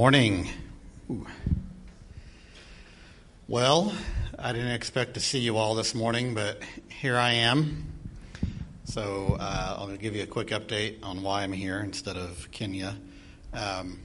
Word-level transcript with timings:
Morning. 0.00 0.48
Ooh. 1.10 1.26
Well, 3.48 3.92
I 4.38 4.54
didn't 4.54 4.70
expect 4.70 5.12
to 5.12 5.20
see 5.20 5.40
you 5.40 5.58
all 5.58 5.74
this 5.74 5.94
morning, 5.94 6.32
but 6.32 6.62
here 6.88 7.18
I 7.18 7.32
am. 7.32 7.86
So 8.84 9.36
uh, 9.38 9.76
I'll 9.78 9.94
give 9.98 10.16
you 10.16 10.22
a 10.22 10.26
quick 10.26 10.48
update 10.48 11.00
on 11.02 11.22
why 11.22 11.42
I'm 11.42 11.52
here 11.52 11.80
instead 11.80 12.16
of 12.16 12.50
Kenya. 12.50 12.96
Um, 13.52 14.00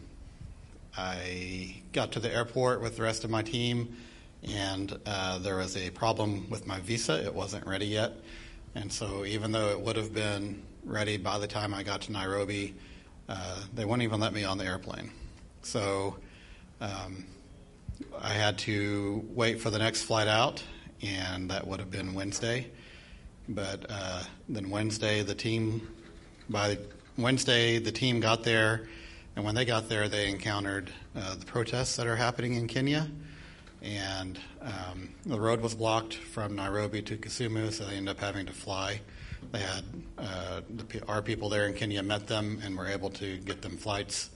I 0.98 1.82
got 1.94 2.12
to 2.12 2.20
the 2.20 2.30
airport 2.30 2.82
with 2.82 2.98
the 2.98 3.04
rest 3.04 3.24
of 3.24 3.30
my 3.30 3.42
team, 3.42 3.96
and 4.44 5.00
uh, 5.06 5.38
there 5.38 5.56
was 5.56 5.78
a 5.78 5.92
problem 5.92 6.50
with 6.50 6.68
my 6.68 6.82
visa. 6.82 7.24
It 7.24 7.34
wasn't 7.34 7.66
ready 7.66 7.88
yet. 7.88 8.12
And 8.76 8.92
so, 8.92 9.24
even 9.24 9.54
though 9.54 9.70
it 9.70 9.80
would 9.80 9.96
have 9.96 10.14
been 10.14 10.62
ready 10.84 11.16
by 11.16 11.40
the 11.40 11.48
time 11.48 11.74
I 11.74 11.84
got 11.84 12.02
to 12.02 12.12
Nairobi, 12.12 12.76
uh, 13.30 13.62
they 13.74 13.86
wouldn't 13.86 14.04
even 14.04 14.20
let 14.20 14.34
me 14.34 14.44
on 14.44 14.58
the 14.58 14.66
airplane. 14.66 15.10
So 15.66 16.16
um, 16.80 17.26
I 18.22 18.30
had 18.30 18.60
to 18.60 19.26
wait 19.34 19.60
for 19.60 19.72
the 19.72 19.80
next 19.80 20.04
flight 20.04 20.28
out, 20.28 20.64
and 21.02 21.50
that 21.50 21.66
would 21.66 21.80
have 21.80 21.90
been 21.90 22.14
Wednesday. 22.14 22.68
But 23.50 23.88
uh, 23.90 24.22
then 24.48 24.70
Wednesday, 24.70 25.24
the 25.24 25.34
team, 25.34 25.88
by 26.50 26.78
Wednesday, 27.18 27.80
the 27.80 27.92
team 27.92 28.20
got 28.20 28.44
there, 28.44 28.88
and 29.36 29.44
when 29.44 29.56
they 29.56 29.66
got 29.66 29.90
there, 29.90 30.08
they 30.08 30.30
encountered 30.30 30.94
uh, 31.16 31.34
the 31.34 31.46
protests 31.46 31.96
that 31.96 32.06
are 32.06 32.16
happening 32.16 32.54
in 32.54 32.68
Kenya. 32.68 33.10
And 33.82 34.40
um, 34.62 35.10
the 35.26 35.40
road 35.40 35.62
was 35.62 35.74
blocked 35.74 36.14
from 36.14 36.56
Nairobi 36.56 37.02
to 37.02 37.18
Kisumu, 37.18 37.74
so 37.74 37.86
they 37.86 37.96
ended 37.96 38.16
up 38.16 38.22
having 38.22 38.46
to 38.46 38.54
fly. 38.54 39.02
They 39.52 39.60
had 39.60 39.84
uh, 40.20 40.62
the, 40.70 41.04
our 41.08 41.24
people 41.24 41.50
there 41.50 41.66
in 41.66 41.74
Kenya 41.74 42.04
met 42.04 42.28
them 42.28 42.62
and 42.64 42.78
were 42.78 42.88
able 42.88 43.10
to 43.12 43.38
get 43.40 43.64
them 43.64 43.78
flights 43.78 44.30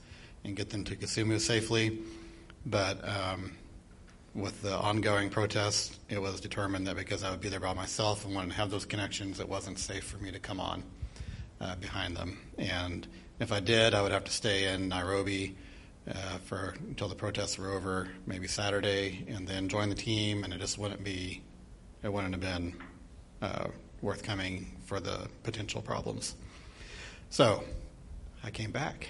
and 0.44 0.56
get 0.56 0.70
them 0.70 0.84
to 0.84 0.96
Kisumu 0.96 1.40
safely. 1.40 1.98
But 2.66 3.06
um, 3.08 3.52
with 4.34 4.62
the 4.62 4.76
ongoing 4.76 5.30
protests, 5.30 5.98
it 6.08 6.20
was 6.20 6.40
determined 6.40 6.86
that 6.86 6.96
because 6.96 7.24
I 7.24 7.30
would 7.30 7.40
be 7.40 7.48
there 7.48 7.60
by 7.60 7.74
myself 7.74 8.24
and 8.24 8.34
wanted 8.34 8.50
to 8.50 8.56
have 8.56 8.70
those 8.70 8.84
connections, 8.84 9.40
it 9.40 9.48
wasn't 9.48 9.78
safe 9.78 10.04
for 10.04 10.18
me 10.18 10.30
to 10.30 10.38
come 10.38 10.60
on 10.60 10.82
uh, 11.60 11.76
behind 11.76 12.16
them. 12.16 12.38
And 12.58 13.06
if 13.38 13.52
I 13.52 13.60
did, 13.60 13.94
I 13.94 14.02
would 14.02 14.12
have 14.12 14.24
to 14.24 14.32
stay 14.32 14.72
in 14.72 14.88
Nairobi 14.88 15.56
uh, 16.08 16.38
for 16.44 16.74
until 16.88 17.08
the 17.08 17.14
protests 17.14 17.58
were 17.58 17.70
over, 17.70 18.08
maybe 18.26 18.46
Saturday, 18.46 19.24
and 19.28 19.46
then 19.46 19.68
join 19.68 19.88
the 19.88 19.94
team. 19.94 20.44
And 20.44 20.52
it 20.52 20.60
just 20.60 20.78
wouldn't 20.78 21.04
be, 21.04 21.42
it 22.02 22.12
wouldn't 22.12 22.34
have 22.34 22.40
been 22.40 22.74
uh, 23.42 23.68
worth 24.02 24.22
coming 24.22 24.76
for 24.84 25.00
the 25.00 25.28
potential 25.42 25.82
problems. 25.82 26.34
So 27.30 27.64
I 28.42 28.50
came 28.50 28.70
back. 28.70 29.08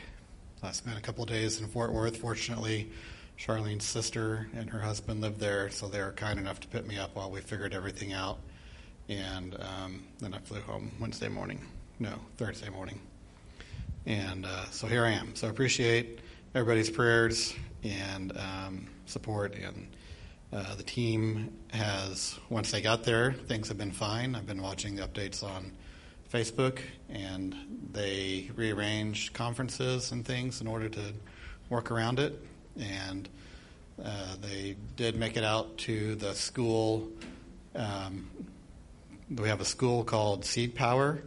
I 0.62 0.72
spent 0.72 0.98
a 0.98 1.00
couple 1.00 1.25
days 1.25 1.59
in 1.60 1.69
Fort 1.69 1.91
Worth. 1.91 2.19
Fortunately, 2.19 2.91
Charlene's 3.38 3.84
sister 3.84 4.47
and 4.54 4.69
her 4.69 4.81
husband 4.81 5.22
lived 5.22 5.41
there, 5.41 5.71
so 5.71 5.88
they 5.88 6.03
were 6.03 6.12
kind 6.12 6.38
enough 6.38 6.60
to 6.60 6.69
put 6.69 6.87
me 6.87 6.98
up 6.98 7.16
while 7.16 7.31
we 7.31 7.41
figured 7.41 7.72
everything 7.72 8.12
out. 8.12 8.38
And 9.09 9.56
um, 9.59 10.04
then 10.19 10.34
I 10.34 10.38
flew 10.38 10.60
home 10.60 10.93
Wednesday 11.00 11.28
morning. 11.28 11.65
No, 11.98 12.12
Thursday 12.37 12.69
morning. 12.69 13.00
And 14.04 14.44
uh, 14.44 14.66
so 14.66 14.87
here 14.87 15.04
I 15.04 15.12
am. 15.12 15.34
So 15.34 15.47
I 15.47 15.50
appreciate 15.50 16.19
everybody's 16.54 16.91
prayers 16.91 17.54
and 17.82 18.37
um, 18.37 18.87
support. 19.06 19.54
And 19.54 19.88
uh, 20.53 20.75
the 20.75 20.82
team 20.82 21.56
has, 21.72 22.38
once 22.50 22.71
they 22.71 22.82
got 22.82 23.04
there, 23.04 23.32
things 23.32 23.69
have 23.69 23.78
been 23.78 23.92
fine. 23.92 24.34
I've 24.34 24.47
been 24.47 24.62
watching 24.62 24.97
the 24.97 25.09
updates 25.09 25.42
on 25.42 25.72
Facebook, 26.30 26.80
and 27.08 27.56
they 27.92 28.50
rearranged 28.54 29.32
conferences 29.32 30.12
and 30.12 30.24
things 30.24 30.60
in 30.60 30.66
order 30.66 30.88
to 30.88 31.12
work 31.68 31.91
around 31.91 32.18
it. 32.18 32.41
And 32.78 33.28
uh, 34.02 34.36
they 34.41 34.76
did 34.96 35.16
make 35.16 35.36
it 35.36 35.44
out 35.44 35.76
to 35.78 36.14
the 36.14 36.34
school. 36.34 37.08
Um, 37.74 38.30
we 39.28 39.48
have 39.48 39.60
a 39.60 39.64
school 39.64 40.04
called 40.04 40.44
Seed 40.44 40.74
Power 40.74 41.22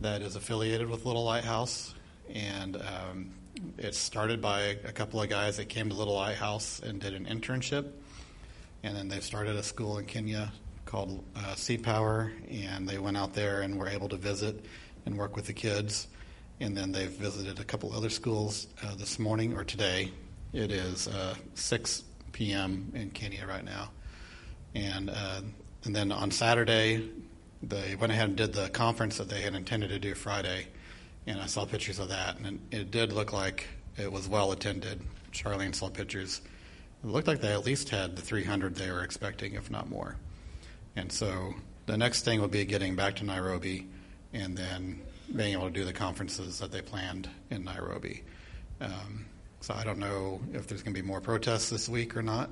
that 0.00 0.22
is 0.22 0.36
affiliated 0.36 0.88
with 0.88 1.04
Little 1.04 1.24
Lighthouse, 1.24 1.94
and 2.32 2.76
um, 2.76 3.30
it 3.78 3.94
started 3.94 4.40
by 4.40 4.78
a 4.84 4.92
couple 4.92 5.20
of 5.20 5.28
guys 5.28 5.56
that 5.56 5.68
came 5.68 5.88
to 5.88 5.94
Little 5.94 6.14
Lighthouse 6.14 6.80
and 6.80 7.00
did 7.00 7.14
an 7.14 7.26
internship. 7.26 7.90
And 8.82 8.96
then 8.96 9.08
they 9.08 9.20
started 9.20 9.56
a 9.56 9.62
school 9.62 9.98
in 9.98 10.04
Kenya 10.04 10.52
called 10.94 11.24
uh, 11.34 11.56
Seed 11.56 11.82
Power, 11.82 12.30
and 12.48 12.88
they 12.88 12.98
went 12.98 13.16
out 13.16 13.34
there 13.34 13.62
and 13.62 13.76
were 13.76 13.88
able 13.88 14.08
to 14.08 14.16
visit 14.16 14.64
and 15.06 15.18
work 15.18 15.34
with 15.34 15.44
the 15.44 15.52
kids. 15.52 16.06
And 16.60 16.76
then 16.76 16.92
they've 16.92 17.10
visited 17.10 17.58
a 17.58 17.64
couple 17.64 17.92
other 17.92 18.10
schools 18.10 18.68
uh, 18.80 18.94
this 18.94 19.18
morning 19.18 19.54
or 19.54 19.64
today. 19.64 20.12
It 20.52 20.70
is 20.70 21.08
uh, 21.08 21.34
6 21.54 22.04
p.m. 22.30 22.92
in 22.94 23.10
Kenya 23.10 23.44
right 23.44 23.64
now. 23.64 23.90
And, 24.76 25.10
uh, 25.10 25.40
and 25.82 25.96
then 25.96 26.12
on 26.12 26.30
Saturday, 26.30 27.10
they 27.60 27.96
went 27.96 28.12
ahead 28.12 28.28
and 28.28 28.36
did 28.36 28.52
the 28.52 28.68
conference 28.68 29.18
that 29.18 29.28
they 29.28 29.40
had 29.40 29.56
intended 29.56 29.88
to 29.88 29.98
do 29.98 30.14
Friday. 30.14 30.68
And 31.26 31.40
I 31.40 31.46
saw 31.46 31.64
pictures 31.64 31.98
of 31.98 32.08
that, 32.10 32.38
and 32.38 32.60
it, 32.70 32.78
it 32.78 32.90
did 32.92 33.12
look 33.12 33.32
like 33.32 33.66
it 33.98 34.12
was 34.12 34.28
well 34.28 34.52
attended. 34.52 35.00
Charlene 35.32 35.74
saw 35.74 35.88
pictures. 35.88 36.40
It 37.02 37.08
looked 37.08 37.26
like 37.26 37.40
they 37.40 37.52
at 37.52 37.66
least 37.66 37.88
had 37.88 38.14
the 38.14 38.22
300 38.22 38.76
they 38.76 38.92
were 38.92 39.02
expecting, 39.02 39.54
if 39.54 39.72
not 39.72 39.90
more. 39.90 40.14
And 40.96 41.10
so 41.10 41.54
the 41.86 41.96
next 41.96 42.24
thing 42.24 42.40
will 42.40 42.48
be 42.48 42.64
getting 42.64 42.96
back 42.96 43.16
to 43.16 43.24
Nairobi 43.24 43.88
and 44.32 44.56
then 44.56 45.00
being 45.34 45.54
able 45.54 45.66
to 45.66 45.72
do 45.72 45.84
the 45.84 45.92
conferences 45.92 46.58
that 46.58 46.70
they 46.70 46.82
planned 46.82 47.28
in 47.50 47.64
Nairobi. 47.64 48.22
Um, 48.80 49.26
so 49.60 49.74
I 49.74 49.84
don't 49.84 49.98
know 49.98 50.40
if 50.52 50.66
there's 50.66 50.82
going 50.82 50.94
to 50.94 51.02
be 51.02 51.06
more 51.06 51.20
protests 51.20 51.70
this 51.70 51.88
week 51.88 52.16
or 52.16 52.22
not. 52.22 52.50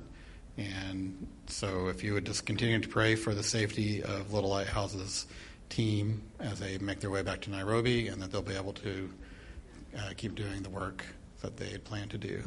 And 0.57 1.27
so 1.47 1.87
if 1.87 2.03
you 2.03 2.13
would 2.13 2.25
just 2.25 2.45
continue 2.45 2.79
to 2.79 2.87
pray 2.87 3.15
for 3.15 3.33
the 3.33 3.43
safety 3.43 4.03
of 4.03 4.33
Little 4.33 4.49
Lighthouse's 4.49 5.25
team 5.69 6.21
as 6.39 6.59
they 6.59 6.77
make 6.77 6.99
their 6.99 7.09
way 7.09 7.23
back 7.23 7.41
to 7.41 7.49
Nairobi 7.49 8.07
and 8.07 8.21
that 8.21 8.31
they'll 8.31 8.41
be 8.41 8.55
able 8.55 8.73
to 8.73 9.09
uh, 9.97 10.11
keep 10.15 10.35
doing 10.35 10.61
the 10.61 10.69
work 10.69 11.05
that 11.41 11.57
they 11.57 11.69
had 11.69 11.83
planned 11.83 12.11
to 12.11 12.17
do. 12.17 12.43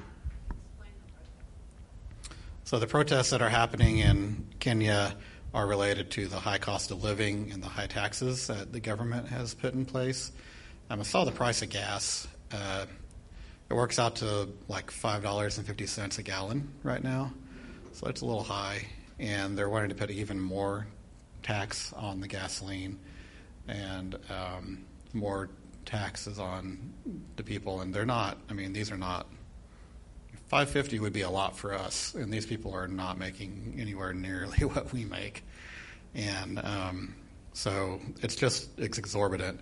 So 2.65 2.79
the 2.79 2.87
protests 2.87 3.31
that 3.31 3.43
are 3.43 3.49
happening 3.49 3.99
in 3.99 4.47
Kenya 4.59 5.17
are 5.57 5.67
related 5.67 6.11
to 6.11 6.27
the 6.27 6.37
high 6.37 6.59
cost 6.59 6.91
of 6.91 7.03
living 7.03 7.51
and 7.51 7.63
the 7.63 7.69
high 7.69 7.87
taxes 7.87 8.47
that 8.47 8.75
the 8.75 8.79
government 8.79 9.27
has 9.27 9.55
put 9.55 9.73
in 9.73 9.87
place. 9.87 10.31
Um, 10.91 11.01
I 11.01 11.03
saw 11.03 11.25
the 11.25 11.33
price 11.33 11.63
of 11.63 11.71
gas. 11.71 12.29
Uh, 12.53 12.85
it 13.71 13.73
works 13.73 13.99
out 13.99 14.17
to 14.17 14.51
like 14.69 14.91
$5.50 14.91 16.19
a 16.19 16.23
gallon 16.23 16.69
right 16.83 17.03
now. 17.03 17.33
So 17.93 18.07
it's 18.07 18.21
a 18.21 18.27
little 18.27 18.43
high. 18.43 18.87
And 19.19 19.57
they're 19.57 19.71
wanting 19.71 19.89
to 19.89 19.95
put 19.95 20.11
even 20.11 20.39
more 20.39 20.87
tax 21.43 21.91
on 21.95 22.21
the 22.21 22.29
gasoline 22.29 22.99
and 23.67 24.15
um, 24.29 24.85
more 25.15 25.49
taxes 25.87 26.39
on 26.39 26.93
the 27.37 27.43
people. 27.43 27.81
And 27.81 27.95
they're 27.95 28.05
not, 28.05 28.37
I 28.51 28.53
mean, 28.53 28.75
these 28.75 28.93
are 28.93 28.99
not 28.99 29.27
550 30.49 31.01
would 31.01 31.13
be 31.13 31.23
a 31.23 31.31
lot 31.31 31.57
for 31.57 31.75
us, 31.75 32.15
and 32.15 32.33
these 32.33 32.47
people 32.47 32.73
are 32.73 32.87
not 32.87 33.19
making 33.19 33.77
anywhere 33.79 34.13
nearly 34.13 34.59
what 34.65 34.93
we 34.93 35.05
make, 35.05 35.45
and 36.15 36.59
um, 36.65 37.15
so 37.53 38.01
it's 38.23 38.37
just 38.37 38.79
it's 38.79 38.99
exorbitant. 38.99 39.61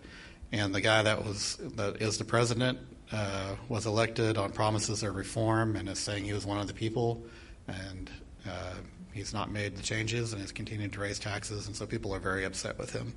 And 0.52 0.74
the 0.74 0.80
guy 0.80 1.02
that 1.02 1.24
was 1.24 1.56
that 1.76 2.02
is 2.02 2.18
the 2.18 2.24
president 2.24 2.78
uh, 3.10 3.56
was 3.68 3.86
elected 3.86 4.36
on 4.36 4.52
promises 4.52 5.02
of 5.02 5.16
reform, 5.16 5.76
and 5.76 5.88
is 5.88 5.98
saying 5.98 6.24
he 6.24 6.32
was 6.32 6.44
one 6.44 6.58
of 6.58 6.66
the 6.66 6.74
people, 6.74 7.24
and 7.66 8.10
uh, 8.46 8.74
he's 9.12 9.32
not 9.32 9.50
made 9.50 9.76
the 9.76 9.82
changes, 9.82 10.32
and 10.32 10.42
is 10.42 10.52
continuing 10.52 10.90
to 10.90 11.00
raise 11.00 11.18
taxes, 11.18 11.66
and 11.66 11.74
so 11.74 11.86
people 11.86 12.14
are 12.14 12.20
very 12.20 12.44
upset 12.44 12.78
with 12.78 12.92
him. 12.92 13.14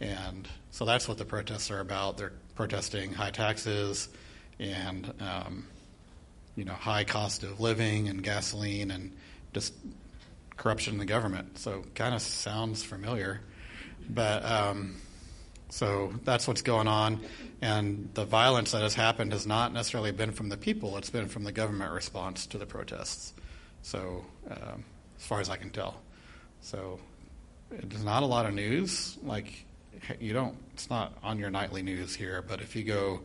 And 0.00 0.48
so 0.70 0.84
that's 0.84 1.08
what 1.08 1.18
the 1.18 1.24
protests 1.24 1.70
are 1.70 1.80
about. 1.80 2.18
They're 2.18 2.32
protesting 2.54 3.12
high 3.12 3.30
taxes 3.30 4.08
and 4.58 5.12
um, 5.20 5.66
you 6.56 6.64
know, 6.64 6.72
high 6.72 7.04
cost 7.04 7.42
of 7.42 7.60
living 7.60 8.08
and 8.08 8.22
gasoline 8.22 8.90
and 8.90 9.12
just 9.52 9.74
corruption 10.56 10.94
in 10.94 10.98
the 10.98 11.06
government. 11.06 11.58
So 11.58 11.84
kind 11.94 12.14
of 12.14 12.22
sounds 12.22 12.82
familiar, 12.82 13.40
but 14.08 14.44
um, 14.44 14.96
so 15.68 16.12
that's 16.24 16.48
what's 16.48 16.62
going 16.62 16.88
on. 16.88 17.20
And 17.60 18.10
the 18.14 18.24
violence 18.24 18.72
that 18.72 18.82
has 18.82 18.94
happened 18.94 19.32
has 19.32 19.46
not 19.46 19.72
necessarily 19.72 20.12
been 20.12 20.32
from 20.32 20.48
the 20.48 20.56
people; 20.56 20.96
it's 20.96 21.10
been 21.10 21.28
from 21.28 21.44
the 21.44 21.52
government 21.52 21.92
response 21.92 22.46
to 22.48 22.58
the 22.58 22.66
protests. 22.66 23.34
So 23.82 24.24
um, 24.50 24.84
as 25.18 25.26
far 25.26 25.40
as 25.40 25.48
I 25.48 25.56
can 25.56 25.70
tell, 25.70 26.00
so 26.60 26.98
there's 27.70 28.04
not 28.04 28.22
a 28.22 28.26
lot 28.26 28.46
of 28.46 28.54
news. 28.54 29.18
Like 29.22 29.66
you 30.20 30.32
don't, 30.32 30.56
it's 30.72 30.90
not 30.90 31.12
on 31.22 31.38
your 31.38 31.50
nightly 31.50 31.82
news 31.82 32.14
here. 32.14 32.42
But 32.42 32.60
if 32.60 32.76
you 32.76 32.84
go 32.84 33.20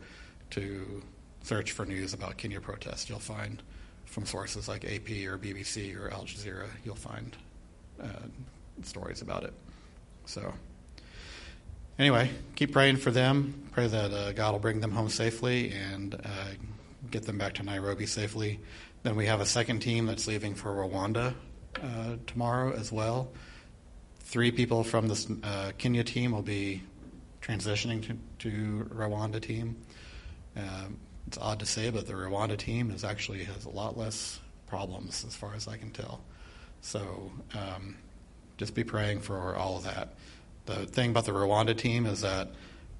to 0.50 1.02
search 1.42 1.72
for 1.72 1.84
news 1.84 2.14
about 2.14 2.36
Kenya 2.36 2.60
protests, 2.60 3.08
you'll 3.08 3.18
find 3.18 3.62
from 4.04 4.26
sources 4.26 4.68
like 4.68 4.84
AP 4.84 5.08
or 5.26 5.38
BBC 5.38 5.98
or 5.98 6.10
Al 6.10 6.24
Jazeera, 6.24 6.68
you'll 6.84 6.94
find 6.94 7.36
uh, 8.00 8.06
stories 8.82 9.22
about 9.22 9.44
it. 9.44 9.54
So, 10.26 10.52
anyway, 11.98 12.30
keep 12.54 12.72
praying 12.72 12.98
for 12.98 13.10
them. 13.10 13.68
Pray 13.72 13.86
that 13.86 14.12
uh, 14.12 14.32
God 14.32 14.52
will 14.52 14.58
bring 14.58 14.80
them 14.80 14.92
home 14.92 15.08
safely 15.08 15.72
and 15.72 16.14
uh, 16.14 16.44
get 17.10 17.24
them 17.24 17.38
back 17.38 17.54
to 17.54 17.62
Nairobi 17.62 18.06
safely. 18.06 18.60
Then 19.02 19.16
we 19.16 19.26
have 19.26 19.40
a 19.40 19.46
second 19.46 19.80
team 19.80 20.06
that's 20.06 20.26
leaving 20.26 20.54
for 20.54 20.70
Rwanda 20.70 21.34
uh, 21.82 22.16
tomorrow 22.26 22.72
as 22.72 22.92
well. 22.92 23.32
Three 24.20 24.52
people 24.52 24.84
from 24.84 25.08
this 25.08 25.28
uh, 25.42 25.72
Kenya 25.78 26.04
team 26.04 26.32
will 26.32 26.42
be 26.42 26.82
transitioning 27.40 28.02
to, 28.06 28.50
to 28.50 28.88
Rwanda 28.94 29.40
team. 29.40 29.76
Um, 30.56 30.98
it's 31.26 31.38
odd 31.38 31.60
to 31.60 31.66
say, 31.66 31.90
but 31.90 32.06
the 32.06 32.14
Rwanda 32.14 32.56
team 32.56 32.90
is 32.90 33.04
actually 33.04 33.44
has 33.44 33.64
a 33.64 33.70
lot 33.70 33.96
less 33.96 34.40
problems 34.66 35.24
as 35.26 35.34
far 35.34 35.54
as 35.54 35.68
I 35.68 35.76
can 35.76 35.90
tell. 35.90 36.20
So 36.80 37.30
um, 37.54 37.96
just 38.56 38.74
be 38.74 38.84
praying 38.84 39.20
for 39.20 39.54
all 39.54 39.76
of 39.76 39.84
that. 39.84 40.14
The 40.66 40.86
thing 40.86 41.10
about 41.10 41.24
the 41.24 41.32
Rwanda 41.32 41.76
team 41.76 42.06
is 42.06 42.20
that 42.22 42.50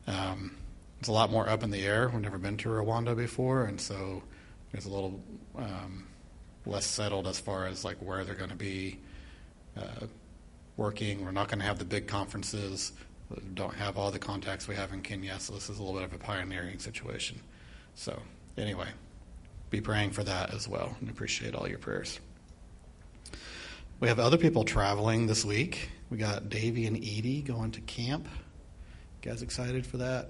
um, 0.06 0.56
it's 0.98 1.08
a 1.08 1.12
lot 1.12 1.30
more 1.30 1.48
up 1.48 1.62
in 1.62 1.70
the 1.70 1.84
air. 1.84 2.08
We've 2.08 2.22
never 2.22 2.38
been 2.38 2.56
to 2.58 2.68
Rwanda 2.68 3.16
before, 3.16 3.64
and 3.64 3.80
so 3.80 4.22
it's 4.72 4.86
a 4.86 4.88
little 4.88 5.20
um, 5.56 6.06
less 6.66 6.86
settled 6.86 7.26
as 7.26 7.40
far 7.40 7.66
as 7.66 7.84
like 7.84 7.96
where 7.98 8.24
they're 8.24 8.34
going 8.34 8.50
to 8.50 8.56
be 8.56 8.98
uh, 9.76 10.06
working. 10.76 11.24
We're 11.24 11.32
not 11.32 11.48
going 11.48 11.58
to 11.58 11.66
have 11.66 11.78
the 11.78 11.84
big 11.84 12.06
conferences. 12.06 12.92
We 13.30 13.42
don't 13.54 13.74
have 13.74 13.96
all 13.96 14.10
the 14.10 14.18
contacts 14.18 14.68
we 14.68 14.74
have 14.74 14.92
in 14.92 15.00
Kenya, 15.00 15.38
so 15.40 15.54
this 15.54 15.68
is 15.68 15.78
a 15.78 15.82
little 15.82 15.98
bit 16.00 16.04
of 16.04 16.14
a 16.14 16.18
pioneering 16.18 16.78
situation. 16.78 17.40
So 17.94 18.20
anyway, 18.56 18.88
be 19.70 19.80
praying 19.80 20.10
for 20.10 20.24
that 20.24 20.52
as 20.54 20.68
well, 20.68 20.96
and 21.00 21.08
appreciate 21.08 21.54
all 21.54 21.68
your 21.68 21.78
prayers. 21.78 22.20
We 24.00 24.08
have 24.08 24.18
other 24.18 24.36
people 24.36 24.64
traveling 24.64 25.26
this 25.26 25.44
week. 25.44 25.88
We 26.10 26.18
got 26.18 26.48
Davy 26.48 26.86
and 26.86 26.96
Edie 26.96 27.42
going 27.42 27.70
to 27.72 27.80
camp. 27.82 28.26
You 29.22 29.30
guys 29.30 29.42
excited 29.42 29.86
for 29.86 29.98
that? 29.98 30.28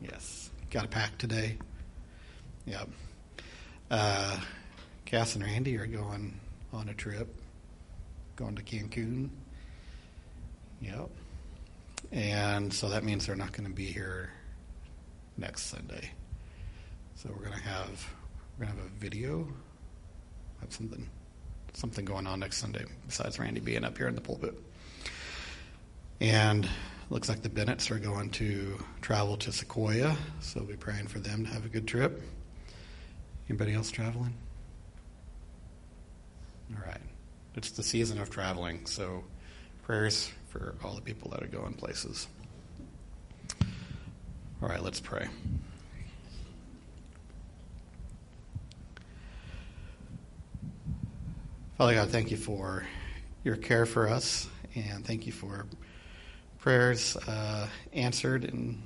Yes. 0.00 0.50
Got 0.70 0.86
a 0.86 0.88
pack 0.88 1.18
today. 1.18 1.58
Yep. 2.64 2.88
Uh, 3.90 4.40
Cass 5.04 5.36
and 5.36 5.44
Randy 5.44 5.76
are 5.76 5.86
going 5.86 6.40
on 6.72 6.88
a 6.88 6.94
trip, 6.94 7.28
going 8.34 8.56
to 8.56 8.62
Cancun. 8.62 9.28
Yep. 10.80 11.10
And 12.12 12.72
so 12.72 12.88
that 12.88 13.04
means 13.04 13.26
they're 13.26 13.36
not 13.36 13.52
going 13.52 13.68
to 13.68 13.74
be 13.74 13.86
here 13.86 14.30
next 15.36 15.64
Sunday. 15.64 16.10
So 17.26 17.32
we're 17.32 17.48
going 17.48 17.60
to 17.60 17.68
have 17.68 18.08
we're 18.56 18.66
to 18.66 18.70
have 18.70 18.80
a 18.80 18.88
video, 19.00 19.48
have 20.60 20.72
something 20.72 21.08
something 21.72 22.04
going 22.04 22.26
on 22.26 22.38
next 22.40 22.58
Sunday 22.58 22.84
besides 23.06 23.38
Randy 23.38 23.60
being 23.60 23.84
up 23.84 23.98
here 23.98 24.06
in 24.06 24.14
the 24.14 24.20
pulpit. 24.20 24.56
And 26.20 26.68
looks 27.10 27.28
like 27.28 27.42
the 27.42 27.48
Bennetts 27.48 27.90
are 27.90 27.98
going 27.98 28.30
to 28.30 28.78
travel 29.00 29.36
to 29.38 29.50
Sequoia, 29.50 30.16
so 30.40 30.60
we'll 30.60 30.68
be 30.68 30.76
praying 30.76 31.08
for 31.08 31.18
them 31.18 31.44
to 31.44 31.50
have 31.50 31.64
a 31.64 31.68
good 31.68 31.88
trip. 31.88 32.22
Anybody 33.48 33.74
else 33.74 33.90
traveling? 33.90 34.34
All 36.74 36.86
right. 36.86 37.00
It's 37.56 37.72
the 37.72 37.82
season 37.82 38.20
of 38.20 38.30
traveling, 38.30 38.86
so 38.86 39.24
prayers 39.82 40.30
for 40.48 40.76
all 40.84 40.94
the 40.94 41.02
people 41.02 41.30
that 41.32 41.42
are 41.42 41.48
going 41.48 41.74
places. 41.74 42.28
All 44.62 44.68
right, 44.68 44.82
let's 44.82 45.00
pray. 45.00 45.26
Father 51.76 51.92
God, 51.92 52.08
thank 52.08 52.30
you 52.30 52.38
for 52.38 52.86
your 53.44 53.56
care 53.56 53.84
for 53.84 54.08
us, 54.08 54.48
and 54.74 55.04
thank 55.04 55.26
you 55.26 55.32
for 55.32 55.66
prayers 56.58 57.18
uh, 57.28 57.68
answered 57.92 58.44
and 58.44 58.82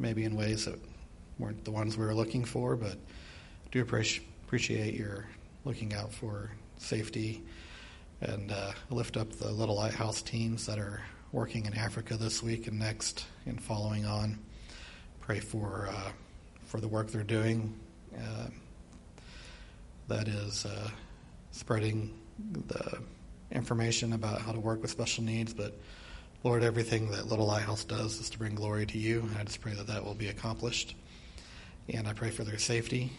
maybe 0.00 0.24
in 0.24 0.34
ways 0.34 0.64
that 0.64 0.80
weren't 1.38 1.64
the 1.64 1.70
ones 1.70 1.96
we 1.96 2.04
were 2.04 2.12
looking 2.12 2.44
for, 2.44 2.74
but 2.74 2.98
do 3.70 3.80
appreciate 3.80 4.94
your 4.94 5.26
looking 5.64 5.94
out 5.94 6.12
for 6.12 6.50
safety 6.76 7.40
and 8.20 8.50
uh, 8.50 8.72
lift 8.90 9.16
up 9.16 9.30
the 9.34 9.52
Little 9.52 9.76
Lighthouse 9.76 10.20
teams 10.20 10.66
that 10.66 10.80
are 10.80 11.02
working 11.30 11.66
in 11.66 11.74
Africa 11.74 12.16
this 12.16 12.42
week 12.42 12.66
and 12.66 12.80
next 12.80 13.26
and 13.46 13.62
following 13.62 14.06
on. 14.06 14.40
Pray 15.20 15.38
for 15.38 15.88
uh, 15.88 16.10
for 16.64 16.80
the 16.80 16.88
work 16.88 17.12
they're 17.12 17.22
doing. 17.22 17.78
Uh, 18.12 18.48
that 20.08 20.26
is 20.26 20.66
uh, 20.66 20.90
spreading 21.52 22.12
the 22.38 22.98
information 23.52 24.12
about 24.12 24.40
how 24.40 24.52
to 24.52 24.60
work 24.60 24.82
with 24.82 24.90
special 24.90 25.24
needs, 25.24 25.54
but 25.54 25.74
Lord, 26.42 26.62
everything 26.62 27.10
that 27.12 27.26
Little 27.26 27.46
Lighthouse 27.46 27.84
does 27.84 28.20
is 28.20 28.28
to 28.30 28.38
bring 28.38 28.54
glory 28.54 28.84
to 28.86 28.98
you. 28.98 29.28
I 29.38 29.44
just 29.44 29.60
pray 29.60 29.72
that 29.72 29.86
that 29.86 30.04
will 30.04 30.14
be 30.14 30.28
accomplished. 30.28 30.94
And 31.88 32.06
I 32.06 32.12
pray 32.12 32.30
for 32.30 32.44
their 32.44 32.58
safety 32.58 33.12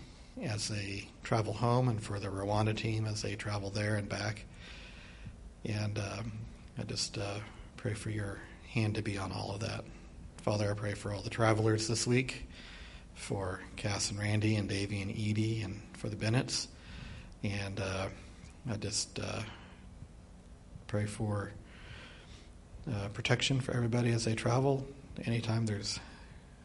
as 0.44 0.68
they 0.68 1.08
travel 1.24 1.54
home 1.54 1.88
and 1.88 2.02
for 2.02 2.20
the 2.20 2.28
Rwanda 2.28 2.76
team 2.76 3.06
as 3.06 3.22
they 3.22 3.36
travel 3.36 3.70
there 3.70 3.96
and 3.96 4.08
back. 4.08 4.46
And 5.64 5.98
um, 5.98 6.32
I 6.78 6.84
just 6.84 7.18
uh, 7.18 7.40
pray 7.78 7.94
for 7.94 8.10
your 8.10 8.40
hand 8.70 8.96
to 8.96 9.02
be 9.02 9.18
on 9.18 9.32
all 9.32 9.52
of 9.54 9.62
that. 9.62 9.86
Father, 10.38 10.70
I 10.70 10.74
pray 10.74 10.94
for 10.94 11.12
all 11.12 11.22
the 11.22 11.30
travelers 11.30 11.88
this 11.88 12.06
week, 12.06 12.46
for 13.16 13.60
Cass 13.76 14.12
and 14.12 14.20
Randy 14.20 14.56
and 14.56 14.70
Davy 14.70 15.02
and 15.02 15.10
Edie, 15.10 15.62
and 15.64 15.82
for 15.94 16.10
the 16.10 16.16
Bennetts. 16.16 16.68
And 17.44 17.80
uh, 17.80 18.08
I 18.70 18.78
just 18.78 19.20
uh, 19.20 19.42
pray 20.88 21.06
for 21.06 21.52
uh, 22.92 23.10
protection 23.10 23.60
for 23.60 23.74
everybody 23.76 24.12
as 24.12 24.26
they 24.26 24.34
travel. 24.34 24.86
Anytime 25.26 25.66
there's 25.66 26.00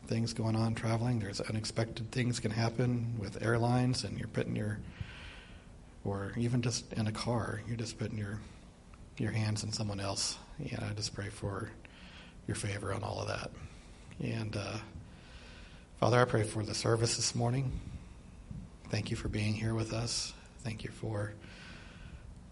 things 0.07 0.33
going 0.33 0.57
on 0.57 0.75
traveling, 0.75 1.21
there's 1.21 1.40
unexpected 1.42 2.11
things 2.11 2.40
can 2.40 2.50
happen 2.50 3.14
with 3.19 3.42
airlines, 3.42 4.04
and 4.04 4.19
you're 4.19 4.28
putting 4.28 4.57
your, 4.57 4.78
or 6.04 6.33
even 6.37 6.62
just 6.62 6.90
in 6.95 7.07
a 7.07 7.12
car, 7.12 7.61
you're 7.69 7.76
just 7.76 7.99
putting 7.99 8.19
your 8.19 8.40
your 9.19 9.30
hands 9.30 9.62
in 9.62 9.71
someone 9.71 10.00
else. 10.00 10.38
And 10.59 10.83
I 10.83 10.95
just 10.95 11.14
pray 11.14 11.28
for 11.28 11.71
your 12.47 12.54
favor 12.54 12.95
on 12.95 13.02
all 13.02 13.21
of 13.21 13.28
that. 13.28 13.50
And 14.23 14.57
uh, 14.57 14.78
Father, 15.99 16.19
I 16.19 16.25
pray 16.25 16.42
for 16.42 16.62
the 16.62 16.75
service 16.75 17.16
this 17.16 17.35
morning. 17.35 17.71
Thank 18.88 19.11
you 19.11 19.16
for 19.16 19.28
being 19.28 19.52
here 19.52 19.75
with 19.75 19.92
us. 19.92 20.33
Thank 20.64 20.83
you 20.85 20.90
for 20.90 21.35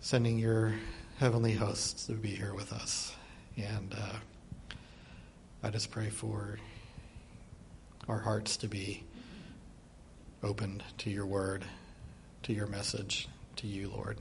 sending 0.00 0.38
your 0.38 0.74
heavenly 1.18 1.52
hosts 1.52 2.06
to 2.06 2.12
be 2.12 2.28
here 2.28 2.54
with 2.54 2.72
us. 2.72 3.14
And 3.56 3.94
uh, 3.94 4.76
I 5.62 5.70
just 5.70 5.90
pray 5.90 6.10
for 6.10 6.58
our 8.08 8.18
hearts 8.18 8.56
to 8.58 8.68
be 8.68 9.04
opened 10.42 10.82
to 10.98 11.10
your 11.10 11.26
word, 11.26 11.64
to 12.44 12.52
your 12.52 12.66
message, 12.66 13.28
to 13.56 13.66
you, 13.66 13.88
Lord. 13.88 14.18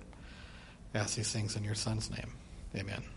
I 0.93 0.99
ask 0.99 1.15
these 1.15 1.31
things 1.31 1.55
in 1.55 1.63
your 1.63 1.75
Son's 1.75 2.09
name. 2.09 2.33
Amen. 2.75 3.16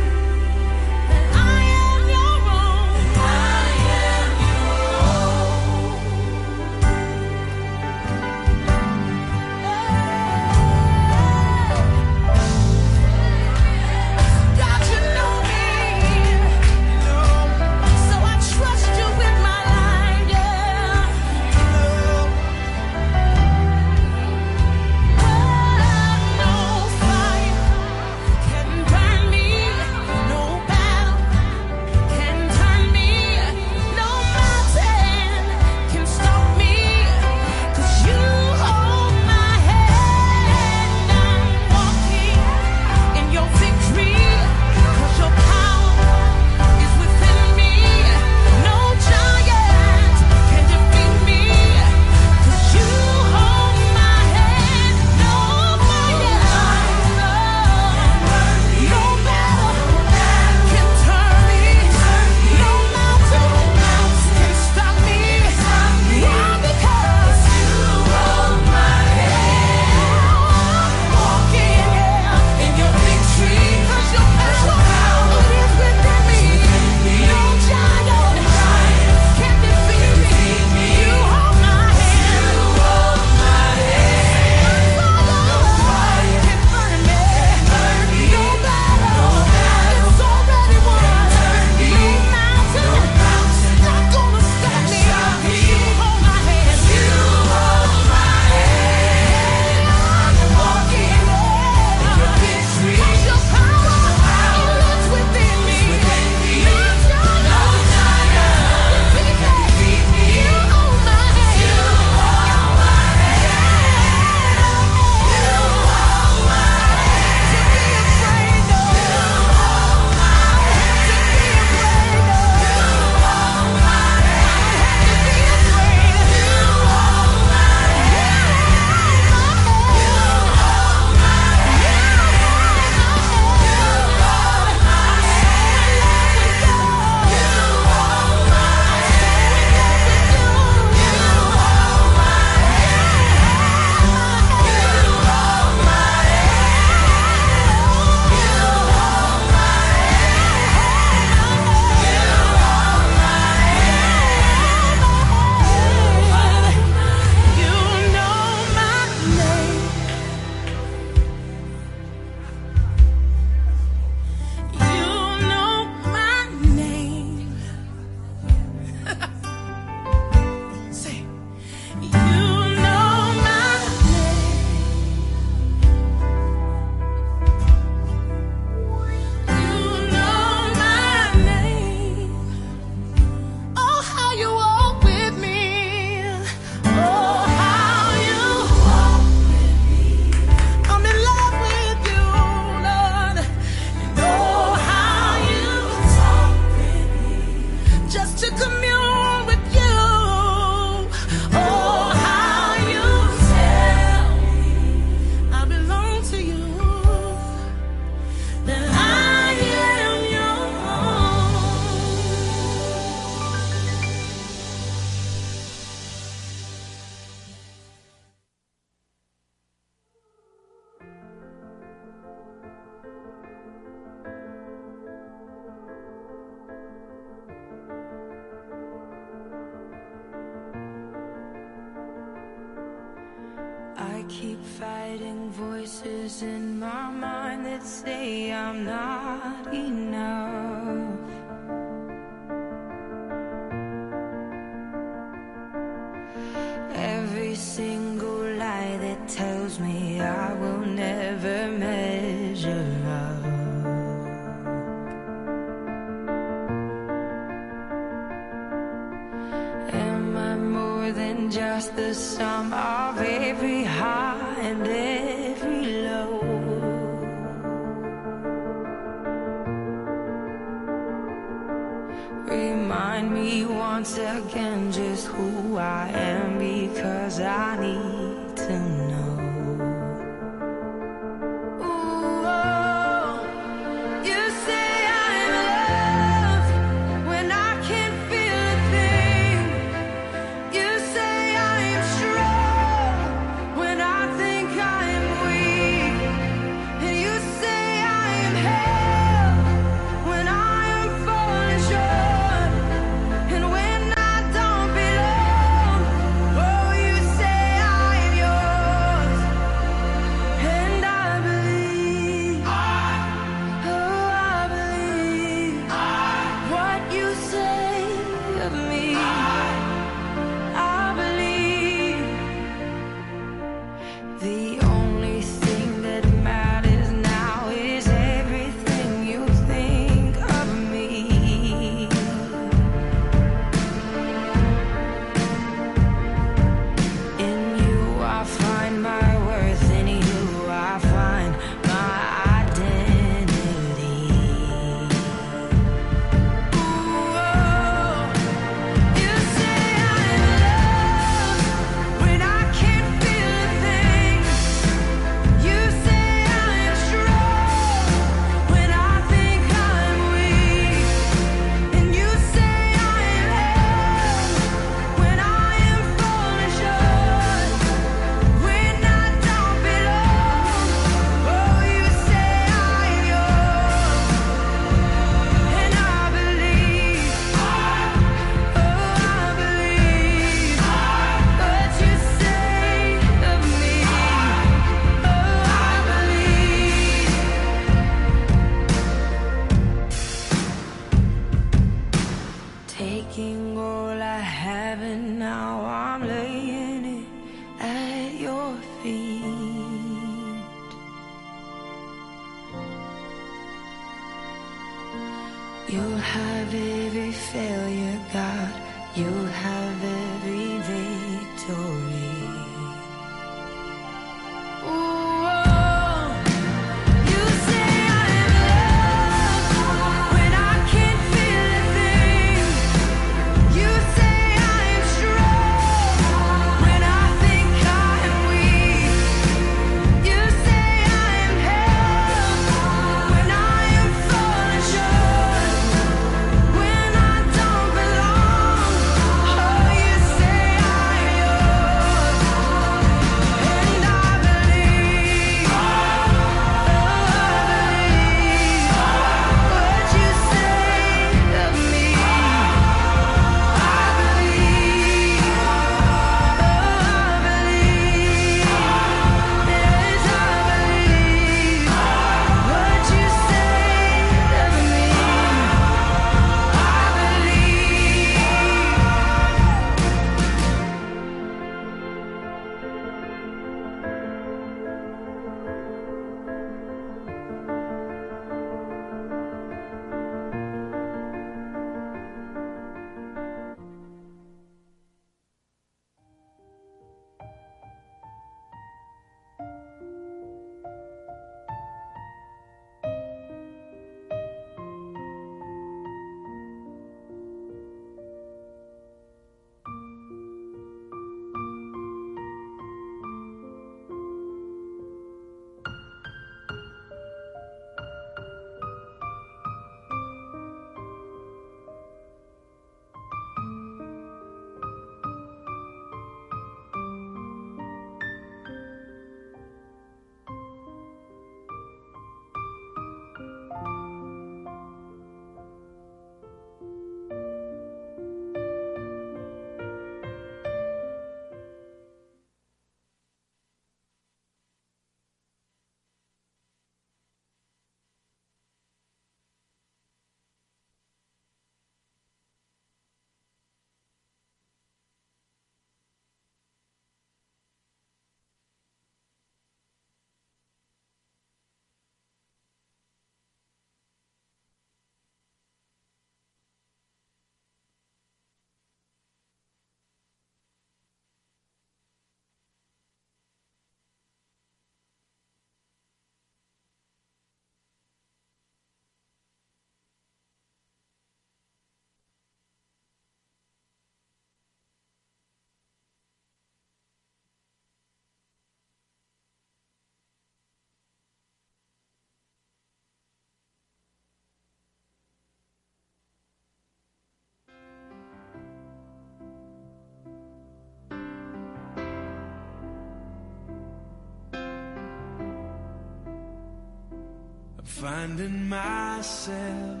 Finding 598.02 598.68
myself 598.68 600.00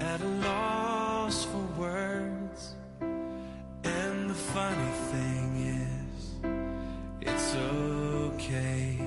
at 0.00 0.18
a 0.22 0.32
loss 0.48 1.44
for 1.44 1.66
words. 1.78 2.76
And 3.02 4.30
the 4.30 4.34
funny 4.34 4.92
thing 5.12 5.48
is, 5.84 6.14
it's 7.20 7.54
okay. 7.56 8.98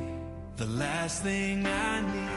The 0.57 0.67
last 0.67 1.23
thing 1.23 1.65
I 1.65 2.01
need 2.01 2.37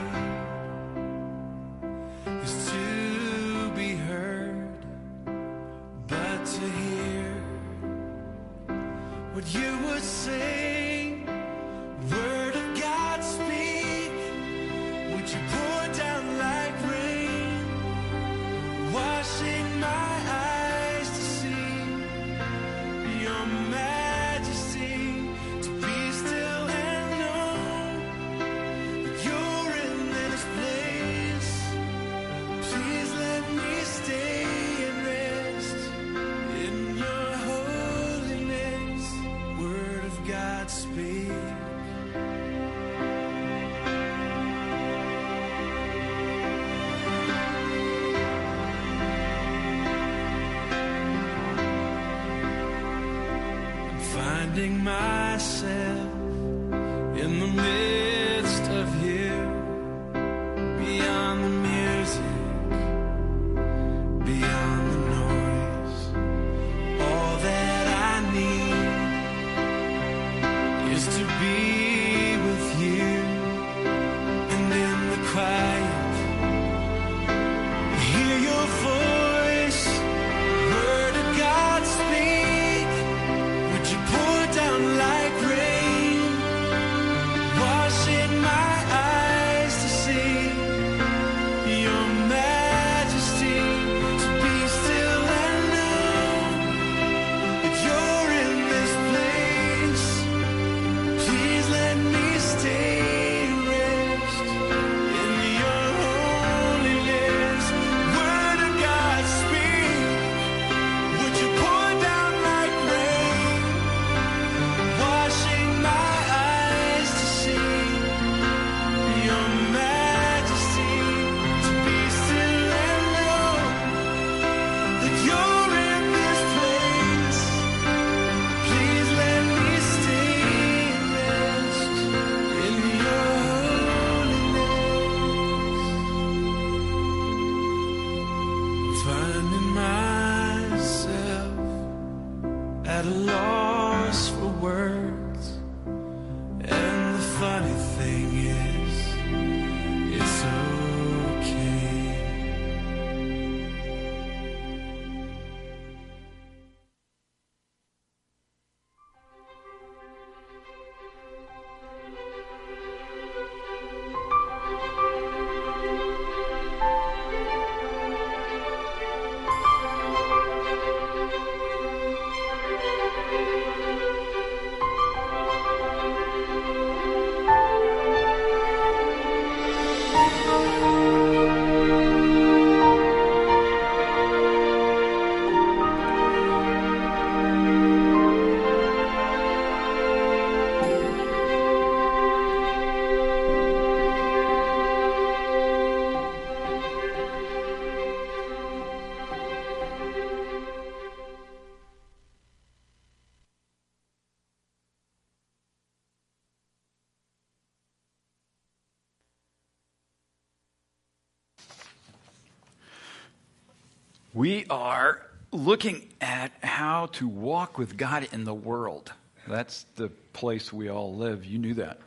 We 214.41 214.65
are 214.71 215.21
looking 215.53 216.09
at 216.19 216.51
how 216.63 217.09
to 217.13 217.29
walk 217.29 217.77
with 217.77 217.99
God 217.99 218.27
in 218.33 218.45
the 218.45 218.55
world. 218.55 219.13
That's 219.47 219.85
the 219.97 220.09
place 220.33 220.73
we 220.73 220.89
all 220.89 221.15
live. 221.15 221.45
You 221.45 221.59
knew 221.59 221.75
that. 221.75 221.99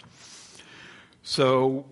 So, 1.22 1.86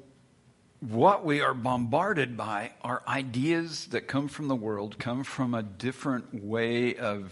what 0.80 1.24
we 1.24 1.42
are 1.42 1.54
bombarded 1.54 2.36
by 2.36 2.72
are 2.82 3.04
ideas 3.08 3.86
that 3.90 4.08
come 4.08 4.28
from 4.28 4.48
the 4.48 4.56
world, 4.56 4.98
come 4.98 5.24
from 5.24 5.54
a 5.54 5.62
different 5.62 6.44
way 6.44 6.96
of 6.96 7.32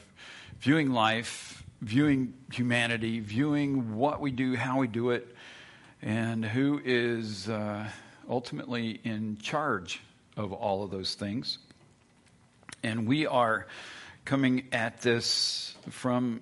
viewing 0.60 0.92
life, 0.92 1.64
viewing 1.82 2.36
humanity, 2.54 3.22
viewing 3.22 3.96
what 3.96 4.22
we 4.22 4.30
do, 4.30 4.56
how 4.56 4.82
we 4.82 4.88
do 4.88 5.10
it, 5.10 5.36
and 6.04 6.46
who 6.46 6.80
is 6.86 7.50
uh, 7.50 7.90
ultimately 8.30 9.00
in 9.04 9.40
charge 9.40 10.00
of 10.38 10.54
all 10.54 10.84
of 10.84 10.92
those 10.92 11.16
things. 11.16 11.58
And 12.82 13.08
we 13.08 13.26
are 13.26 13.68
coming 14.24 14.68
at 14.72 15.02
this 15.02 15.76
from 15.90 16.42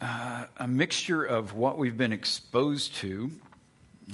uh, 0.00 0.44
a 0.58 0.68
mixture 0.68 1.24
of 1.24 1.54
what 1.54 1.76
we've 1.76 1.96
been 1.96 2.12
exposed 2.12 2.94
to, 2.96 3.32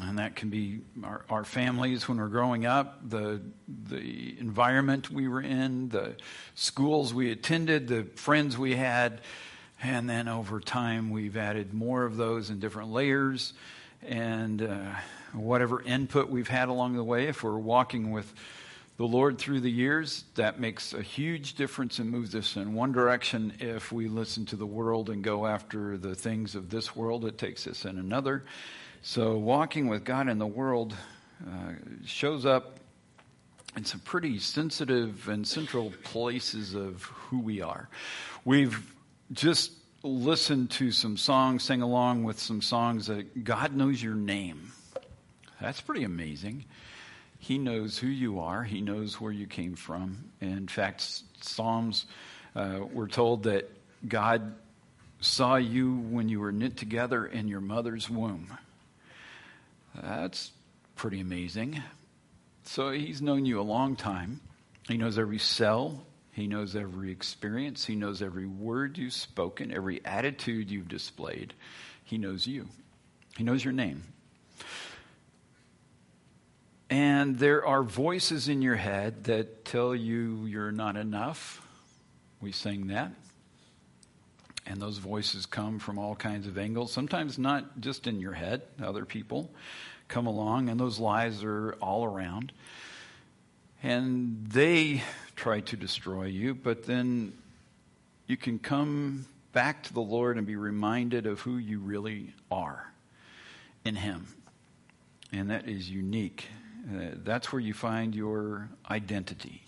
and 0.00 0.18
that 0.18 0.35
can 0.35 0.48
be 0.48 0.80
our, 1.04 1.24
our, 1.28 1.44
families 1.44 2.09
when 2.09 2.16
we're 2.16 2.28
growing 2.28 2.64
up, 2.64 3.00
the, 3.06 3.42
the 3.68 4.38
environment 4.38 5.11
we 5.11 5.28
were 5.28 5.42
in, 5.42 5.88
the 5.90 6.14
schools 6.54 7.12
we 7.12 7.30
attended, 7.30 7.88
the 7.88 8.04
friends 8.14 8.56
we 8.56 8.76
had, 8.76 9.20
and 9.83 10.09
then 10.09 10.28
over 10.28 10.59
time 10.59 11.11
we've 11.11 11.37
added 11.37 11.74
more 11.74 12.04
of 12.04 12.16
those 12.16 12.48
in 12.48 12.61
different 12.61 12.90
layers, 12.92 13.52
and 14.02 14.62
uh, 14.62 14.94
whatever 15.35 15.83
input 15.83 16.30
we've 16.30 16.48
had 16.48 16.68
along 16.68 16.94
the 16.94 17.04
way, 17.04 17.26
if 17.26 17.42
we're 17.42 17.59
walking 17.59 18.11
with 18.11 18.33
the 19.00 19.06
Lord 19.06 19.38
through 19.38 19.60
the 19.60 19.70
years, 19.70 20.24
that 20.34 20.60
makes 20.60 20.92
a 20.92 21.00
huge 21.00 21.54
difference 21.54 21.98
and 21.98 22.10
moves 22.10 22.34
us 22.34 22.56
in 22.56 22.74
one 22.74 22.92
direction. 22.92 23.50
If 23.58 23.90
we 23.90 24.08
listen 24.08 24.44
to 24.44 24.56
the 24.56 24.66
world 24.66 25.08
and 25.08 25.24
go 25.24 25.46
after 25.46 25.96
the 25.96 26.14
things 26.14 26.54
of 26.54 26.68
this 26.68 26.94
world, 26.94 27.24
it 27.24 27.38
takes 27.38 27.66
us 27.66 27.86
in 27.86 27.96
another. 27.96 28.44
So, 29.00 29.38
walking 29.38 29.88
with 29.88 30.04
God 30.04 30.28
in 30.28 30.36
the 30.36 30.46
world 30.46 30.94
uh, 31.42 31.72
shows 32.04 32.44
up 32.44 32.76
in 33.74 33.86
some 33.86 34.00
pretty 34.00 34.38
sensitive 34.38 35.30
and 35.30 35.48
central 35.48 35.94
places 36.04 36.74
of 36.74 37.04
who 37.04 37.38
we 37.38 37.62
are. 37.62 37.88
We've 38.44 38.84
just 39.32 39.72
listened 40.02 40.72
to 40.72 40.92
some 40.92 41.16
songs, 41.16 41.62
sang 41.62 41.80
along 41.80 42.24
with 42.24 42.38
some 42.38 42.60
songs 42.60 43.06
that 43.06 43.44
God 43.44 43.74
knows 43.74 44.02
your 44.02 44.14
name. 44.14 44.72
That's 45.58 45.80
pretty 45.80 46.04
amazing. 46.04 46.66
He 47.40 47.57
knows 47.59 47.98
who 47.98 48.07
you 48.07 48.40
are. 48.40 48.62
He 48.62 48.83
knows 48.83 49.20
where 49.20 49.33
you 49.33 49.46
came 49.46 49.74
from. 49.74 50.31
In 50.40 50.68
fact, 50.68 51.22
Psalms, 51.40 52.05
uh, 52.55 52.81
we're 52.92 53.09
told 53.09 53.44
that 53.44 53.68
God 54.07 54.55
saw 55.20 55.57
you 55.57 55.96
when 55.96 56.29
you 56.29 56.38
were 56.38 56.53
knit 56.53 56.76
together 56.76 57.26
in 57.26 57.48
your 57.48 57.62
mother's 57.62 58.09
womb. 58.11 58.57
That's 59.94 60.53
pretty 60.96 61.20
amazing. 61.20 61.83
So 62.64 62.90
he's 62.90 63.22
known 63.22 63.46
you 63.46 63.59
a 63.59 63.62
long 63.62 63.96
time. 63.96 64.40
He 64.87 64.98
knows 64.98 65.18
every 65.18 65.38
cell. 65.38 66.05
He 66.33 66.46
knows 66.46 66.76
every 66.76 67.11
experience. 67.11 67.87
He 67.87 67.96
knows 67.96 68.20
every 68.20 68.46
word 68.46 68.98
you've 68.98 69.14
spoken, 69.14 69.72
every 69.72 70.05
attitude 70.05 70.70
you've 70.70 70.88
displayed. 70.88 71.55
He 72.05 72.18
knows 72.18 72.46
you. 72.46 72.68
He 73.38 73.45
knows 73.45 73.64
your 73.64 73.72
name. 73.72 74.03
And 76.91 77.38
there 77.38 77.64
are 77.64 77.84
voices 77.84 78.49
in 78.49 78.62
your 78.62 78.74
head 78.74 79.24
that 79.24 79.64
tell 79.64 79.95
you 79.95 80.45
you're 80.47 80.72
not 80.72 80.97
enough. 80.97 81.62
We 82.41 82.51
sing 82.51 82.88
that. 82.88 83.12
And 84.66 84.82
those 84.82 84.99
voices 84.99 85.47
come 85.47 85.78
from 85.78 85.99
all 85.99 86.16
kinds 86.16 86.49
of 86.49 86.59
angles, 86.59 86.93
sometimes 86.93 87.38
not 87.38 87.80
just 87.80 88.09
in 88.09 88.20
your 88.20 88.32
head, 88.32 88.62
other 88.82 89.05
people 89.05 89.51
come 90.09 90.26
along, 90.26 90.68
and 90.68 90.78
those 90.78 90.99
lies 90.99 91.45
are 91.45 91.76
all 91.80 92.05
around. 92.05 92.53
And 93.82 94.47
they 94.49 95.03
try 95.36 95.61
to 95.61 95.76
destroy 95.76 96.24
you, 96.24 96.55
but 96.55 96.84
then 96.84 97.32
you 98.26 98.36
can 98.36 98.59
come 98.59 99.26
back 99.53 99.84
to 99.84 99.93
the 99.95 100.01
Lord 100.01 100.36
and 100.36 100.47
be 100.47 100.57
reminded 100.57 101.26
of 101.26 101.41
who 101.41 101.57
you 101.57 101.78
really 101.78 102.34
are 102.51 102.93
in 103.84 103.95
Him. 103.95 104.26
And 105.32 105.51
that 105.51 105.68
is 105.68 105.88
unique. 105.88 106.49
Uh, 106.89 107.11
that's 107.16 107.53
where 107.53 107.61
you 107.61 107.74
find 107.74 108.14
your 108.14 108.68
identity. 108.91 109.62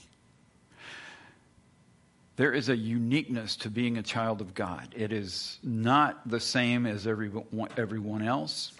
There 2.36 2.52
is 2.52 2.70
a 2.70 2.76
uniqueness 2.76 3.56
to 3.56 3.70
being 3.70 3.98
a 3.98 4.02
child 4.02 4.40
of 4.40 4.54
God. 4.54 4.88
It 4.96 5.12
is 5.12 5.58
not 5.62 6.28
the 6.28 6.40
same 6.40 6.86
as 6.86 7.06
everyone, 7.06 7.68
everyone 7.76 8.22
else. 8.22 8.72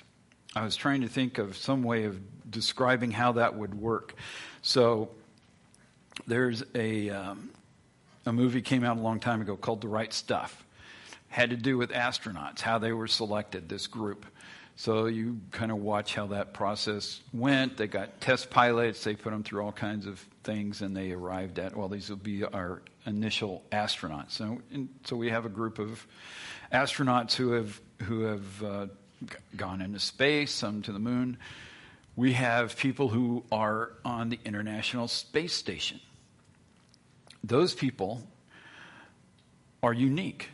I 0.57 0.65
was 0.65 0.75
trying 0.77 1.03
to 1.03 1.09
think 1.09 1.39
of 1.39 1.57
some 1.57 1.83
way 1.83 2.05
of 2.05 2.19
describing 2.51 3.11
how 3.11 3.33
that 3.33 3.55
would 3.55 3.75
work. 3.75 4.15
So 4.63 5.11
there's 6.27 6.65
a, 6.75 7.11
um, 7.11 7.51
a 8.27 8.33
movie 8.33 8.63
came 8.63 8.85
out 8.85 8.97
a 8.97 9.01
long 9.01 9.21
time 9.21 9.41
ago 9.43 9.57
called 9.57 9.81
The 9.83 9.89
Right 9.89 10.13
Stuff. 10.13 10.65
Had 11.29 11.51
to 11.51 11.57
do 11.57 11.79
with 11.79 11.91
astronauts, 11.91 12.61
how 12.61 12.79
they 12.79 12.93
were 12.93 13.07
selected, 13.07 13.69
this 13.69 13.87
group. 13.87 14.27
So 14.83 15.07
you 15.07 15.39
kind 15.53 15.71
of 15.71 15.79
watch 15.79 16.13
how 16.13 16.27
that 16.27 16.55
process 16.55 17.21
went. 17.33 17.77
They 17.77 17.87
got 17.87 18.21
test 18.21 18.51
pilots, 18.51 19.05
they 19.05 19.15
put 19.15 19.31
them 19.31 19.45
through 19.45 19.63
all 19.63 19.71
kinds 19.71 20.07
of 20.07 20.19
things, 20.43 20.83
and 20.83 20.97
they 20.97 21.13
arrived 21.13 21.61
at, 21.61 21.77
well, 21.77 21.87
these 21.87 22.11
will 22.11 22.17
be 22.17 22.43
our 22.43 22.83
initial 23.07 23.63
astronauts. 23.71 24.33
So, 24.33 24.61
and, 24.73 24.89
so 25.05 25.15
we 25.15 25.31
have 25.31 25.47
a 25.47 25.49
group 25.49 25.79
of 25.79 26.05
astronauts 26.73 27.35
who 27.35 27.53
have, 27.53 27.81
who 28.03 28.23
have 28.23 28.65
uh, 28.65 28.87
gone 29.57 29.83
into 29.83 30.01
space, 30.01 30.51
some 30.51 30.83
to 30.83 30.91
the 30.91 30.99
moon. 30.99 31.37
We 32.17 32.33
have 32.33 32.77
people 32.77 33.07
who 33.07 33.45
are 33.53 33.93
on 34.05 34.31
the 34.31 34.41
International 34.45 35.07
Space 35.07 35.55
Station. 35.55 36.01
Those 37.45 37.73
people 37.73 38.21
are 39.81 39.93
unique. 39.93 40.49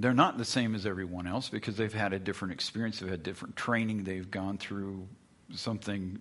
They're 0.00 0.14
not 0.14 0.38
the 0.38 0.44
same 0.44 0.74
as 0.74 0.86
everyone 0.86 1.26
else 1.26 1.48
because 1.50 1.76
they've 1.76 1.92
had 1.92 2.12
a 2.12 2.18
different 2.18 2.54
experience, 2.54 3.00
they've 3.00 3.10
had 3.10 3.22
different 3.22 3.56
training, 3.56 4.04
they've 4.04 4.30
gone 4.30 4.56
through 4.56 5.06
something 5.54 6.18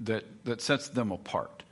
that, 0.00 0.24
that 0.44 0.60
sets 0.60 0.88
them 0.88 1.12
apart. 1.12 1.62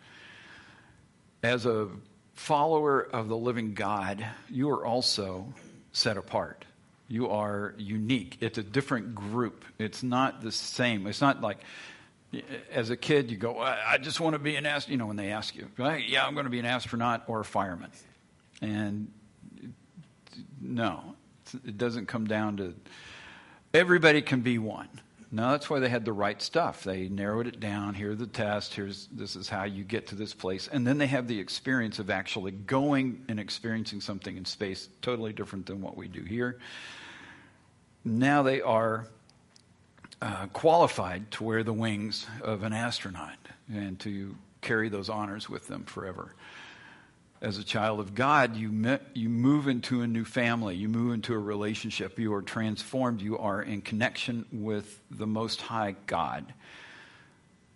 As 1.43 1.67
a 1.67 1.89
follower 2.35 3.03
of 3.03 3.29
the 3.29 3.37
living 3.37 3.75
God, 3.75 4.25
you 4.49 4.71
are 4.71 4.85
also 4.85 5.53
set 5.93 6.17
apart. 6.17 6.65
You 7.09 7.29
are 7.31 7.75
unique. 7.77 8.39
It's 8.41 8.57
a 8.57 8.63
different 8.63 9.15
group. 9.15 9.65
It's 9.79 10.03
not 10.03 10.43
the 10.43 10.53
same. 10.53 11.07
It's 11.07 11.21
not 11.21 11.41
like 11.41 11.59
as 12.73 12.91
a 12.91 12.97
kid 12.97 13.31
you 13.31 13.37
go, 13.37 13.59
I 13.59 13.99
just 13.99 14.21
want 14.21 14.35
to 14.35 14.39
be 14.39 14.57
an 14.57 14.65
astronaut. 14.65 14.93
You 14.93 14.99
know, 14.99 15.07
when 15.07 15.17
they 15.17 15.33
ask 15.33 15.55
you, 15.55 15.69
yeah, 15.77 16.25
I'm 16.25 16.35
going 16.35 16.45
to 16.45 16.51
be 16.51 16.61
an 16.61 16.67
astronaut 16.67 17.25
or 17.27 17.41
a 17.41 17.45
fireman. 17.45 17.91
And 18.63 19.11
no, 20.61 21.15
it 21.65 21.79
doesn't 21.79 22.07
come 22.07 22.27
down 22.27 22.57
to 22.59 22.75
everybody 23.75 24.23
can 24.23 24.41
be 24.41 24.59
one. 24.59 24.89
No, 25.33 25.53
that's 25.53 25.71
why 25.71 25.79
they 25.79 25.89
had 25.89 26.05
the 26.05 26.13
right 26.13 26.43
stuff. 26.43 26.83
They 26.83 27.09
narrowed 27.09 27.47
it 27.47 27.61
down. 27.61 27.95
Here's 27.95 28.19
the 28.19 28.27
test. 28.27 28.75
Here's 28.75 29.07
this 29.13 29.37
is 29.37 29.49
how 29.49 29.63
you 29.63 29.85
get 29.85 30.09
to 30.09 30.17
this 30.17 30.35
place, 30.35 30.69
and 30.69 30.85
then 30.85 30.99
they 30.99 31.07
have 31.07 31.29
the 31.29 31.39
experience 31.39 32.01
of 32.01 32.11
actually 32.11 32.51
going 32.51 33.25
and 33.29 33.39
experiencing 33.39 34.01
something 34.01 34.37
in 34.37 34.45
space, 34.45 34.89
totally 35.03 35.33
different 35.33 35.67
than 35.67 35.81
what 35.81 35.97
we 35.97 36.09
do 36.09 36.23
here. 36.23 36.59
Now 38.05 38.43
they 38.43 38.61
are 38.61 39.07
uh, 40.21 40.47
qualified 40.53 41.31
to 41.33 41.45
wear 41.45 41.63
the 41.63 41.73
wings 41.73 42.27
of 42.43 42.65
an 42.65 42.73
astronaut 42.73 43.39
and 43.73 44.01
to 44.01 44.35
carry 44.63 44.89
those 44.89 45.09
honors 45.09 45.49
with 45.49 45.69
them 45.69 45.85
forever 45.85 46.35
as 47.43 47.57
a 47.57 47.65
child 47.65 48.01
of 48.01 48.15
God, 48.15 48.55
you, 48.57 48.71
met, 48.71 49.03
you 49.15 49.29
move 49.29 49.67
into 49.67 50.03
a 50.03 50.07
new 50.07 50.25
family, 50.25 50.77
you 50.77 50.89
move 50.89 51.15
into 51.15 51.33
a 51.33 51.39
relationship, 51.39 52.19
you 52.19 52.35
are 52.35 52.43
transformed, 52.43 53.23
you 53.23 53.39
are 53.39 53.63
in 53.63 53.81
connection 53.81 54.45
with 54.53 55.01
the 55.11 55.27
Most 55.27 55.63
High 55.63 55.97
God. 56.07 56.53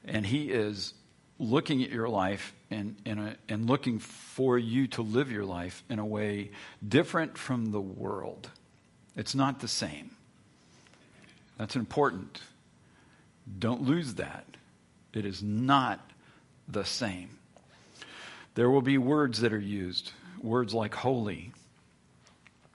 And 0.05 0.27
He 0.27 0.51
is 0.51 0.93
looking 1.39 1.83
at 1.83 1.91
your 1.91 2.09
life 2.09 2.53
and, 2.71 2.97
and, 3.07 3.21
uh, 3.21 3.33
and 3.49 3.67
looking 3.69 3.99
for 4.01 4.59
you 4.59 4.87
to 4.89 5.03
live 5.03 5.33
your 5.33 5.45
life 5.45 5.83
in 5.89 5.99
a 5.99 6.07
way 6.07 6.51
different 6.87 7.39
from 7.39 7.73
the 7.73 7.81
world. 7.81 8.51
It's 9.17 9.35
not 9.35 9.61
the 9.61 9.69
same. 9.69 10.11
That's 11.57 11.77
important. 11.77 12.41
Don't 13.59 13.83
lose 13.83 14.15
that. 14.15 14.45
It 15.13 15.25
is 15.25 15.43
not 15.43 16.01
the 16.69 16.85
same. 16.85 17.39
There 18.55 18.71
will 18.71 18.83
be 18.83 18.99
words 18.99 19.41
that 19.41 19.53
are 19.53 19.59
used, 19.59 20.13
words 20.41 20.73
like 20.73 20.95
holy. 20.95 21.53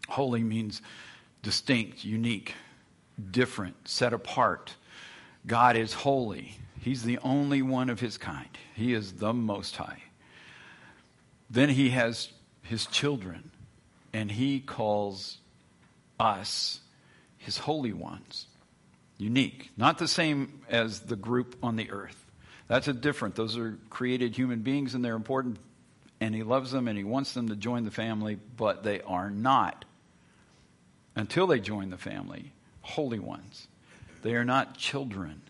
Holy 0.09 0.43
means 0.43 0.81
distinct, 1.41 2.03
unique, 2.03 2.53
different, 3.31 3.87
set 3.87 4.11
apart. 4.11 4.75
God 5.47 5.77
is 5.77 5.93
holy. 5.93 6.57
He's 6.81 7.03
the 7.03 7.19
only 7.19 7.61
one 7.61 7.89
of 7.89 7.99
his 7.99 8.17
kind. 8.17 8.49
He 8.75 8.93
is 8.93 9.13
the 9.13 9.33
Most 9.33 9.77
High. 9.77 10.03
Then 11.49 11.69
he 11.69 11.89
has 11.91 12.29
his 12.61 12.85
children, 12.85 13.51
and 14.13 14.31
he 14.31 14.59
calls 14.59 15.37
us 16.19 16.81
his 17.37 17.57
holy 17.57 17.93
ones. 17.93 18.47
Unique. 19.17 19.71
Not 19.77 19.97
the 19.97 20.07
same 20.07 20.61
as 20.69 21.01
the 21.01 21.15
group 21.15 21.55
on 21.63 21.75
the 21.75 21.89
earth. 21.89 22.25
That's 22.67 22.87
a 22.87 22.93
different. 22.93 23.35
Those 23.35 23.57
are 23.57 23.77
created 23.89 24.35
human 24.35 24.59
beings, 24.59 24.93
and 24.93 25.03
they're 25.03 25.15
important 25.15 25.57
and 26.21 26.35
he 26.35 26.43
loves 26.43 26.71
them 26.71 26.87
and 26.87 26.97
he 26.97 27.03
wants 27.03 27.33
them 27.33 27.49
to 27.49 27.55
join 27.55 27.85
the 27.85 27.91
family, 27.91 28.37
but 28.57 28.83
they 28.83 29.01
are 29.01 29.29
not, 29.29 29.85
until 31.15 31.47
they 31.47 31.59
join 31.59 31.89
the 31.89 31.97
family, 31.97 32.51
holy 32.81 33.19
ones. 33.19 33.67
They 34.21 34.35
are 34.35 34.45
not 34.45 34.77
children. 34.77 35.41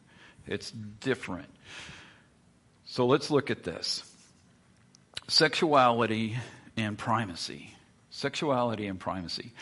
It's 0.45 0.71
different. 0.71 1.49
So 2.85 3.05
let's 3.05 3.29
look 3.31 3.51
at 3.51 3.63
this 3.63 4.03
sexuality 5.27 6.37
and 6.75 6.97
primacy. 6.97 7.75
Sexuality 8.09 8.87
and 8.87 8.99
primacy. 8.99 9.53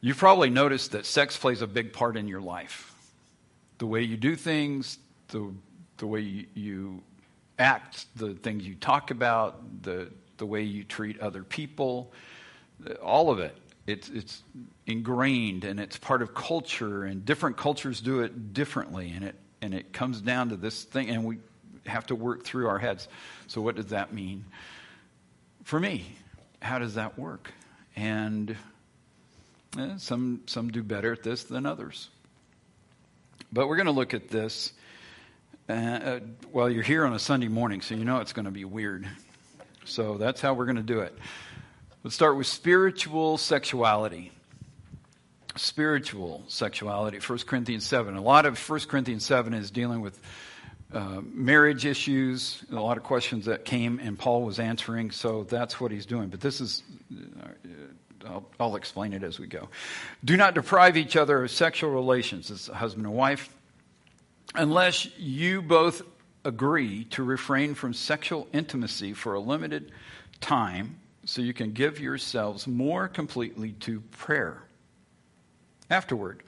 You've 0.00 0.18
probably 0.18 0.50
noticed 0.50 0.92
that 0.92 1.06
sex 1.06 1.36
plays 1.36 1.62
a 1.62 1.66
big 1.66 1.92
part 1.92 2.16
in 2.16 2.28
your 2.28 2.40
life. 2.40 2.94
The 3.78 3.86
way 3.86 4.02
you 4.02 4.16
do 4.16 4.36
things, 4.36 4.98
the, 5.28 5.52
the 5.96 6.06
way 6.06 6.20
you, 6.20 6.46
you 6.54 7.02
act, 7.58 8.06
the 8.16 8.34
things 8.34 8.66
you 8.66 8.74
talk 8.74 9.10
about, 9.10 9.82
the 9.82 10.10
the 10.38 10.46
way 10.46 10.62
you 10.62 10.84
treat 10.84 11.20
other 11.20 11.42
people, 11.42 12.12
all 13.02 13.30
of 13.30 13.38
it. 13.38 13.56
It's, 13.86 14.08
it's 14.08 14.42
ingrained 14.86 15.64
and 15.64 15.78
it's 15.78 15.98
part 15.98 16.22
of 16.22 16.34
culture, 16.34 17.04
and 17.04 17.24
different 17.24 17.56
cultures 17.56 18.00
do 18.00 18.20
it 18.20 18.52
differently, 18.54 19.12
and 19.14 19.24
it, 19.24 19.34
and 19.60 19.74
it 19.74 19.92
comes 19.92 20.20
down 20.20 20.48
to 20.50 20.56
this 20.56 20.84
thing, 20.84 21.10
and 21.10 21.24
we 21.24 21.38
have 21.86 22.06
to 22.06 22.14
work 22.14 22.44
through 22.44 22.68
our 22.68 22.78
heads. 22.78 23.08
So, 23.46 23.60
what 23.60 23.76
does 23.76 23.86
that 23.86 24.12
mean 24.12 24.46
for 25.64 25.78
me? 25.78 26.06
How 26.62 26.78
does 26.78 26.94
that 26.94 27.18
work? 27.18 27.52
And 27.94 28.56
eh, 29.78 29.94
some, 29.98 30.40
some 30.46 30.70
do 30.70 30.82
better 30.82 31.12
at 31.12 31.22
this 31.22 31.44
than 31.44 31.66
others. 31.66 32.08
But 33.52 33.68
we're 33.68 33.76
going 33.76 33.86
to 33.86 33.92
look 33.92 34.14
at 34.14 34.28
this 34.28 34.72
Uh, 35.66 36.20
well, 36.52 36.68
you're 36.68 36.82
here 36.82 37.06
on 37.06 37.14
a 37.14 37.18
Sunday 37.18 37.48
morning, 37.48 37.80
so 37.80 37.94
you 37.94 38.04
know 38.04 38.20
it's 38.20 38.34
going 38.34 38.44
to 38.44 38.50
be 38.50 38.66
weird. 38.66 39.08
So 39.84 40.16
that's 40.16 40.40
how 40.40 40.54
we're 40.54 40.64
going 40.64 40.76
to 40.76 40.82
do 40.82 41.00
it. 41.00 41.16
Let's 42.02 42.14
start 42.14 42.36
with 42.36 42.46
spiritual 42.46 43.38
sexuality. 43.38 44.32
Spiritual 45.56 46.42
sexuality, 46.48 47.18
1 47.18 47.38
Corinthians 47.40 47.86
7. 47.86 48.16
A 48.16 48.20
lot 48.20 48.44
of 48.44 48.58
1 48.58 48.80
Corinthians 48.80 49.24
7 49.24 49.54
is 49.54 49.70
dealing 49.70 50.00
with 50.00 50.20
uh, 50.92 51.20
marriage 51.32 51.86
issues, 51.86 52.64
a 52.70 52.74
lot 52.74 52.96
of 52.96 53.02
questions 53.02 53.46
that 53.46 53.64
came, 53.64 53.98
and 54.00 54.18
Paul 54.18 54.42
was 54.42 54.58
answering, 54.58 55.10
so 55.10 55.44
that's 55.44 55.80
what 55.80 55.90
he's 55.90 56.06
doing. 56.06 56.28
But 56.28 56.40
this 56.40 56.60
is, 56.60 56.82
uh, 57.42 57.48
I'll, 58.26 58.48
I'll 58.60 58.76
explain 58.76 59.12
it 59.12 59.22
as 59.22 59.38
we 59.38 59.46
go. 59.46 59.68
Do 60.24 60.36
not 60.36 60.54
deprive 60.54 60.96
each 60.96 61.16
other 61.16 61.42
of 61.42 61.50
sexual 61.50 61.90
relations 61.90 62.50
as 62.50 62.66
husband 62.68 63.06
and 63.06 63.14
wife, 63.14 63.48
unless 64.54 65.08
you 65.18 65.62
both 65.62 66.02
agree 66.44 67.04
to 67.04 67.22
refrain 67.22 67.74
from 67.74 67.94
sexual 67.94 68.48
intimacy 68.52 69.12
for 69.12 69.34
a 69.34 69.40
limited 69.40 69.92
time 70.40 70.98
so 71.24 71.40
you 71.40 71.54
can 71.54 71.72
give 71.72 71.98
yourselves 71.98 72.66
more 72.66 73.08
completely 73.08 73.72
to 73.72 74.00
prayer. 74.10 74.62
Afterward, 75.90 76.42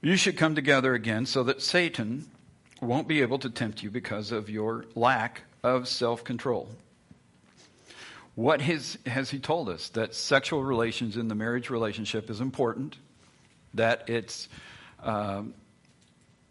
you 0.00 0.16
should 0.16 0.36
come 0.36 0.54
together 0.54 0.94
again 0.94 1.26
so 1.26 1.42
that 1.44 1.62
Satan 1.62 2.26
won't 2.80 3.08
be 3.08 3.22
able 3.22 3.38
to 3.38 3.50
tempt 3.50 3.82
you 3.82 3.90
because 3.90 4.32
of 4.32 4.50
your 4.50 4.84
lack 4.94 5.42
of 5.62 5.88
self 5.88 6.24
control. 6.24 6.68
What 8.34 8.60
has, 8.62 8.98
has 9.06 9.30
he 9.30 9.38
told 9.38 9.68
us? 9.68 9.90
That 9.90 10.14
sexual 10.14 10.64
relations 10.64 11.16
in 11.16 11.28
the 11.28 11.34
marriage 11.34 11.70
relationship 11.70 12.30
is 12.30 12.40
important, 12.40 12.96
that 13.74 14.08
it's 14.08 14.48
um, 15.02 15.54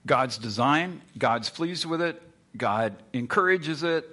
God's 0.05 0.37
design, 0.37 1.01
God's 1.17 1.49
pleased 1.49 1.85
with 1.85 2.01
it, 2.01 2.21
God 2.55 2.95
encourages 3.13 3.83
it. 3.83 4.07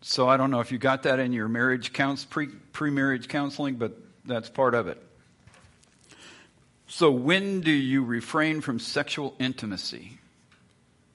So 0.00 0.28
I 0.28 0.36
don't 0.36 0.50
know 0.50 0.60
if 0.60 0.72
you 0.72 0.78
got 0.78 1.02
that 1.04 1.18
in 1.18 1.32
your 1.32 1.48
marriage 1.48 1.92
counts 1.92 2.24
pre 2.24 2.90
marriage 2.90 3.28
counseling, 3.28 3.76
but 3.76 3.96
that's 4.24 4.48
part 4.48 4.74
of 4.74 4.88
it. 4.88 5.02
So 6.86 7.10
when 7.10 7.60
do 7.60 7.70
you 7.70 8.02
refrain 8.02 8.60
from 8.60 8.78
sexual 8.78 9.34
intimacy? 9.38 10.18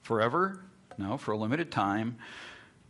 Forever? 0.02 0.60
No, 0.96 1.16
for 1.16 1.32
a 1.32 1.36
limited 1.36 1.72
time. 1.72 2.16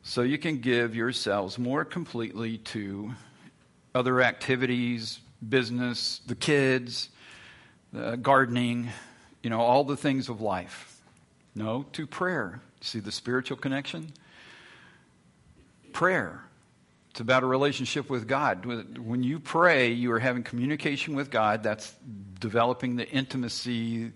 So 0.02 0.20
you 0.20 0.36
can 0.36 0.58
give 0.58 0.94
yourselves 0.94 1.58
more 1.58 1.84
completely 1.84 2.58
to 2.58 3.12
other 3.94 4.20
activities, 4.20 5.20
business, 5.48 6.20
the 6.26 6.34
kids, 6.34 7.08
uh, 7.96 8.16
gardening, 8.16 8.90
you 9.42 9.48
know, 9.48 9.60
all 9.60 9.84
the 9.84 9.96
things 9.96 10.28
of 10.28 10.42
life. 10.42 10.93
No, 11.54 11.86
to 11.92 12.06
prayer. 12.06 12.60
See 12.80 13.00
the 13.00 13.12
spiritual 13.12 13.56
connection? 13.56 14.12
Prayer. 15.92 16.42
It's 17.10 17.20
about 17.20 17.44
a 17.44 17.46
relationship 17.46 18.10
with 18.10 18.26
God. 18.26 18.66
When 18.98 19.22
you 19.22 19.38
pray, 19.38 19.92
you 19.92 20.10
are 20.12 20.18
having 20.18 20.42
communication 20.42 21.14
with 21.14 21.30
God. 21.30 21.62
That's 21.62 21.94
developing 22.40 22.96
the 22.96 23.08
intimacy, 23.08 24.10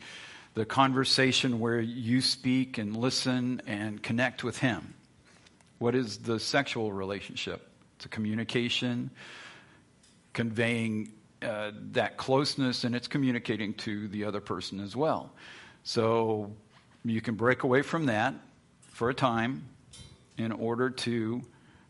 the 0.54 0.64
conversation 0.64 1.60
where 1.60 1.80
you 1.80 2.20
speak 2.20 2.76
and 2.76 2.96
listen 2.96 3.62
and 3.68 4.02
connect 4.02 4.42
with 4.42 4.58
Him. 4.58 4.94
What 5.78 5.94
is 5.94 6.18
the 6.18 6.40
sexual 6.40 6.92
relationship? 6.92 7.68
It's 7.96 8.06
a 8.06 8.08
communication, 8.08 9.10
conveying 10.32 11.12
uh, 11.40 11.70
that 11.92 12.16
closeness, 12.16 12.82
and 12.82 12.96
it's 12.96 13.06
communicating 13.06 13.74
to 13.74 14.08
the 14.08 14.24
other 14.24 14.40
person 14.40 14.80
as 14.80 14.96
well. 14.96 15.32
So 15.84 16.50
you 17.10 17.20
can 17.20 17.34
break 17.34 17.62
away 17.62 17.82
from 17.82 18.06
that 18.06 18.34
for 18.92 19.10
a 19.10 19.14
time 19.14 19.64
in 20.36 20.52
order 20.52 20.90
to 20.90 21.42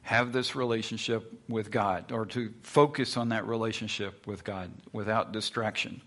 have 0.02 0.32
this 0.32 0.56
relationship 0.56 1.32
with 1.48 1.70
God 1.70 2.12
or 2.12 2.24
to 2.26 2.52
focus 2.62 3.16
on 3.16 3.28
that 3.28 3.46
relationship 3.46 4.26
with 4.26 4.42
God 4.42 4.70
without 4.92 5.32
distraction. 5.32 6.00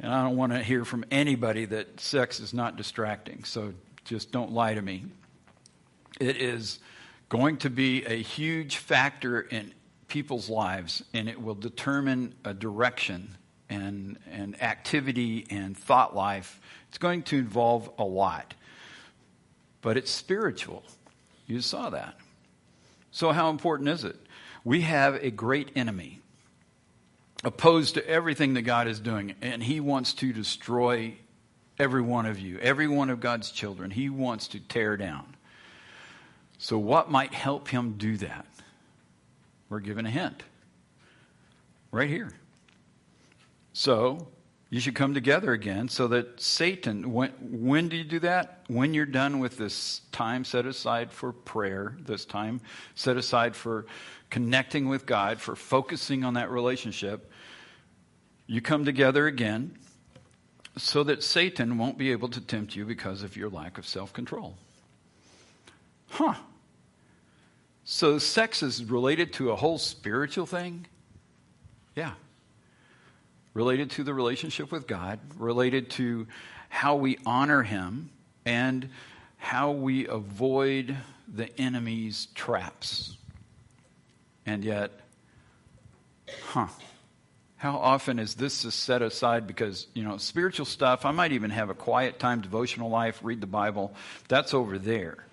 And 0.00 0.12
I 0.12 0.22
don't 0.22 0.36
want 0.36 0.52
to 0.52 0.62
hear 0.62 0.84
from 0.84 1.04
anybody 1.10 1.64
that 1.66 2.00
sex 2.00 2.40
is 2.40 2.54
not 2.54 2.76
distracting, 2.76 3.44
so 3.44 3.74
just 4.04 4.32
don't 4.32 4.52
lie 4.52 4.74
to 4.74 4.80
me. 4.80 5.04
It 6.20 6.36
is 6.36 6.78
going 7.28 7.58
to 7.58 7.70
be 7.70 8.04
a 8.06 8.22
huge 8.22 8.76
factor 8.76 9.40
in 9.40 9.74
people's 10.06 10.48
lives, 10.48 11.02
and 11.12 11.28
it 11.28 11.40
will 11.40 11.54
determine 11.54 12.34
a 12.44 12.54
direction 12.54 13.36
and, 13.70 14.18
and 14.30 14.60
activity 14.62 15.46
and 15.50 15.76
thought 15.76 16.14
life. 16.14 16.60
It's 16.88 16.98
going 16.98 17.22
to 17.24 17.38
involve 17.38 17.90
a 17.98 18.04
lot, 18.04 18.54
but 19.82 19.96
it's 19.96 20.10
spiritual. 20.10 20.82
You 21.46 21.60
saw 21.60 21.90
that. 21.90 22.16
So, 23.10 23.32
how 23.32 23.50
important 23.50 23.88
is 23.88 24.04
it? 24.04 24.16
We 24.64 24.82
have 24.82 25.14
a 25.16 25.30
great 25.30 25.70
enemy 25.76 26.20
opposed 27.44 27.94
to 27.94 28.06
everything 28.06 28.54
that 28.54 28.62
God 28.62 28.88
is 28.88 29.00
doing, 29.00 29.34
and 29.40 29.62
he 29.62 29.80
wants 29.80 30.14
to 30.14 30.32
destroy 30.32 31.14
every 31.78 32.02
one 32.02 32.26
of 32.26 32.38
you, 32.38 32.58
every 32.58 32.88
one 32.88 33.10
of 33.10 33.20
God's 33.20 33.50
children. 33.50 33.90
He 33.90 34.10
wants 34.10 34.48
to 34.48 34.60
tear 34.60 34.96
down. 34.96 35.36
So, 36.58 36.78
what 36.78 37.10
might 37.10 37.32
help 37.32 37.68
him 37.68 37.94
do 37.98 38.16
that? 38.18 38.46
We're 39.68 39.80
given 39.80 40.06
a 40.06 40.10
hint 40.10 40.42
right 41.90 42.08
here. 42.08 42.32
So, 43.78 44.26
you 44.70 44.80
should 44.80 44.96
come 44.96 45.14
together 45.14 45.52
again 45.52 45.88
so 45.88 46.08
that 46.08 46.40
Satan, 46.40 47.12
when, 47.12 47.30
when 47.38 47.88
do 47.88 47.96
you 47.96 48.02
do 48.02 48.18
that? 48.18 48.64
When 48.66 48.92
you're 48.92 49.06
done 49.06 49.38
with 49.38 49.56
this 49.56 50.00
time 50.10 50.44
set 50.44 50.66
aside 50.66 51.12
for 51.12 51.32
prayer, 51.32 51.96
this 52.00 52.24
time 52.24 52.60
set 52.96 53.16
aside 53.16 53.54
for 53.54 53.86
connecting 54.30 54.88
with 54.88 55.06
God, 55.06 55.40
for 55.40 55.54
focusing 55.54 56.24
on 56.24 56.34
that 56.34 56.50
relationship, 56.50 57.30
you 58.48 58.60
come 58.60 58.84
together 58.84 59.28
again 59.28 59.78
so 60.76 61.04
that 61.04 61.22
Satan 61.22 61.78
won't 61.78 61.98
be 61.98 62.10
able 62.10 62.30
to 62.30 62.40
tempt 62.40 62.74
you 62.74 62.84
because 62.84 63.22
of 63.22 63.36
your 63.36 63.48
lack 63.48 63.78
of 63.78 63.86
self 63.86 64.12
control. 64.12 64.56
Huh. 66.08 66.34
So 67.84 68.18
sex 68.18 68.60
is 68.60 68.82
related 68.82 69.34
to 69.34 69.52
a 69.52 69.56
whole 69.56 69.78
spiritual 69.78 70.46
thing? 70.46 70.86
Yeah 71.94 72.14
related 73.58 73.90
to 73.90 74.04
the 74.04 74.14
relationship 74.14 74.70
with 74.70 74.86
God, 74.86 75.18
related 75.36 75.90
to 75.90 76.28
how 76.68 76.94
we 76.94 77.18
honor 77.26 77.64
Him, 77.64 78.08
and 78.44 78.88
how 79.36 79.72
we 79.72 80.06
avoid 80.06 80.96
the 81.26 81.60
enemy's 81.60 82.28
traps. 82.36 83.16
And 84.46 84.62
yet, 84.62 84.92
huh, 86.44 86.68
how 87.56 87.78
often 87.78 88.20
is 88.20 88.36
this 88.36 88.54
set 88.54 89.02
aside 89.02 89.48
because, 89.48 89.88
you 89.92 90.04
know, 90.04 90.18
spiritual 90.18 90.64
stuff, 90.64 91.04
I 91.04 91.10
might 91.10 91.32
even 91.32 91.50
have 91.50 91.68
a 91.68 91.74
quiet 91.74 92.20
time, 92.20 92.40
devotional 92.40 92.90
life, 92.90 93.18
read 93.24 93.40
the 93.40 93.48
Bible, 93.48 93.92
that's 94.28 94.54
over 94.54 94.78
there. 94.78 95.26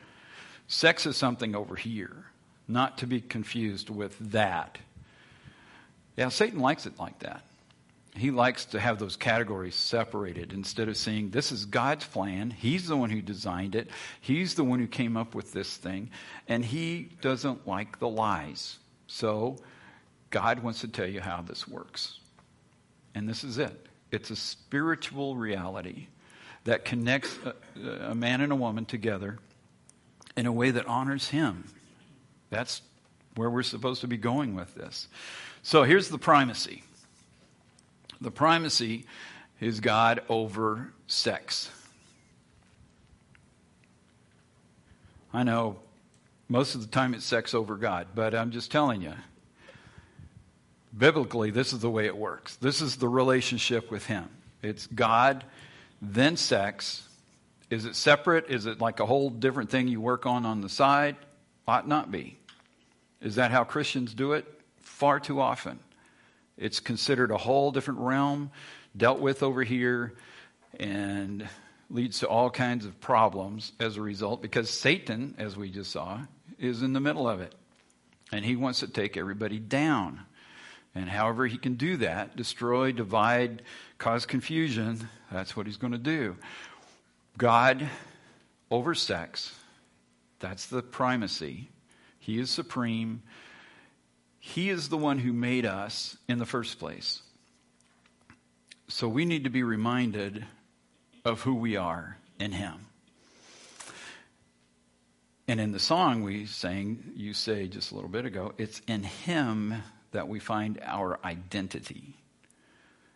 Sex 0.67 1.05
is 1.05 1.15
something 1.15 1.53
over 1.53 1.75
here, 1.75 2.25
not 2.67 2.97
to 2.97 3.05
be 3.05 3.21
confused 3.21 3.91
with 3.91 4.17
that. 4.31 4.79
Yeah, 6.17 6.29
Satan 6.29 6.59
likes 6.59 6.87
it 6.87 6.97
like 6.97 7.19
that 7.19 7.43
he 8.17 8.31
likes 8.31 8.65
to 8.65 8.79
have 8.79 8.99
those 8.99 9.15
categories 9.15 9.75
separated 9.75 10.53
instead 10.53 10.87
of 10.87 10.97
saying 10.97 11.31
this 11.31 11.51
is 11.51 11.65
God's 11.65 12.05
plan. 12.05 12.49
He's 12.49 12.87
the 12.87 12.95
one 12.95 13.09
who 13.09 13.21
designed 13.21 13.75
it. 13.75 13.89
He's 14.21 14.55
the 14.55 14.63
one 14.63 14.79
who 14.79 14.87
came 14.87 15.17
up 15.17 15.35
with 15.35 15.51
this 15.51 15.75
thing. 15.75 16.09
And 16.47 16.63
he 16.63 17.09
doesn't 17.21 17.67
like 17.67 17.99
the 17.99 18.07
lies. 18.07 18.77
So 19.07 19.57
God 20.29 20.59
wants 20.59 20.81
to 20.81 20.87
tell 20.87 21.07
you 21.07 21.21
how 21.21 21.41
this 21.41 21.67
works. 21.67 22.19
And 23.13 23.27
this 23.27 23.43
is 23.43 23.57
it 23.57 23.87
it's 24.11 24.29
a 24.29 24.35
spiritual 24.35 25.35
reality 25.35 26.07
that 26.63 26.85
connects 26.85 27.37
a, 27.45 28.11
a 28.11 28.15
man 28.15 28.41
and 28.41 28.51
a 28.51 28.55
woman 28.55 28.85
together 28.85 29.37
in 30.37 30.45
a 30.45 30.51
way 30.51 30.71
that 30.71 30.85
honors 30.87 31.29
him. 31.29 31.65
That's 32.49 32.81
where 33.35 33.49
we're 33.49 33.63
supposed 33.63 34.01
to 34.01 34.07
be 34.07 34.17
going 34.17 34.55
with 34.55 34.73
this. 34.75 35.07
So 35.63 35.83
here's 35.83 36.09
the 36.09 36.17
primacy. 36.17 36.83
The 38.25 38.31
primacy 38.31 39.05
is 39.61 39.81
God 39.81 40.23
over 40.29 40.91
sex. 41.05 41.69
I 45.31 45.43
know 45.43 45.75
most 46.49 46.73
of 46.73 46.81
the 46.81 46.87
time 46.87 47.13
it's 47.13 47.23
sex 47.23 47.53
over 47.53 47.75
God, 47.75 48.07
but 48.15 48.33
I'm 48.33 48.49
just 48.49 48.71
telling 48.71 49.03
you. 49.03 49.13
Biblically, 50.97 51.51
this 51.51 51.71
is 51.71 51.81
the 51.81 51.89
way 51.91 52.07
it 52.07 52.17
works. 52.17 52.55
This 52.55 52.81
is 52.81 52.95
the 52.95 53.07
relationship 53.07 53.91
with 53.91 54.07
Him. 54.07 54.27
It's 54.63 54.87
God, 54.87 55.43
then 56.01 56.35
sex. 56.35 57.07
Is 57.69 57.85
it 57.85 57.95
separate? 57.95 58.49
Is 58.49 58.65
it 58.65 58.81
like 58.81 58.99
a 58.99 59.05
whole 59.05 59.29
different 59.29 59.69
thing 59.69 59.87
you 59.87 60.01
work 60.01 60.25
on 60.25 60.47
on 60.47 60.61
the 60.61 60.69
side? 60.69 61.15
Ought 61.67 61.87
not 61.87 62.11
be. 62.11 62.39
Is 63.21 63.35
that 63.35 63.51
how 63.51 63.63
Christians 63.65 64.15
do 64.15 64.33
it? 64.33 64.47
Far 64.79 65.19
too 65.19 65.39
often. 65.39 65.77
It's 66.57 66.79
considered 66.79 67.31
a 67.31 67.37
whole 67.37 67.71
different 67.71 67.99
realm 67.99 68.51
dealt 68.95 69.19
with 69.19 69.43
over 69.43 69.63
here, 69.63 70.13
and 70.79 71.47
leads 71.89 72.19
to 72.19 72.27
all 72.27 72.49
kinds 72.49 72.85
of 72.85 72.99
problems 72.99 73.73
as 73.79 73.97
a 73.97 74.01
result 74.01 74.41
because 74.41 74.69
Satan, 74.69 75.35
as 75.37 75.55
we 75.55 75.69
just 75.69 75.91
saw, 75.91 76.21
is 76.57 76.81
in 76.81 76.93
the 76.93 76.99
middle 76.99 77.29
of 77.29 77.41
it. 77.41 77.53
And 78.31 78.43
he 78.43 78.55
wants 78.55 78.79
to 78.79 78.87
take 78.87 79.17
everybody 79.17 79.59
down. 79.59 80.21
And 80.95 81.09
however 81.09 81.45
he 81.45 81.57
can 81.57 81.75
do 81.75 81.97
that, 81.97 82.35
destroy, 82.35 82.91
divide, 82.91 83.61
cause 83.97 84.25
confusion, 84.25 85.09
that's 85.31 85.55
what 85.55 85.67
he's 85.67 85.77
going 85.77 85.93
to 85.93 85.99
do. 85.99 86.37
God 87.37 87.87
over 88.71 88.95
sex, 88.95 89.53
that's 90.39 90.67
the 90.67 90.81
primacy. 90.81 91.69
He 92.19 92.39
is 92.39 92.49
supreme. 92.49 93.21
He 94.47 94.69
is 94.69 94.89
the 94.89 94.97
one 94.97 95.17
who 95.17 95.33
made 95.33 95.65
us 95.65 96.15
in 96.29 96.37
the 96.37 96.45
first 96.45 96.77
place. 96.77 97.23
So 98.87 99.07
we 99.07 99.25
need 99.25 99.45
to 99.45 99.49
be 99.49 99.63
reminded 99.63 100.45
of 101.25 101.41
who 101.41 101.55
we 101.55 101.77
are 101.77 102.19
in 102.39 102.51
Him. 102.51 102.85
And 105.47 105.59
in 105.59 105.71
the 105.71 105.79
song 105.79 106.21
we 106.21 106.45
sang, 106.45 107.11
you 107.15 107.33
say 107.33 107.67
just 107.67 107.91
a 107.91 107.95
little 107.95 108.09
bit 108.09 108.25
ago, 108.25 108.53
it's 108.59 108.81
in 108.87 109.03
Him 109.03 109.81
that 110.11 110.27
we 110.27 110.39
find 110.39 110.79
our 110.83 111.19
identity. 111.25 112.13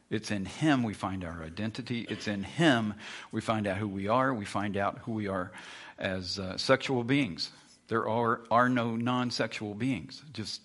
It's 0.09 0.31
in 0.31 0.45
Him 0.45 0.81
we 0.81 0.95
find 0.95 1.23
our 1.23 1.43
identity. 1.43 2.07
It's 2.09 2.27
in 2.27 2.41
Him 2.41 2.95
we 3.31 3.39
find 3.39 3.67
out 3.67 3.77
who 3.77 3.87
we 3.87 4.07
are. 4.07 4.33
We 4.33 4.45
find 4.45 4.75
out 4.75 4.97
who 5.03 5.11
we 5.11 5.27
are 5.27 5.51
as 5.99 6.39
uh, 6.39 6.57
sexual 6.57 7.03
beings. 7.03 7.51
There 7.87 8.09
are, 8.09 8.41
are 8.49 8.67
no 8.67 8.95
non 8.95 9.29
sexual 9.29 9.75
beings, 9.75 10.23
just 10.33 10.61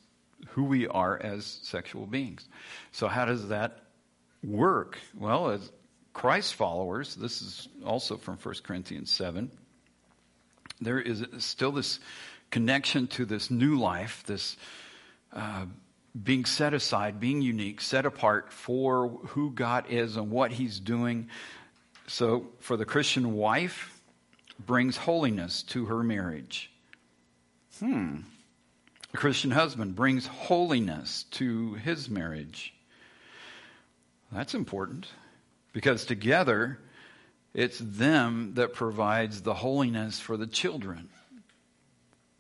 who 0.51 0.65
we 0.65 0.87
are 0.89 1.21
as 1.21 1.45
sexual 1.63 2.07
beings. 2.07 2.49
So, 2.93 3.09
how 3.09 3.25
does 3.25 3.49
that 3.49 3.81
work? 4.43 4.99
Well, 5.17 5.51
as 5.51 5.73
Christ 6.13 6.55
followers, 6.55 7.15
this 7.15 7.43
is 7.43 7.69
also 7.85 8.17
from 8.17 8.37
1 8.37 8.55
Corinthians 8.63 9.11
7, 9.11 9.51
there 10.81 11.01
is 11.01 11.25
still 11.39 11.73
this 11.73 11.99
connection 12.51 13.07
to 13.09 13.25
this 13.25 13.51
new 13.51 13.79
life, 13.79 14.23
this 14.27 14.57
uh, 15.33 15.67
being 16.21 16.45
set 16.45 16.75
aside, 16.75 17.19
being 17.19 17.43
unique, 17.43 17.81
set 17.81 18.07
apart 18.07 18.53
for 18.53 19.09
who 19.29 19.51
God 19.51 19.87
is 19.89 20.17
and 20.17 20.31
what 20.31 20.53
He's 20.53 20.79
doing. 20.79 21.29
So, 22.07 22.49
for 22.61 22.77
the 22.77 22.85
Christian 22.85 23.35
wife, 23.35 23.91
brings 24.59 24.97
holiness 24.97 25.63
to 25.65 25.87
her 25.87 26.03
marriage. 26.03 26.71
Hmm. 27.81 28.19
A 29.15 29.17
Christian 29.17 29.53
husband 29.53 29.95
brings 29.95 30.27
holiness 30.27 31.25
to 31.33 31.75
his 31.75 32.11
marriage. 32.11 32.75
That's 34.33 34.55
important 34.55 35.07
because 35.73 36.05
together 36.05 36.81
it's 37.55 37.79
them 37.79 38.55
that 38.55 38.73
provides 38.73 39.43
the 39.43 39.55
holiness 39.55 40.19
for 40.19 40.37
the 40.37 40.49
children. 40.49 41.11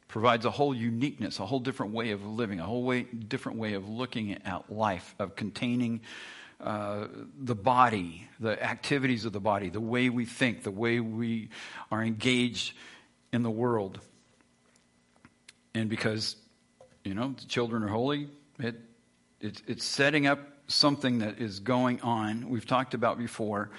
Provides 0.08 0.44
a 0.46 0.50
whole 0.50 0.74
uniqueness, 0.74 1.38
a 1.38 1.46
whole 1.46 1.60
different 1.60 1.92
way 1.92 2.10
of 2.10 2.26
living, 2.26 2.58
a 2.58 2.64
whole 2.64 2.82
way, 2.82 3.02
different 3.02 3.58
way 3.58 3.74
of 3.74 3.88
looking 3.88 4.32
at 4.44 4.72
life, 4.72 5.14
of 5.20 5.36
containing 5.36 6.00
uh, 6.60 7.06
the 7.38 7.54
body, 7.54 8.28
the 8.40 8.60
activities 8.60 9.24
of 9.24 9.32
the 9.32 9.38
body, 9.38 9.68
the 9.68 9.80
way 9.80 10.08
we 10.08 10.24
think, 10.24 10.64
the 10.64 10.72
way 10.72 10.98
we 10.98 11.50
are 11.92 12.02
engaged 12.02 12.74
in 13.32 13.44
the 13.44 13.50
world. 13.50 14.00
And 15.72 15.88
because, 15.88 16.34
you 17.04 17.14
know, 17.14 17.34
the 17.38 17.46
children 17.46 17.82
are 17.82 17.88
holy, 17.88 18.28
it, 18.58 18.76
it, 19.40 19.62
it's 19.66 19.84
setting 19.84 20.26
up 20.26 20.40
something 20.66 21.18
that 21.18 21.38
is 21.38 21.60
going 21.60 22.00
on. 22.00 22.48
We've 22.48 22.66
talked 22.66 22.94
about 22.94 23.18
before. 23.18 23.70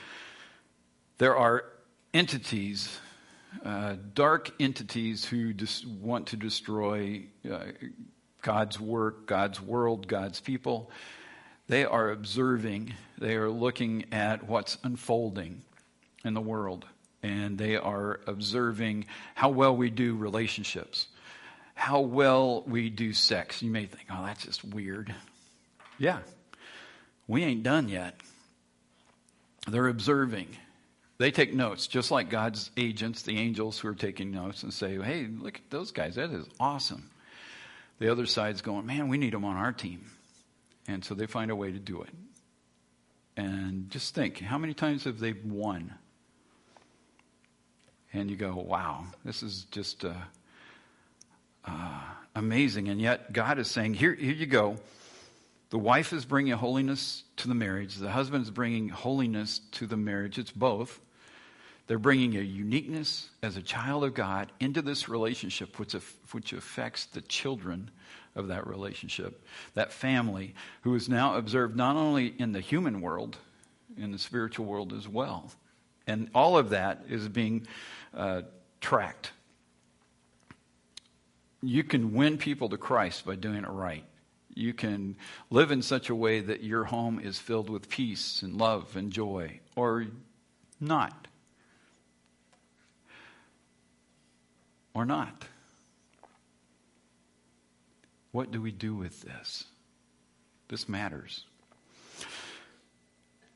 There 1.17 1.35
are 1.35 1.65
entities, 2.13 2.99
uh, 3.63 3.95
dark 4.13 4.51
entities, 4.59 5.25
who 5.25 5.53
just 5.53 5.87
want 5.87 6.27
to 6.27 6.37
destroy 6.37 7.23
uh, 7.51 7.59
God's 8.43 8.79
work, 8.79 9.25
God's 9.25 9.59
world, 9.59 10.07
God's 10.07 10.39
people. 10.39 10.91
They 11.67 11.83
are 11.83 12.11
observing, 12.11 12.93
they 13.17 13.35
are 13.35 13.49
looking 13.49 14.05
at 14.11 14.47
what's 14.47 14.77
unfolding 14.83 15.63
in 16.23 16.35
the 16.35 16.41
world, 16.41 16.85
and 17.23 17.57
they 17.57 17.75
are 17.75 18.19
observing 18.27 19.07
how 19.33 19.49
well 19.49 19.75
we 19.75 19.89
do 19.89 20.15
relationships 20.15 21.07
how 21.75 21.99
well 21.99 22.63
we 22.65 22.89
do 22.89 23.13
sex. 23.13 23.61
You 23.61 23.69
may 23.69 23.85
think, 23.85 24.05
oh, 24.09 24.25
that's 24.25 24.43
just 24.43 24.63
weird. 24.63 25.13
Yeah, 25.99 26.19
we 27.27 27.43
ain't 27.43 27.63
done 27.63 27.89
yet. 27.89 28.15
They're 29.67 29.87
observing. 29.87 30.47
They 31.17 31.31
take 31.31 31.53
notes, 31.53 31.87
just 31.87 32.11
like 32.11 32.29
God's 32.29 32.71
agents, 32.75 33.21
the 33.21 33.37
angels 33.37 33.79
who 33.79 33.87
are 33.89 33.95
taking 33.95 34.31
notes 34.31 34.63
and 34.63 34.73
say, 34.73 34.97
hey, 35.01 35.27
look 35.27 35.55
at 35.57 35.69
those 35.69 35.91
guys. 35.91 36.15
That 36.15 36.31
is 36.31 36.45
awesome. 36.59 37.09
The 37.99 38.11
other 38.11 38.25
side's 38.25 38.61
going, 38.61 38.85
man, 38.85 39.07
we 39.07 39.17
need 39.17 39.33
them 39.33 39.45
on 39.45 39.55
our 39.55 39.71
team. 39.71 40.11
And 40.87 41.03
so 41.03 41.15
they 41.15 41.25
find 41.25 41.51
a 41.51 41.55
way 41.55 41.71
to 41.71 41.79
do 41.79 42.01
it. 42.01 42.09
And 43.37 43.89
just 43.89 44.13
think, 44.13 44.39
how 44.39 44.57
many 44.57 44.73
times 44.73 45.05
have 45.05 45.19
they 45.19 45.33
won? 45.33 45.93
And 48.11 48.29
you 48.29 48.35
go, 48.35 48.55
wow, 48.55 49.05
this 49.23 49.43
is 49.43 49.65
just. 49.71 50.05
Uh, 50.05 50.13
uh, 51.65 52.01
amazing. 52.35 52.87
And 52.89 53.01
yet, 53.01 53.33
God 53.33 53.59
is 53.59 53.69
saying, 53.69 53.95
here, 53.95 54.13
here 54.13 54.33
you 54.33 54.45
go. 54.45 54.77
The 55.69 55.79
wife 55.79 56.13
is 56.13 56.25
bringing 56.25 56.53
holiness 56.53 57.23
to 57.37 57.47
the 57.47 57.55
marriage, 57.55 57.95
the 57.95 58.11
husband 58.11 58.43
is 58.43 58.51
bringing 58.51 58.89
holiness 58.89 59.59
to 59.73 59.87
the 59.87 59.97
marriage. 59.97 60.37
It's 60.37 60.51
both. 60.51 61.01
They're 61.87 61.99
bringing 61.99 62.35
a 62.35 62.41
uniqueness 62.41 63.29
as 63.43 63.57
a 63.57 63.61
child 63.61 64.03
of 64.03 64.15
God 64.15 64.51
into 64.59 64.81
this 64.81 65.07
relationship, 65.07 65.77
which, 65.77 65.95
which 66.31 66.53
affects 66.53 67.05
the 67.05 67.21
children 67.21 67.91
of 68.35 68.47
that 68.47 68.65
relationship, 68.67 69.45
that 69.75 69.91
family, 69.91 70.55
who 70.81 70.95
is 70.95 71.07
now 71.07 71.35
observed 71.35 71.75
not 71.75 71.95
only 71.95 72.27
in 72.39 72.53
the 72.53 72.59
human 72.59 73.01
world, 73.01 73.37
in 73.97 74.11
the 74.11 74.17
spiritual 74.17 74.65
world 74.65 74.93
as 74.93 75.07
well. 75.07 75.51
And 76.07 76.29
all 76.33 76.57
of 76.57 76.71
that 76.71 77.05
is 77.07 77.27
being 77.27 77.67
uh, 78.13 78.43
tracked 78.81 79.31
you 81.69 81.83
can 81.83 82.13
win 82.13 82.37
people 82.37 82.69
to 82.69 82.77
Christ 82.77 83.25
by 83.25 83.35
doing 83.35 83.63
it 83.63 83.69
right. 83.69 84.05
You 84.53 84.73
can 84.73 85.17
live 85.49 85.71
in 85.71 85.81
such 85.81 86.09
a 86.09 86.15
way 86.15 86.39
that 86.39 86.63
your 86.63 86.85
home 86.85 87.19
is 87.19 87.37
filled 87.37 87.69
with 87.69 87.89
peace 87.89 88.41
and 88.41 88.55
love 88.55 88.95
and 88.95 89.11
joy, 89.11 89.59
or 89.75 90.05
not. 90.79 91.27
Or 94.93 95.05
not. 95.05 95.45
What 98.31 98.51
do 98.51 98.61
we 98.61 98.71
do 98.71 98.95
with 98.95 99.21
this? 99.21 99.65
This 100.69 100.87
matters. 100.87 101.45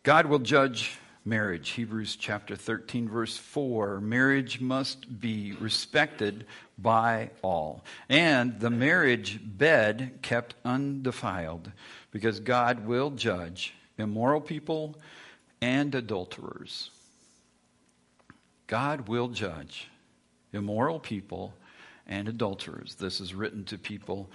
God 0.04 0.26
will 0.26 0.40
judge 0.40 0.98
marriage. 1.26 1.70
Hebrews 1.70 2.16
chapter 2.16 2.56
13, 2.56 3.10
verse 3.10 3.38
4. 3.38 4.00
Marriage 4.02 4.60
must 4.62 5.20
be 5.20 5.54
respected 5.60 6.46
by 6.78 7.30
all, 7.42 7.84
and 8.08 8.60
the 8.60 8.70
marriage 8.70 9.40
bed 9.44 10.20
kept 10.22 10.56
undefiled, 10.64 11.72
because 12.12 12.40
God 12.40 12.86
will 12.86 13.12
judge 13.12 13.74
immoral 13.98 14.42
people 14.42 14.96
and 15.62 15.94
adulterers. 15.94 16.90
God 18.68 19.08
will 19.08 19.28
judge 19.28 19.90
immoral 20.54 21.00
people 21.00 21.54
and 22.08 22.28
adulterers. 22.28 22.96
This 22.96 23.20
is 23.20 23.34
written 23.34 23.66
to 23.66 23.78
people 23.78 24.30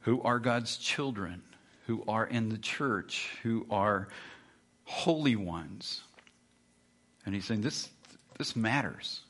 who 0.00 0.22
are 0.22 0.38
God's 0.38 0.76
children, 0.76 1.42
who 1.86 2.04
are 2.06 2.26
in 2.26 2.48
the 2.50 2.58
church, 2.58 3.30
who 3.42 3.66
are 3.70 4.08
holy 4.84 5.36
ones. 5.36 6.02
And 7.24 7.34
he's 7.34 7.44
saying 7.44 7.60
this, 7.60 7.88
this 8.38 8.56
matters, 8.56 9.20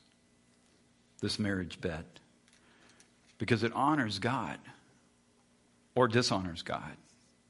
this 1.21 1.37
marriage 1.37 1.81
bed, 1.81 2.05
because 3.37 3.63
it 3.63 3.73
honors 3.73 4.19
God 4.19 4.57
or 5.95 6.07
dishonors 6.07 6.61
God, 6.61 6.95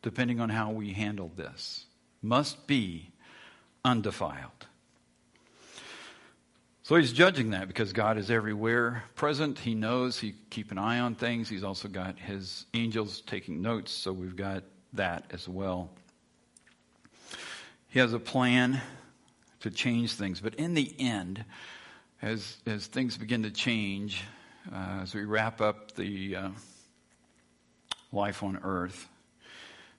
depending 0.01 0.39
on 0.39 0.49
how 0.49 0.71
we 0.71 0.93
handle 0.93 1.31
this. 1.35 1.85
Must 2.21 2.67
be 2.67 3.11
undefiled. 3.83 4.67
So 6.83 6.95
he's 6.95 7.13
judging 7.13 7.51
that 7.51 7.67
because 7.67 7.93
God 7.93 8.17
is 8.17 8.29
everywhere 8.29 9.03
present. 9.15 9.59
He 9.59 9.75
knows 9.75 10.19
he 10.19 10.33
keep 10.49 10.71
an 10.71 10.77
eye 10.77 10.99
on 10.99 11.15
things. 11.15 11.47
He's 11.47 11.63
also 11.63 11.87
got 11.87 12.17
his 12.19 12.65
angels 12.73 13.21
taking 13.21 13.61
notes, 13.61 13.91
so 13.91 14.11
we've 14.11 14.35
got 14.35 14.63
that 14.93 15.25
as 15.31 15.47
well. 15.47 15.89
He 17.87 17.99
has 17.99 18.13
a 18.13 18.19
plan 18.19 18.81
to 19.61 19.71
change 19.71 20.13
things. 20.13 20.39
But 20.39 20.55
in 20.55 20.73
the 20.73 20.93
end, 20.99 21.43
as, 22.21 22.57
as 22.65 22.87
things 22.87 23.17
begin 23.17 23.43
to 23.43 23.51
change, 23.51 24.23
uh, 24.71 24.99
as 25.01 25.15
we 25.15 25.23
wrap 25.23 25.61
up 25.61 25.95
the 25.95 26.35
uh, 26.35 26.49
life 28.11 28.43
on 28.43 28.59
earth, 28.63 29.07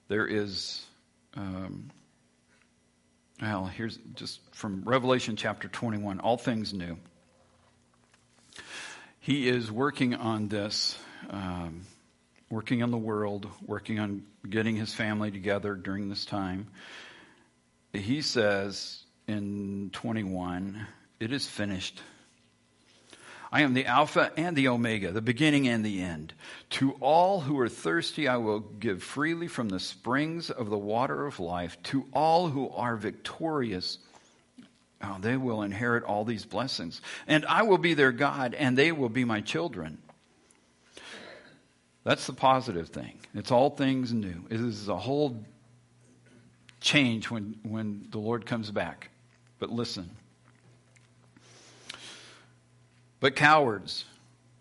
there 0.07 0.27
is 0.27 0.85
um, 1.35 1.89
well, 3.41 3.65
here's 3.65 3.97
just 4.13 4.39
from 4.53 4.83
Revelation 4.85 5.35
chapter 5.35 5.67
21 5.67 6.19
all 6.19 6.37
things 6.37 6.73
new. 6.73 6.97
He 9.19 9.49
is 9.49 9.71
working 9.71 10.15
on 10.15 10.47
this, 10.49 10.97
um, 11.29 11.81
working 12.49 12.83
on 12.83 12.91
the 12.91 12.97
world, 12.97 13.47
working 13.65 13.99
on 13.99 14.23
getting 14.49 14.75
his 14.75 14.93
family 14.93 15.31
together 15.31 15.75
during 15.75 16.09
this 16.09 16.25
time. 16.25 16.67
He 17.91 18.21
says 18.21 19.02
in 19.27 19.89
21, 19.93 20.87
It 21.19 21.31
is 21.31 21.47
finished. 21.47 22.01
I 23.51 23.61
am 23.61 23.75
the 23.75 23.85
Alpha 23.85 24.31
and 24.35 24.55
the 24.55 24.67
Omega, 24.67 25.11
the 25.11 25.21
beginning 25.21 25.67
and 25.67 25.85
the 25.85 26.01
end. 26.01 26.33
To 26.71 26.93
all 26.99 27.41
who 27.41 27.59
are 27.59 27.69
thirsty, 27.69 28.27
I 28.27 28.37
will 28.37 28.59
give 28.59 29.03
freely 29.03 29.47
from 29.47 29.69
the 29.69 29.79
springs 29.79 30.49
of 30.49 30.71
the 30.71 30.77
water 30.77 31.27
of 31.27 31.39
life. 31.39 31.77
To 31.83 32.05
all 32.13 32.49
who 32.49 32.69
are 32.71 32.95
victorious, 32.95 33.99
oh, 35.03 35.17
they 35.21 35.37
will 35.37 35.61
inherit 35.61 36.03
all 36.03 36.25
these 36.25 36.45
blessings. 36.45 36.99
And 37.27 37.45
I 37.45 37.61
will 37.61 37.77
be 37.77 37.93
their 37.93 38.11
God, 38.11 38.55
and 38.55 38.75
they 38.75 38.91
will 38.91 39.09
be 39.09 39.23
my 39.23 39.41
children. 39.41 39.99
That's 42.03 42.25
the 42.25 42.33
positive 42.33 42.89
thing. 42.89 43.19
It's 43.35 43.51
all 43.51 43.69
things 43.69 44.11
new. 44.11 44.45
It 44.49 44.59
is 44.59 44.89
a 44.89 44.97
whole 44.97 45.45
change 46.81 47.29
when, 47.29 47.59
when 47.61 48.07
the 48.09 48.17
Lord 48.17 48.47
comes 48.47 48.71
back. 48.71 49.09
But 49.63 49.71
listen. 49.71 50.09
But 53.21 53.37
cowards, 53.37 54.03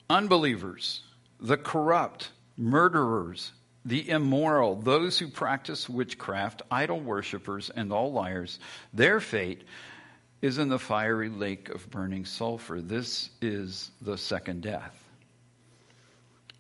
unbelievers, 0.09 1.03
the 1.41 1.57
corrupt, 1.57 2.29
murderers, 2.57 3.51
the 3.85 4.09
immoral, 4.09 4.77
those 4.77 5.19
who 5.19 5.27
practice 5.27 5.89
witchcraft, 5.89 6.63
idol 6.71 7.01
worshippers, 7.01 7.69
and 7.69 7.93
all 7.93 8.13
liars, 8.13 8.61
their 8.93 9.19
fate 9.19 9.65
is 10.41 10.59
in 10.59 10.69
the 10.69 10.79
fiery 10.79 11.31
lake 11.31 11.69
of 11.69 11.91
burning 11.91 12.25
sulfur. 12.25 12.81
This 12.81 13.31
is 13.41 13.91
the 14.03 14.17
second 14.17 14.63
death. 14.63 15.05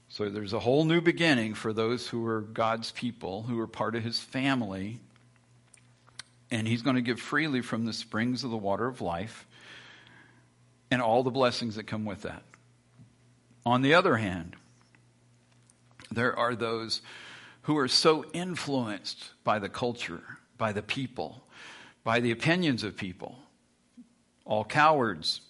So 0.08 0.28
there's 0.28 0.52
a 0.52 0.58
whole 0.58 0.84
new 0.84 1.00
beginning 1.00 1.54
for 1.54 1.72
those 1.72 2.08
who 2.08 2.26
are 2.26 2.40
God's 2.40 2.90
people, 2.90 3.44
who 3.44 3.60
are 3.60 3.68
part 3.68 3.94
of 3.94 4.02
his 4.02 4.18
family. 4.18 4.98
And 6.52 6.68
he's 6.68 6.82
going 6.82 6.96
to 6.96 7.02
give 7.02 7.18
freely 7.18 7.62
from 7.62 7.86
the 7.86 7.94
springs 7.94 8.44
of 8.44 8.50
the 8.50 8.56
water 8.58 8.86
of 8.86 9.00
life 9.00 9.46
and 10.90 11.00
all 11.00 11.22
the 11.22 11.30
blessings 11.30 11.76
that 11.76 11.84
come 11.84 12.04
with 12.04 12.22
that. 12.22 12.42
On 13.64 13.80
the 13.80 13.94
other 13.94 14.16
hand, 14.16 14.54
there 16.10 16.38
are 16.38 16.54
those 16.54 17.00
who 17.62 17.78
are 17.78 17.88
so 17.88 18.26
influenced 18.34 19.30
by 19.44 19.58
the 19.58 19.70
culture, 19.70 20.20
by 20.58 20.72
the 20.72 20.82
people, 20.82 21.42
by 22.04 22.20
the 22.20 22.32
opinions 22.32 22.84
of 22.84 22.98
people, 22.98 23.38
all 24.44 24.64
cowards, 24.64 25.40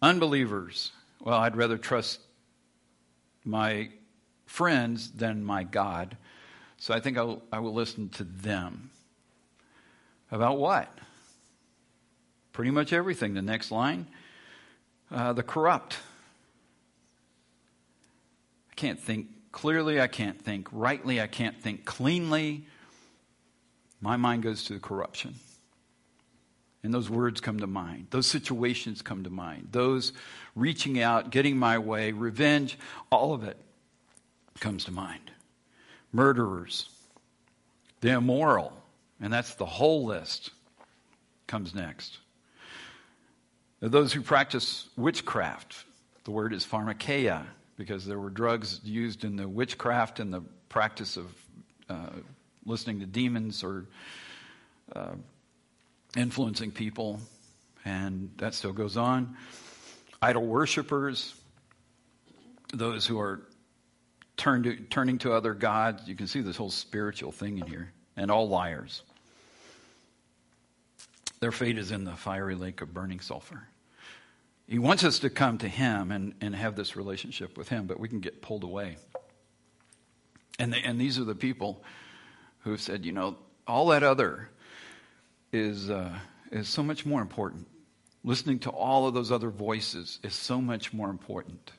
unbelievers. 0.00 0.92
Well, 1.20 1.38
I'd 1.38 1.56
rather 1.56 1.76
trust 1.76 2.20
my 3.44 3.90
friends 4.46 5.10
than 5.10 5.44
my 5.44 5.62
God, 5.62 6.16
so 6.78 6.94
I 6.94 7.00
think 7.00 7.18
I'll, 7.18 7.42
I 7.52 7.58
will 7.58 7.74
listen 7.74 8.08
to 8.10 8.24
them. 8.24 8.90
About 10.34 10.58
what? 10.58 10.92
Pretty 12.52 12.72
much 12.72 12.92
everything. 12.92 13.34
The 13.34 13.42
next 13.42 13.70
line 13.70 14.08
uh, 15.08 15.32
the 15.32 15.44
corrupt. 15.44 15.96
I 18.72 18.74
can't 18.74 18.98
think 18.98 19.28
clearly. 19.52 20.00
I 20.00 20.08
can't 20.08 20.42
think 20.42 20.66
rightly. 20.72 21.20
I 21.20 21.28
can't 21.28 21.62
think 21.62 21.84
cleanly. 21.84 22.66
My 24.00 24.16
mind 24.16 24.42
goes 24.42 24.64
to 24.64 24.72
the 24.72 24.80
corruption. 24.80 25.36
And 26.82 26.92
those 26.92 27.08
words 27.08 27.40
come 27.40 27.60
to 27.60 27.68
mind. 27.68 28.08
Those 28.10 28.26
situations 28.26 29.02
come 29.02 29.22
to 29.22 29.30
mind. 29.30 29.68
Those 29.70 30.12
reaching 30.56 31.00
out, 31.00 31.30
getting 31.30 31.56
my 31.56 31.78
way, 31.78 32.10
revenge, 32.10 32.76
all 33.08 33.34
of 33.34 33.44
it 33.44 33.56
comes 34.58 34.86
to 34.86 34.90
mind. 34.90 35.30
Murderers, 36.10 36.88
the 38.00 38.10
immoral, 38.10 38.83
and 39.24 39.32
that's 39.32 39.54
the 39.54 39.64
whole 39.64 40.04
list, 40.04 40.50
comes 41.46 41.74
next. 41.74 42.18
Those 43.80 44.12
who 44.12 44.20
practice 44.20 44.86
witchcraft, 44.98 45.82
the 46.24 46.30
word 46.30 46.52
is 46.52 46.62
pharmakeia, 46.66 47.46
because 47.78 48.04
there 48.04 48.18
were 48.18 48.28
drugs 48.28 48.80
used 48.84 49.24
in 49.24 49.36
the 49.36 49.48
witchcraft 49.48 50.20
and 50.20 50.30
the 50.30 50.42
practice 50.68 51.16
of 51.16 51.34
uh, 51.88 52.10
listening 52.66 53.00
to 53.00 53.06
demons 53.06 53.64
or 53.64 53.86
uh, 54.94 55.14
influencing 56.14 56.70
people, 56.70 57.18
and 57.86 58.30
that 58.36 58.52
still 58.52 58.74
goes 58.74 58.98
on. 58.98 59.38
Idol 60.20 60.44
worshippers, 60.44 61.34
those 62.74 63.06
who 63.06 63.18
are 63.18 63.40
to, 64.36 64.76
turning 64.90 65.16
to 65.18 65.32
other 65.32 65.54
gods. 65.54 66.06
You 66.06 66.14
can 66.14 66.26
see 66.26 66.42
this 66.42 66.58
whole 66.58 66.70
spiritual 66.70 67.32
thing 67.32 67.56
in 67.56 67.66
here. 67.66 67.90
And 68.16 68.30
all 68.30 68.48
liars. 68.48 69.02
Their 71.44 71.52
fate 71.52 71.76
is 71.76 71.90
in 71.90 72.04
the 72.04 72.16
fiery 72.16 72.54
lake 72.54 72.80
of 72.80 72.94
burning 72.94 73.20
sulfur. 73.20 73.68
He 74.66 74.78
wants 74.78 75.04
us 75.04 75.18
to 75.18 75.28
come 75.28 75.58
to 75.58 75.68
Him 75.68 76.10
and, 76.10 76.32
and 76.40 76.54
have 76.54 76.74
this 76.74 76.96
relationship 76.96 77.58
with 77.58 77.68
Him, 77.68 77.86
but 77.86 78.00
we 78.00 78.08
can 78.08 78.20
get 78.20 78.40
pulled 78.40 78.64
away. 78.64 78.96
And, 80.58 80.74
and 80.74 80.98
these 80.98 81.18
are 81.18 81.24
the 81.24 81.34
people 81.34 81.84
who 82.60 82.78
said, 82.78 83.04
you 83.04 83.12
know, 83.12 83.36
all 83.66 83.88
that 83.88 84.02
other 84.02 84.48
is, 85.52 85.90
uh, 85.90 86.18
is 86.50 86.66
so 86.66 86.82
much 86.82 87.04
more 87.04 87.20
important. 87.20 87.66
Listening 88.24 88.58
to 88.60 88.70
all 88.70 89.06
of 89.06 89.12
those 89.12 89.30
other 89.30 89.50
voices 89.50 90.20
is 90.22 90.32
so 90.32 90.62
much 90.62 90.94
more 90.94 91.10
important. 91.10 91.72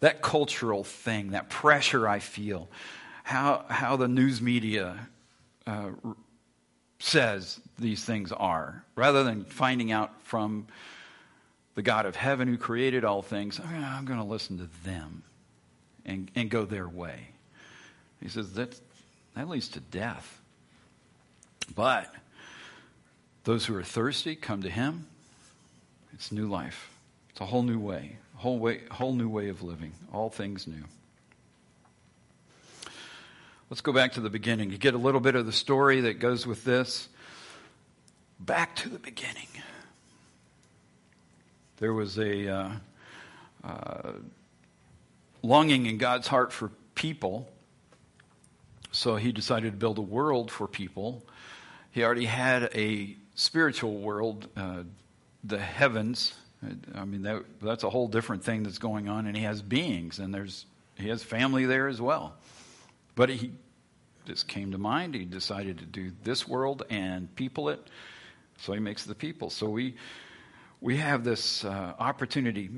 That 0.00 0.22
cultural 0.22 0.82
thing, 0.82 1.30
that 1.30 1.50
pressure 1.50 2.08
I 2.08 2.18
feel, 2.18 2.68
how, 3.22 3.64
how 3.68 3.94
the 3.94 4.08
news 4.08 4.42
media 4.42 5.06
uh, 5.68 5.90
says 6.98 7.60
these 7.78 8.04
things 8.04 8.32
are, 8.32 8.84
rather 8.94 9.24
than 9.24 9.44
finding 9.44 9.92
out 9.92 10.22
from 10.22 10.66
the 11.74 11.82
God 11.82 12.06
of 12.06 12.16
heaven 12.16 12.48
who 12.48 12.56
created 12.56 13.04
all 13.04 13.22
things, 13.22 13.60
oh, 13.62 13.66
I'm 13.66 14.04
going 14.04 14.20
to 14.20 14.24
listen 14.24 14.58
to 14.58 14.68
them 14.84 15.22
and, 16.06 16.30
and 16.34 16.50
go 16.50 16.64
their 16.64 16.88
way. 16.88 17.28
He 18.22 18.28
says 18.28 18.52
that, 18.54 18.78
that 19.34 19.48
leads 19.48 19.68
to 19.68 19.80
death. 19.80 20.40
But 21.74 22.14
those 23.44 23.66
who 23.66 23.76
are 23.76 23.82
thirsty 23.82 24.34
come 24.36 24.62
to 24.62 24.70
him. 24.70 25.06
It's 26.12 26.32
new 26.32 26.48
life. 26.48 26.90
It's 27.30 27.40
a 27.40 27.46
whole 27.46 27.62
new 27.62 27.78
way, 27.78 28.16
whole, 28.36 28.58
way, 28.58 28.82
whole 28.90 29.12
new 29.12 29.28
way 29.28 29.48
of 29.48 29.62
living, 29.62 29.92
all 30.12 30.30
things 30.30 30.66
new. 30.66 30.84
Let's 33.70 33.80
go 33.80 33.92
back 33.92 34.12
to 34.12 34.20
the 34.20 34.30
beginning. 34.30 34.70
You 34.70 34.78
get 34.78 34.94
a 34.94 34.98
little 34.98 35.20
bit 35.20 35.34
of 35.34 35.46
the 35.46 35.52
story 35.52 36.02
that 36.02 36.20
goes 36.20 36.46
with 36.46 36.64
this. 36.64 37.08
Back 38.38 38.76
to 38.76 38.88
the 38.88 38.98
beginning 38.98 39.48
there 41.78 41.92
was 41.92 42.18
a 42.18 42.48
uh, 42.48 42.70
uh, 43.62 44.12
longing 45.42 45.86
in 45.86 45.98
God's 45.98 46.26
heart 46.26 46.52
for 46.52 46.70
people. 46.94 47.48
So 48.92 49.16
he 49.16 49.32
decided 49.32 49.72
to 49.72 49.76
build 49.76 49.98
a 49.98 50.02
world 50.02 50.50
for 50.50 50.66
people. 50.66 51.22
He 51.90 52.04
already 52.04 52.24
had 52.24 52.70
a 52.74 53.16
spiritual 53.34 53.96
world, 53.96 54.48
uh, 54.56 54.84
the 55.42 55.58
heavens. 55.58 56.34
I 56.94 57.04
mean, 57.04 57.22
that, 57.22 57.42
that's 57.60 57.84
a 57.84 57.90
whole 57.90 58.08
different 58.08 58.44
thing 58.44 58.62
that's 58.62 58.78
going 58.78 59.08
on, 59.08 59.26
and 59.26 59.36
he 59.36 59.42
has 59.42 59.60
beings, 59.60 60.18
and 60.18 60.32
there's 60.32 60.64
he 60.96 61.08
has 61.08 61.22
family 61.22 61.66
there 61.66 61.88
as 61.88 62.00
well. 62.00 62.34
But 63.14 63.30
he 63.30 63.52
just 64.26 64.48
came 64.48 64.72
to 64.72 64.78
mind. 64.78 65.14
He 65.14 65.24
decided 65.24 65.78
to 65.78 65.84
do 65.84 66.12
this 66.22 66.48
world 66.48 66.84
and 66.90 67.34
people 67.36 67.68
it, 67.68 67.80
so 68.58 68.72
he 68.72 68.80
makes 68.80 69.04
the 69.04 69.14
people. 69.14 69.50
So 69.50 69.68
we 69.68 69.94
we 70.80 70.98
have 70.98 71.24
this 71.24 71.64
uh, 71.64 71.94
opportunity 71.98 72.68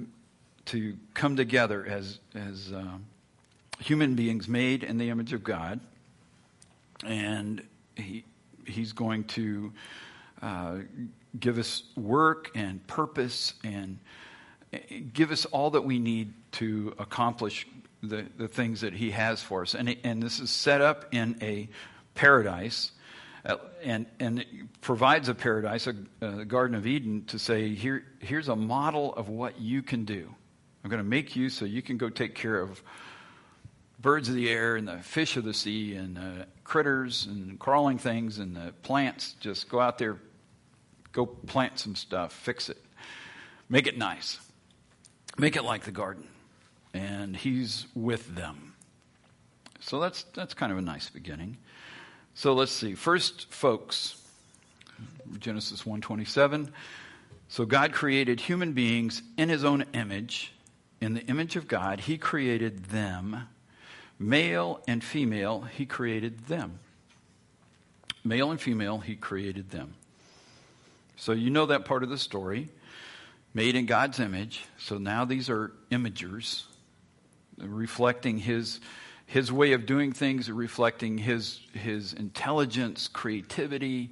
to 0.67 0.97
come 1.15 1.37
together 1.37 1.85
as, 1.85 2.21
as 2.35 2.73
uh, 2.73 2.99
human 3.81 4.15
beings 4.15 4.47
made 4.47 4.85
in 4.85 4.99
the 4.99 5.11
image 5.11 5.33
of 5.33 5.43
God. 5.43 5.81
And 7.05 7.67
he, 7.97 8.25
He's 8.65 8.93
going 8.93 9.25
to 9.25 9.73
uh, 10.43 10.79
give 11.39 11.59
us 11.59 11.83
work 11.97 12.51
and 12.55 12.85
purpose 12.87 13.55
and 13.65 13.99
uh, 14.73 14.79
give 15.13 15.31
us 15.31 15.45
all 15.47 15.71
that 15.71 15.83
we 15.83 15.99
need 15.99 16.33
to 16.53 16.95
accomplish 16.99 17.67
the, 18.07 18.27
the 18.37 18.49
things 18.49 18.81
that 18.81 18.93
He 18.93 19.11
has 19.11 19.43
for 19.43 19.63
us. 19.63 19.75
And, 19.75 19.97
and 20.05 20.23
this 20.23 20.41
is 20.41 20.51
set 20.51 20.81
up 20.81 21.07
in 21.13 21.37
a 21.43 21.69
paradise 22.15 22.93
uh, 23.45 23.57
and, 23.83 24.45
provides 24.81 25.29
a 25.29 25.35
paradise, 25.35 25.87
a, 25.87 25.95
a, 26.21 26.45
Garden 26.45 26.77
of 26.77 26.87
Eden, 26.87 27.25
to 27.27 27.39
say, 27.39 27.75
Here, 27.75 28.05
here's 28.21 28.49
a 28.49 28.57
model 28.57 29.15
of 29.15 29.29
what 29.29 29.61
you 29.61 29.83
can 29.83 30.05
do. 30.05 30.35
I'm 30.83 30.91
going 30.91 31.03
to 31.03 31.09
make 31.09 31.37
you 31.37 31.49
so 31.49 31.65
you 31.65 31.83
can 31.83 31.97
go 31.97 32.09
take 32.09 32.35
care 32.35 32.61
of 32.61 32.83
birds 34.01 34.29
of 34.29 34.35
the 34.35 34.49
air 34.51 34.77
and 34.77 34.87
the 34.87 34.99
fish 34.99 35.37
of 35.37 35.45
the 35.45 35.55
sea 35.55 35.95
and 35.95 36.19
uh, 36.19 36.45
critters 36.65 37.27
and 37.27 37.59
crawling 37.59 37.99
things 37.99 38.39
and 38.39 38.57
the 38.57 38.73
plants. 38.83 39.35
Just 39.41 39.69
go 39.69 39.81
out 39.81 39.99
there, 39.99 40.19
Go 41.17 41.25
plant 41.25 41.79
some 41.79 41.95
stuff, 41.95 42.31
fix 42.31 42.69
it, 42.69 42.77
make 43.71 43.87
it 43.87 43.97
nice, 43.97 44.39
make 45.39 45.57
it 45.57 45.65
like 45.65 45.85
the 45.85 45.91
garden. 45.91 46.29
And 46.97 47.37
he's 47.37 47.87
with 47.95 48.35
them. 48.35 48.73
So 49.81 50.01
that's, 50.01 50.23
that's 50.35 50.55
kind 50.55 50.73
of 50.73 50.79
a 50.79 50.83
nice 50.83 51.11
beginning. 51.11 51.59
So 52.35 52.55
let's 52.55 52.73
see. 52.73 52.95
First, 52.95 53.53
folks, 53.53 54.17
Genesis 55.39 55.85
127. 55.85 56.73
So 57.49 57.67
God 57.67 57.93
created 57.93 58.41
human 58.41 58.73
beings 58.73 59.23
in 59.37 59.51
his 59.51 59.63
own 59.63 59.85
image. 59.93 60.53
In 61.03 61.13
the 61.13 61.21
image 61.27 61.57
of 61.57 61.69
God, 61.69 62.01
he 62.01 62.17
created 62.17 62.87
them. 62.87 63.49
Male 64.19 64.81
and 64.89 65.05
female, 65.05 65.61
he 65.61 65.85
created 65.85 66.47
them. 66.47 66.79
Male 68.25 68.53
and 68.53 68.61
female, 68.61 68.99
he 68.99 69.17
created 69.17 69.71
them. 69.71 69.95
So 71.17 71.33
you 71.33 71.51
know 71.51 71.67
that 71.67 71.85
part 71.85 72.03
of 72.03 72.09
the 72.09 72.19
story. 72.19 72.71
Made 73.53 73.77
in 73.77 73.85
God's 73.85 74.19
image. 74.19 74.65
So 74.79 74.97
now 74.97 75.27
these 75.27 75.51
are 75.51 75.73
imagers 75.91 76.65
reflecting 77.59 78.39
his 78.39 78.81
his 79.27 79.51
way 79.51 79.73
of 79.73 79.87
doing 79.87 80.13
things, 80.13 80.51
reflecting 80.51 81.19
his 81.19 81.61
his 81.73 82.13
intelligence, 82.13 83.09
creativity, 83.09 84.11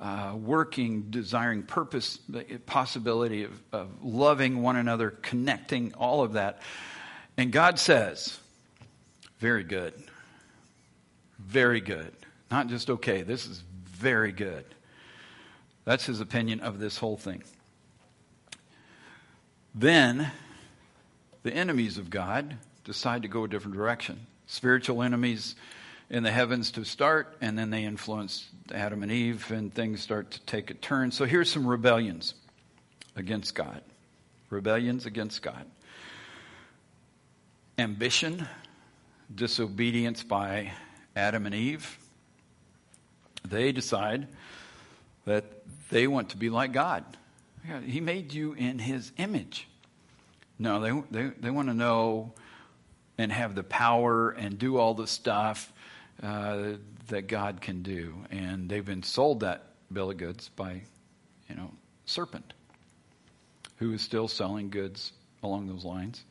uh, 0.00 0.34
working, 0.34 1.10
desiring 1.10 1.62
purpose, 1.62 2.18
the 2.28 2.42
possibility 2.66 3.44
of, 3.44 3.62
of 3.72 3.88
loving 4.02 4.62
one 4.62 4.76
another, 4.76 5.10
connecting, 5.10 5.92
all 5.94 6.22
of 6.22 6.34
that. 6.34 6.60
And 7.36 7.52
God 7.52 7.78
says, 7.78 8.38
very 9.38 9.64
good. 9.64 9.94
Very 11.38 11.80
good. 11.80 12.12
Not 12.50 12.68
just 12.68 12.90
okay, 12.90 13.22
this 13.22 13.46
is 13.46 13.62
very 13.84 14.32
good. 14.32 14.64
That's 15.84 16.04
his 16.04 16.20
opinion 16.20 16.60
of 16.60 16.78
this 16.78 16.98
whole 16.98 17.16
thing. 17.16 17.42
Then 19.74 20.30
the 21.42 21.52
enemies 21.52 21.96
of 21.96 22.10
God 22.10 22.58
decide 22.90 23.22
to 23.22 23.28
go 23.28 23.44
a 23.44 23.48
different 23.48 23.76
direction. 23.76 24.26
Spiritual 24.46 25.00
enemies 25.00 25.54
in 26.10 26.24
the 26.24 26.32
heavens 26.32 26.72
to 26.72 26.84
start, 26.84 27.36
and 27.40 27.56
then 27.56 27.70
they 27.70 27.84
influence 27.84 28.48
Adam 28.74 29.04
and 29.04 29.12
Eve, 29.12 29.48
and 29.52 29.72
things 29.72 30.00
start 30.00 30.32
to 30.32 30.40
take 30.40 30.72
a 30.72 30.74
turn. 30.74 31.12
So 31.12 31.24
here's 31.24 31.48
some 31.48 31.68
rebellions 31.68 32.34
against 33.14 33.54
God. 33.54 33.80
Rebellions 34.50 35.06
against 35.06 35.40
God. 35.40 35.64
Ambition, 37.78 38.48
disobedience 39.32 40.24
by 40.24 40.72
Adam 41.14 41.46
and 41.46 41.54
Eve. 41.54 41.96
They 43.48 43.70
decide 43.70 44.26
that 45.26 45.44
they 45.90 46.08
want 46.08 46.30
to 46.30 46.36
be 46.36 46.50
like 46.50 46.72
God. 46.72 47.04
He 47.86 48.00
made 48.00 48.32
you 48.32 48.54
in 48.54 48.80
His 48.80 49.12
image. 49.16 49.68
No, 50.58 50.80
they, 50.80 51.02
they, 51.12 51.30
they 51.38 51.50
want 51.50 51.68
to 51.68 51.74
know 51.74 52.32
and 53.20 53.30
have 53.32 53.54
the 53.54 53.62
power 53.62 54.30
and 54.30 54.58
do 54.58 54.76
all 54.76 54.94
the 54.94 55.06
stuff 55.06 55.72
uh, 56.22 56.72
that 57.08 57.26
God 57.28 57.60
can 57.60 57.82
do. 57.82 58.14
And 58.30 58.68
they've 58.68 58.84
been 58.84 59.02
sold 59.02 59.40
that 59.40 59.64
bill 59.92 60.10
of 60.10 60.16
goods 60.16 60.48
by, 60.50 60.82
you 61.48 61.54
know, 61.56 61.70
serpent, 62.06 62.52
who 63.76 63.92
is 63.92 64.02
still 64.02 64.28
selling 64.28 64.70
goods 64.70 65.12
along 65.42 65.66
those 65.66 65.84
lines. 65.84 66.22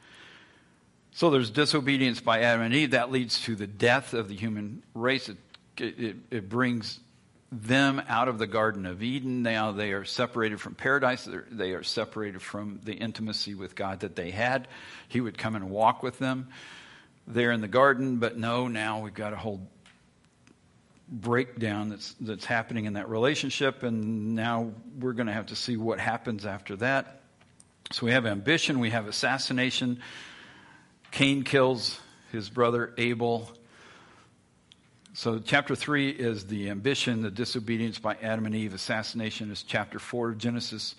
So 1.11 1.29
there's 1.29 1.49
disobedience 1.49 2.21
by 2.21 2.41
Adam 2.41 2.61
and 2.61 2.73
Eve 2.73 2.91
that 2.91 3.11
leads 3.11 3.41
to 3.41 3.55
the 3.55 3.67
death 3.67 4.13
of 4.13 4.29
the 4.29 4.35
human 4.35 4.83
race. 4.93 5.29
It, 5.29 5.37
it, 5.77 6.15
it 6.29 6.49
brings 6.49 6.99
them 7.51 8.01
out 8.07 8.27
of 8.27 8.37
the 8.37 8.47
Garden 8.47 8.85
of 8.85 9.01
Eden. 9.01 9.41
Now 9.41 9.71
they 9.71 9.91
are 9.91 10.05
separated 10.05 10.61
from 10.61 10.75
paradise. 10.75 11.25
They're, 11.25 11.47
they 11.49 11.71
are 11.71 11.83
separated 11.83 12.41
from 12.41 12.79
the 12.83 12.93
intimacy 12.93 13.55
with 13.55 13.75
God 13.75 14.01
that 14.01 14.15
they 14.15 14.29
had. 14.29 14.67
He 15.07 15.19
would 15.19 15.37
come 15.37 15.55
and 15.55 15.69
walk 15.69 16.03
with 16.03 16.19
them 16.19 16.49
there 17.30 17.51
in 17.51 17.61
the 17.61 17.67
garden, 17.67 18.17
but 18.17 18.38
no, 18.38 18.67
now 18.67 19.01
we've 19.01 19.13
got 19.13 19.34
a 19.34 19.38
whole 19.38 19.61
breakdown 21.07 21.89
that's 21.89 22.15
that's 22.19 22.45
happening 22.45 22.86
in 22.86 22.93
that 22.93 23.07
relationship, 23.07 23.84
and 23.84 24.36
now 24.36 24.71
we're 24.99 25.13
going 25.13 25.27
to 25.27 25.34
have 25.34 25.47
to 25.47 25.55
see 25.55 25.77
what 25.77 25.99
happens 25.99 26.45
after 26.45 26.75
that. 26.77 27.21
So 27.91 28.05
we 28.05 28.11
have 28.11 28.25
ambition, 28.25 28.80
we 28.80 28.89
have 28.89 29.07
assassination. 29.07 30.01
Cain 31.11 31.43
kills 31.43 31.99
his 32.32 32.49
brother 32.49 32.93
Abel. 32.97 33.49
So 35.13 35.39
chapter 35.39 35.75
three 35.75 36.09
is 36.09 36.45
the 36.45 36.69
ambition, 36.69 37.21
the 37.21 37.32
disobedience 37.32 37.99
by 37.99 38.15
Adam 38.21 38.45
and 38.45 38.55
Eve. 38.55 38.73
Assassination 38.73 39.51
is 39.51 39.63
chapter 39.63 39.99
four 39.99 40.30
of 40.30 40.38
Genesis. 40.38 40.95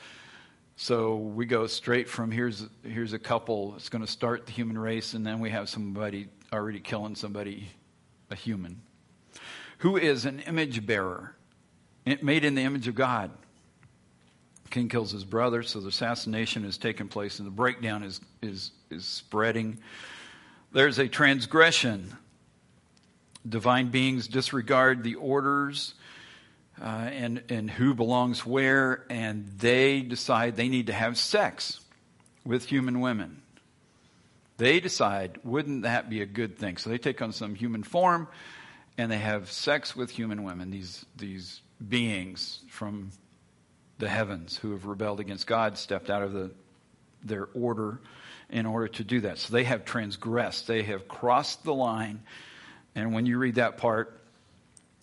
So 0.82 1.16
we 1.16 1.44
go 1.44 1.66
straight 1.66 2.08
from 2.08 2.30
here's 2.30 2.66
here's 2.82 3.12
a 3.12 3.18
couple 3.18 3.74
it's 3.76 3.90
going 3.90 4.00
to 4.00 4.10
start 4.10 4.46
the 4.46 4.52
human 4.52 4.78
race, 4.78 5.12
and 5.12 5.26
then 5.26 5.38
we 5.38 5.50
have 5.50 5.68
somebody 5.68 6.28
already 6.50 6.80
killing 6.80 7.16
somebody, 7.16 7.68
a 8.30 8.34
human 8.34 8.80
who 9.80 9.98
is 9.98 10.24
an 10.24 10.40
image 10.40 10.86
bearer, 10.86 11.36
made 12.22 12.46
in 12.46 12.54
the 12.54 12.62
image 12.62 12.88
of 12.88 12.94
God. 12.94 13.30
Cain 14.70 14.88
kills 14.88 15.10
his 15.10 15.22
brother, 15.22 15.62
so 15.62 15.80
the 15.80 15.88
assassination 15.88 16.64
is 16.64 16.78
taking 16.78 17.08
place 17.08 17.40
and 17.40 17.46
the 17.46 17.52
breakdown 17.52 18.02
is, 18.02 18.22
is, 18.40 18.70
is 18.88 19.04
spreading. 19.04 19.78
There's 20.72 20.98
a 20.98 21.08
transgression. 21.08 22.16
Divine 23.46 23.90
beings 23.90 24.28
disregard 24.28 25.02
the 25.02 25.16
orders 25.16 25.92
uh, 26.80 26.84
and, 26.84 27.42
and 27.48 27.70
who 27.70 27.94
belongs 27.94 28.46
where, 28.46 29.04
and 29.10 29.46
they 29.58 30.00
decide 30.00 30.56
they 30.56 30.68
need 30.68 30.86
to 30.86 30.92
have 30.92 31.18
sex 31.18 31.80
with 32.44 32.66
human 32.66 33.00
women. 33.00 33.42
They 34.56 34.80
decide, 34.80 35.38
wouldn't 35.44 35.82
that 35.82 36.08
be 36.10 36.22
a 36.22 36.26
good 36.26 36.58
thing? 36.58 36.76
So 36.76 36.90
they 36.90 36.98
take 36.98 37.22
on 37.22 37.32
some 37.32 37.54
human 37.54 37.82
form 37.82 38.28
and 38.98 39.10
they 39.10 39.18
have 39.18 39.50
sex 39.50 39.96
with 39.96 40.10
human 40.10 40.42
women, 40.42 40.70
these, 40.70 41.04
these 41.16 41.60
beings 41.86 42.60
from 42.68 43.10
the 43.98 44.08
heavens 44.08 44.56
who 44.56 44.72
have 44.72 44.86
rebelled 44.86 45.20
against 45.20 45.46
God, 45.46 45.78
stepped 45.78 46.10
out 46.10 46.22
of 46.22 46.32
the, 46.32 46.50
their 47.22 47.48
order 47.54 48.00
in 48.50 48.66
order 48.66 48.88
to 48.88 49.04
do 49.04 49.20
that. 49.20 49.38
So 49.38 49.52
they 49.52 49.64
have 49.64 49.84
transgressed, 49.84 50.66
they 50.66 50.82
have 50.82 51.08
crossed 51.08 51.64
the 51.64 51.74
line. 51.74 52.22
And 52.94 53.14
when 53.14 53.26
you 53.26 53.38
read 53.38 53.54
that 53.56 53.76
part 53.76 54.19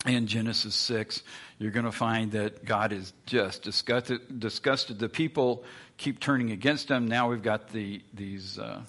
in 0.06 0.26
Genesis 0.26 0.74
6, 0.74 1.22
you're 1.58 1.72
going 1.72 1.84
to 1.84 1.92
find 1.92 2.32
that 2.32 2.64
God 2.64 2.92
is 2.92 3.12
just 3.26 3.62
disgusted. 3.62 4.40
disgusted. 4.40 4.98
The 4.98 5.08
people 5.08 5.64
keep 5.96 6.20
turning 6.20 6.52
against 6.52 6.88
him. 6.88 7.08
Now 7.08 7.30
we've 7.30 7.42
got 7.42 7.70
the, 7.70 8.02
these. 8.14 8.58
Uh, 8.58 8.82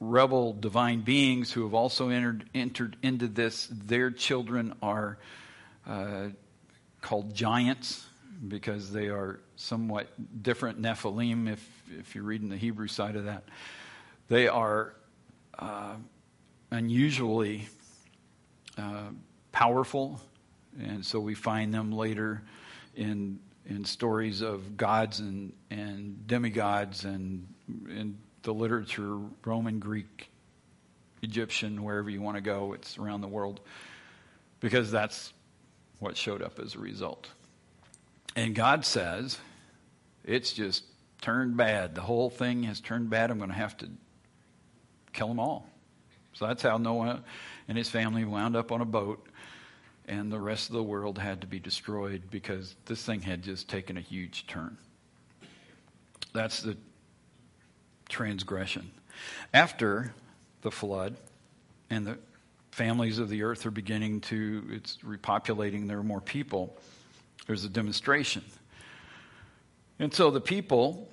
rebel 0.00 0.52
divine 0.52 1.00
beings 1.00 1.52
who 1.52 1.64
have 1.64 1.74
also 1.74 2.08
entered, 2.08 2.44
entered 2.54 2.96
into 3.02 3.28
this. 3.28 3.68
Their 3.70 4.10
children 4.10 4.74
are 4.82 5.18
uh, 5.86 6.28
called 7.00 7.34
giants 7.34 8.06
because 8.46 8.92
they 8.92 9.08
are 9.08 9.40
somewhat 9.56 10.08
different 10.42 10.80
Nephilim, 10.80 11.50
if, 11.50 11.66
if 11.98 12.14
you're 12.14 12.24
reading 12.24 12.48
the 12.48 12.56
Hebrew 12.56 12.88
side 12.88 13.16
of 13.16 13.24
that. 13.24 13.44
They 14.28 14.48
are 14.48 14.94
uh, 15.58 15.94
unusually 16.70 17.68
uh, 18.76 19.10
powerful, 19.54 20.20
and 20.80 21.06
so 21.06 21.20
we 21.20 21.34
find 21.34 21.72
them 21.72 21.92
later 21.92 22.42
in 22.96 23.38
in 23.66 23.84
stories 23.84 24.42
of 24.42 24.76
gods 24.76 25.20
and, 25.20 25.52
and 25.70 26.26
demigods 26.26 27.04
and, 27.04 27.46
and 27.88 28.18
the 28.42 28.52
literature, 28.52 29.16
Roman, 29.42 29.78
Greek, 29.78 30.28
Egyptian, 31.22 31.82
wherever 31.82 32.10
you 32.10 32.20
want 32.20 32.36
to 32.36 32.42
go, 32.42 32.74
it's 32.74 32.98
around 32.98 33.22
the 33.22 33.28
world, 33.28 33.60
because 34.60 34.90
that's 34.90 35.32
what 35.98 36.14
showed 36.14 36.42
up 36.42 36.58
as 36.58 36.74
a 36.74 36.78
result. 36.78 37.30
And 38.36 38.54
God 38.54 38.84
says, 38.84 39.38
it's 40.24 40.52
just 40.52 40.84
turned 41.22 41.56
bad. 41.56 41.94
The 41.94 42.02
whole 42.02 42.28
thing 42.28 42.64
has 42.64 42.80
turned 42.80 43.08
bad. 43.08 43.30
I'm 43.30 43.38
going 43.38 43.48
to 43.48 43.56
have 43.56 43.78
to 43.78 43.88
kill 45.14 45.28
them 45.28 45.40
all. 45.40 45.66
So 46.34 46.46
that's 46.46 46.62
how 46.62 46.76
Noah 46.76 47.22
and 47.66 47.78
his 47.78 47.88
family 47.88 48.26
wound 48.26 48.56
up 48.56 48.72
on 48.72 48.82
a 48.82 48.84
boat, 48.84 49.26
and 50.06 50.30
the 50.30 50.40
rest 50.40 50.68
of 50.68 50.74
the 50.74 50.82
world 50.82 51.18
had 51.18 51.40
to 51.40 51.46
be 51.46 51.58
destroyed 51.58 52.22
because 52.30 52.76
this 52.86 53.02
thing 53.02 53.22
had 53.22 53.42
just 53.42 53.68
taken 53.68 53.96
a 53.96 54.00
huge 54.00 54.46
turn. 54.46 54.76
That's 56.32 56.62
the 56.62 56.76
transgression. 58.08 58.90
After 59.52 60.12
the 60.62 60.70
flood, 60.70 61.16
and 61.90 62.06
the 62.06 62.18
families 62.70 63.18
of 63.18 63.28
the 63.28 63.44
earth 63.44 63.66
are 63.66 63.70
beginning 63.70 64.20
to, 64.22 64.64
it's 64.70 64.98
repopulating, 64.98 65.86
there 65.86 65.98
are 65.98 66.02
more 66.02 66.20
people, 66.20 66.76
there's 67.46 67.64
a 67.64 67.68
demonstration. 67.68 68.42
And 69.98 70.12
so 70.12 70.30
the 70.30 70.40
people 70.40 71.08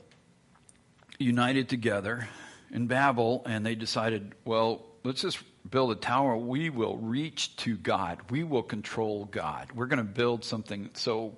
united 1.20 1.70
together 1.70 2.28
in 2.72 2.88
Babel, 2.88 3.44
and 3.46 3.66
they 3.66 3.76
decided, 3.76 4.34
well, 4.44 4.86
let's 5.04 5.22
just 5.22 5.40
build 5.70 5.92
a 5.92 5.96
tower. 5.96 6.36
We 6.36 6.70
will 6.70 6.98
reach 6.98 7.56
to 7.58 7.76
God. 7.78 8.20
We 8.30 8.44
will 8.44 8.64
control 8.64 9.26
God. 9.26 9.70
We're 9.74 9.88
going 9.88 9.98
to 9.98 10.04
build 10.04 10.44
something 10.44 10.90
so 10.94 11.38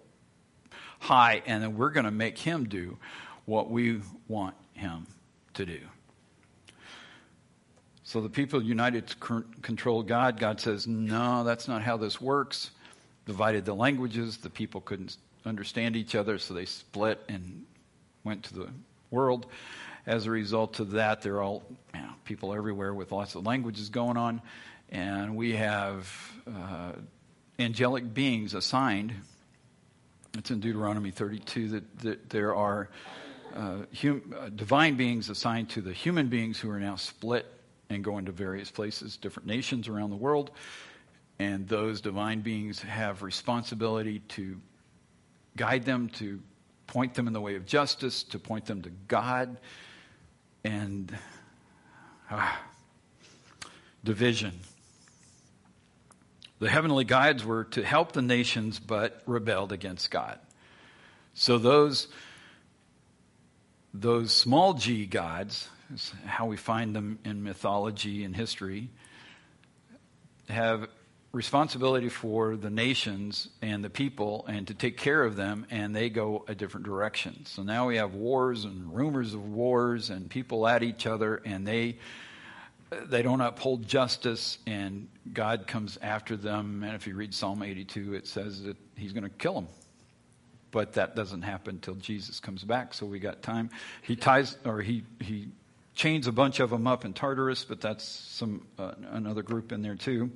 high, 0.99 1.43
and 1.45 1.61
then 1.61 1.77
we're 1.77 1.91
going 1.91 2.05
to 2.05 2.11
make 2.11 2.37
him 2.37 2.65
do 2.65 2.97
what 3.45 3.69
we 3.69 4.01
want 4.27 4.55
him 4.73 5.05
to 5.55 5.65
do. 5.65 5.79
So 8.03 8.21
the 8.21 8.29
people 8.29 8.61
united 8.61 9.07
to 9.07 9.43
control 9.61 10.03
God. 10.03 10.39
God 10.39 10.59
says, 10.59 10.87
no, 10.87 11.43
that's 11.43 11.67
not 11.67 11.81
how 11.81 11.97
this 11.97 12.21
works. 12.21 12.71
Divided 13.25 13.65
the 13.65 13.73
languages. 13.73 14.37
The 14.37 14.49
people 14.49 14.81
couldn't 14.81 15.17
understand 15.45 15.95
each 15.95 16.15
other, 16.15 16.37
so 16.37 16.53
they 16.53 16.65
split 16.65 17.21
and 17.27 17.65
went 18.23 18.43
to 18.43 18.53
the 18.53 18.69
world. 19.09 19.45
As 20.05 20.25
a 20.25 20.31
result 20.31 20.81
of 20.81 20.91
that, 20.91 21.21
there 21.21 21.35
are 21.35 21.41
all 21.41 21.63
you 21.93 22.01
know, 22.01 22.09
people 22.25 22.53
everywhere 22.53 22.93
with 22.93 23.13
lots 23.13 23.35
of 23.35 23.45
languages 23.45 23.89
going 23.89 24.17
on, 24.17 24.41
and 24.89 25.37
we 25.37 25.55
have 25.55 26.11
uh, 26.45 26.91
angelic 27.57 28.13
beings 28.13 28.53
assigned. 28.53 29.13
It's 30.37 30.51
in 30.51 30.59
Deuteronomy 30.59 31.11
32 31.11 31.69
that, 31.69 31.99
that 31.99 32.29
there 32.29 32.53
are 32.53 32.89
uh, 33.55 33.77
hum, 34.01 34.33
uh, 34.37 34.49
divine 34.49 34.95
beings 34.95 35.29
assigned 35.29 35.69
to 35.69 35.81
the 35.81 35.93
human 35.93 36.27
beings 36.27 36.59
who 36.59 36.69
are 36.69 36.79
now 36.79 36.97
split 36.97 37.45
and 37.89 38.03
going 38.03 38.25
to 38.25 38.33
various 38.33 38.71
places, 38.71 39.15
different 39.15 39.47
nations 39.47 39.87
around 39.87 40.09
the 40.09 40.17
world. 40.17 40.51
And 41.39 41.65
those 41.67 42.01
divine 42.01 42.41
beings 42.41 42.81
have 42.81 43.21
responsibility 43.23 44.19
to 44.29 44.59
guide 45.55 45.85
them, 45.85 46.09
to 46.09 46.41
point 46.87 47.13
them 47.13 47.27
in 47.27 47.33
the 47.33 47.41
way 47.41 47.55
of 47.55 47.65
justice, 47.65 48.23
to 48.23 48.39
point 48.39 48.65
them 48.65 48.81
to 48.81 48.89
God, 49.07 49.57
and 50.63 51.17
ah, 52.29 52.61
division. 54.03 54.59
The 56.59 56.69
heavenly 56.69 57.03
guides 57.03 57.43
were 57.43 57.65
to 57.65 57.83
help 57.83 58.13
the 58.13 58.21
nations 58.21 58.79
but 58.79 59.21
rebelled 59.25 59.71
against 59.71 60.09
God. 60.09 60.39
So 61.33 61.57
those 61.57 62.07
those 63.93 64.31
small 64.31 64.73
g 64.73 65.05
gods, 65.05 65.69
how 66.25 66.47
we 66.47 66.57
find 66.57 66.95
them 66.95 67.19
in 67.23 67.43
mythology 67.43 68.23
and 68.23 68.35
history, 68.35 68.89
have 70.49 70.87
responsibility 71.33 72.09
for 72.09 72.55
the 72.55 72.69
nations 72.69 73.49
and 73.63 73.83
the 73.83 73.89
people 73.89 74.45
and 74.47 74.67
to 74.67 74.73
take 74.75 74.97
care 74.97 75.23
of 75.23 75.35
them, 75.35 75.65
and 75.71 75.95
they 75.95 76.09
go 76.09 76.45
a 76.47 76.53
different 76.53 76.85
direction. 76.85 77.43
So 77.45 77.63
now 77.63 77.87
we 77.87 77.97
have 77.97 78.13
wars 78.13 78.65
and 78.65 78.95
rumors 78.95 79.33
of 79.33 79.43
wars 79.43 80.11
and 80.11 80.29
people 80.29 80.67
at 80.67 80.83
each 80.83 81.07
other, 81.07 81.41
and 81.43 81.67
they 81.67 81.97
they 83.05 83.23
don't 83.23 83.41
uphold 83.41 83.87
justice, 83.87 84.59
and 84.67 85.07
God 85.33 85.65
comes 85.65 85.97
after 86.03 86.37
them. 86.37 86.83
And 86.83 86.95
if 86.95 87.07
you 87.07 87.15
read 87.15 87.33
Psalm 87.33 87.63
82, 87.63 88.13
it 88.13 88.27
says 88.27 88.61
that 88.63 88.77
He's 88.95 89.13
going 89.13 89.23
to 89.23 89.29
kill 89.29 89.55
them. 89.55 89.67
But 90.69 90.93
that 90.93 91.15
doesn't 91.15 91.41
happen 91.41 91.75
until 91.75 91.95
Jesus 91.95 92.39
comes 92.39 92.63
back, 92.63 92.93
so 92.93 93.07
we 93.07 93.17
got 93.17 93.41
time. 93.41 93.71
He 94.03 94.15
ties, 94.15 94.55
or 94.65 94.81
he 94.81 95.03
he 95.19 95.47
chains 95.95 96.27
a 96.27 96.31
bunch 96.31 96.59
of 96.59 96.69
them 96.69 96.85
up 96.85 97.05
in 97.05 97.13
Tartarus, 97.13 97.63
but 97.65 97.81
that's 97.81 98.03
some 98.03 98.67
uh, 98.77 98.93
another 99.11 99.41
group 99.41 99.71
in 99.71 99.81
there 99.81 99.95
too. 99.95 100.29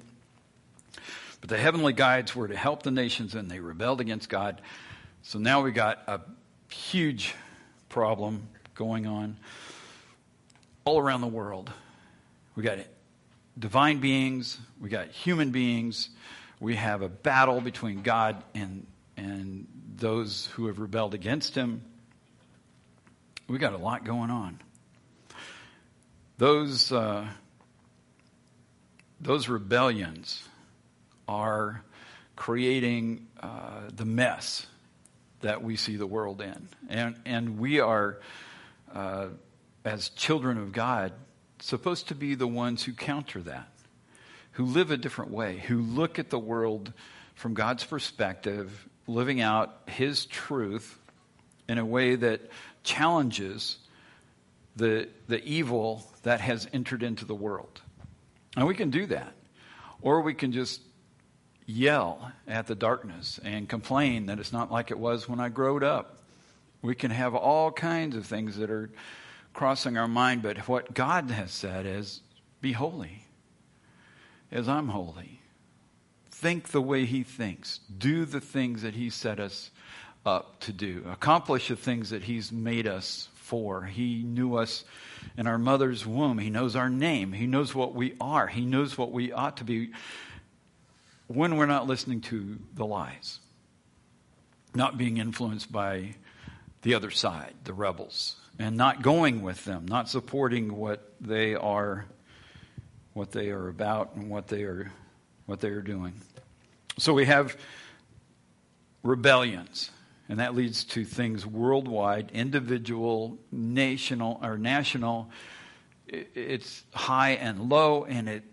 But 1.41 1.49
the 1.49 1.57
heavenly 1.57 1.93
guides 1.93 2.35
were 2.35 2.47
to 2.47 2.55
help 2.55 2.83
the 2.83 2.91
nations, 2.91 3.35
and 3.35 3.49
they 3.49 3.59
rebelled 3.59 4.01
against 4.01 4.29
God. 4.29 4.61
So 5.21 5.39
now 5.39 5.61
we 5.61 5.71
got 5.71 5.99
a 6.07 6.21
huge 6.73 7.35
problem 7.89 8.47
going 8.75 9.05
on 9.07 9.37
all 10.85 10.99
around 10.99 11.21
the 11.21 11.27
world. 11.27 11.71
We 12.55 12.63
got 12.63 12.79
divine 13.57 13.99
beings, 13.99 14.57
we 14.79 14.89
got 14.89 15.09
human 15.09 15.51
beings, 15.51 16.09
we 16.59 16.75
have 16.75 17.01
a 17.01 17.09
battle 17.09 17.61
between 17.61 18.01
God 18.01 18.43
and, 18.55 18.87
and 19.15 19.67
those 19.95 20.47
who 20.53 20.67
have 20.67 20.79
rebelled 20.79 21.13
against 21.13 21.55
Him. 21.55 21.81
We 23.47 23.57
got 23.57 23.73
a 23.73 23.77
lot 23.77 24.03
going 24.05 24.29
on. 24.29 24.59
Those, 26.37 26.91
uh, 26.91 27.27
those 29.19 29.49
rebellions 29.49 30.46
are 31.27 31.83
creating 32.35 33.27
uh, 33.41 33.81
the 33.93 34.05
mess 34.05 34.67
that 35.41 35.63
we 35.63 35.75
see 35.75 35.95
the 35.95 36.07
world 36.07 36.41
in. 36.41 36.69
And, 36.89 37.19
and 37.25 37.59
we 37.59 37.79
are, 37.79 38.19
uh, 38.93 39.27
as 39.85 40.09
children 40.09 40.57
of 40.57 40.71
God, 40.71 41.13
supposed 41.59 42.09
to 42.09 42.15
be 42.15 42.35
the 42.35 42.47
ones 42.47 42.83
who 42.83 42.93
counter 42.93 43.41
that, 43.41 43.69
who 44.53 44.65
live 44.65 44.91
a 44.91 44.97
different 44.97 45.31
way, 45.31 45.57
who 45.67 45.81
look 45.81 46.19
at 46.19 46.29
the 46.29 46.39
world 46.39 46.93
from 47.35 47.53
God's 47.53 47.83
perspective, 47.83 48.87
living 49.07 49.41
out 49.41 49.77
His 49.87 50.25
truth 50.25 50.99
in 51.67 51.77
a 51.77 51.85
way 51.85 52.15
that 52.15 52.41
challenges 52.83 53.77
the, 54.75 55.09
the 55.27 55.43
evil 55.43 56.05
that 56.23 56.39
has 56.39 56.67
entered 56.71 57.03
into 57.03 57.25
the 57.25 57.35
world. 57.35 57.81
And 58.55 58.67
we 58.67 58.75
can 58.75 58.89
do 58.89 59.05
that. 59.07 59.33
Or 60.01 60.21
we 60.21 60.33
can 60.33 60.51
just 60.51 60.81
yell 61.67 62.31
at 62.47 62.65
the 62.65 62.73
darkness 62.75 63.39
and 63.43 63.69
complain 63.69 64.25
that 64.27 64.39
it's 64.39 64.53
not 64.53 64.71
like 64.71 64.89
it 64.89 64.97
was 64.97 65.29
when 65.29 65.39
I 65.39 65.49
growed 65.49 65.83
up. 65.83 66.17
We 66.81 66.95
can 66.95 67.11
have 67.11 67.35
all 67.35 67.71
kinds 67.71 68.15
of 68.15 68.25
things 68.25 68.57
that 68.57 68.71
are 68.71 68.89
crossing 69.53 69.97
our 69.97 70.07
mind, 70.07 70.41
but 70.41 70.57
what 70.67 70.93
God 70.93 71.29
has 71.29 71.51
said 71.51 71.85
is 71.85 72.21
be 72.61 72.71
holy 72.71 73.25
as 74.51 74.69
I'm 74.69 74.87
holy. 74.87 75.41
Think 76.31 76.69
the 76.69 76.81
way 76.81 77.05
He 77.05 77.23
thinks. 77.23 77.79
Do 77.97 78.23
the 78.23 78.39
things 78.39 78.83
that 78.83 78.93
He 78.93 79.09
set 79.09 79.39
us 79.39 79.71
up 80.25 80.59
to 80.61 80.71
do. 80.71 81.03
Accomplish 81.11 81.67
the 81.67 81.75
things 81.75 82.11
that 82.11 82.23
He's 82.23 82.51
made 82.51 82.87
us 82.87 83.27
for. 83.33 83.83
He 83.83 84.23
knew 84.23 84.55
us 84.55 84.85
in 85.37 85.47
our 85.47 85.57
mother's 85.57 86.05
womb. 86.05 86.37
He 86.37 86.49
knows 86.49 86.75
our 86.75 86.89
name. 86.89 87.33
He 87.33 87.47
knows 87.47 87.73
what 87.73 87.93
we 87.93 88.15
are. 88.21 88.47
He 88.47 88.65
knows 88.65 88.97
what 88.97 89.11
we 89.11 89.31
ought 89.31 89.57
to 89.57 89.63
be 89.63 89.91
when 91.27 91.57
we're 91.57 91.65
not 91.65 91.87
listening 91.87 92.21
to 92.21 92.57
the 92.73 92.85
lies, 92.85 93.39
not 94.73 94.97
being 94.97 95.17
influenced 95.17 95.71
by 95.71 96.15
the 96.81 96.93
other 96.93 97.11
side, 97.11 97.53
the 97.63 97.73
rebels, 97.73 98.37
and 98.59 98.77
not 98.77 99.01
going 99.01 99.41
with 99.41 99.63
them, 99.65 99.85
not 99.87 100.09
supporting 100.09 100.75
what 100.75 101.13
they 101.19 101.55
are 101.55 102.05
what 103.13 103.31
they 103.31 103.49
are 103.49 103.67
about 103.67 104.15
and 104.15 104.29
what 104.29 104.47
they 104.47 104.61
are 104.61 104.91
what 105.47 105.59
they 105.59 105.69
are 105.69 105.81
doing. 105.81 106.13
So 106.99 107.13
we 107.13 107.25
have 107.25 107.57
rebellions, 109.03 109.89
and 110.29 110.39
that 110.39 110.55
leads 110.55 110.83
to 110.85 111.03
things 111.03 111.45
worldwide, 111.45 112.31
individual, 112.31 113.39
national 113.51 114.39
or 114.43 114.57
national. 114.57 115.31
It's 116.07 116.83
high 116.93 117.31
and 117.31 117.69
low, 117.69 118.05
and 118.05 118.29
it 118.29 118.43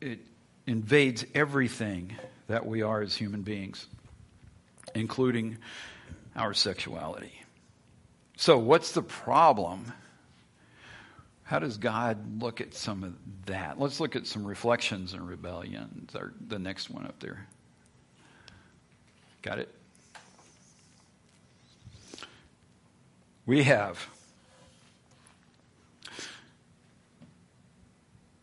it 0.00 0.20
invades 0.66 1.24
everything 1.34 2.16
that 2.46 2.66
we 2.66 2.82
are 2.82 3.02
as 3.02 3.14
human 3.14 3.42
beings, 3.42 3.86
including 4.94 5.58
our 6.36 6.54
sexuality. 6.54 7.32
So, 8.36 8.58
what's 8.58 8.92
the 8.92 9.02
problem? 9.02 9.92
How 11.44 11.58
does 11.58 11.76
God 11.76 12.42
look 12.42 12.60
at 12.60 12.74
some 12.74 13.04
of 13.04 13.14
that? 13.46 13.78
Let's 13.78 14.00
look 14.00 14.16
at 14.16 14.26
some 14.26 14.44
reflections 14.44 15.12
and 15.12 15.28
rebellions, 15.28 16.14
or 16.16 16.32
the 16.48 16.58
next 16.58 16.90
one 16.90 17.04
up 17.06 17.20
there. 17.20 17.46
Got 19.42 19.58
it? 19.58 19.74
We 23.46 23.64
have 23.64 24.08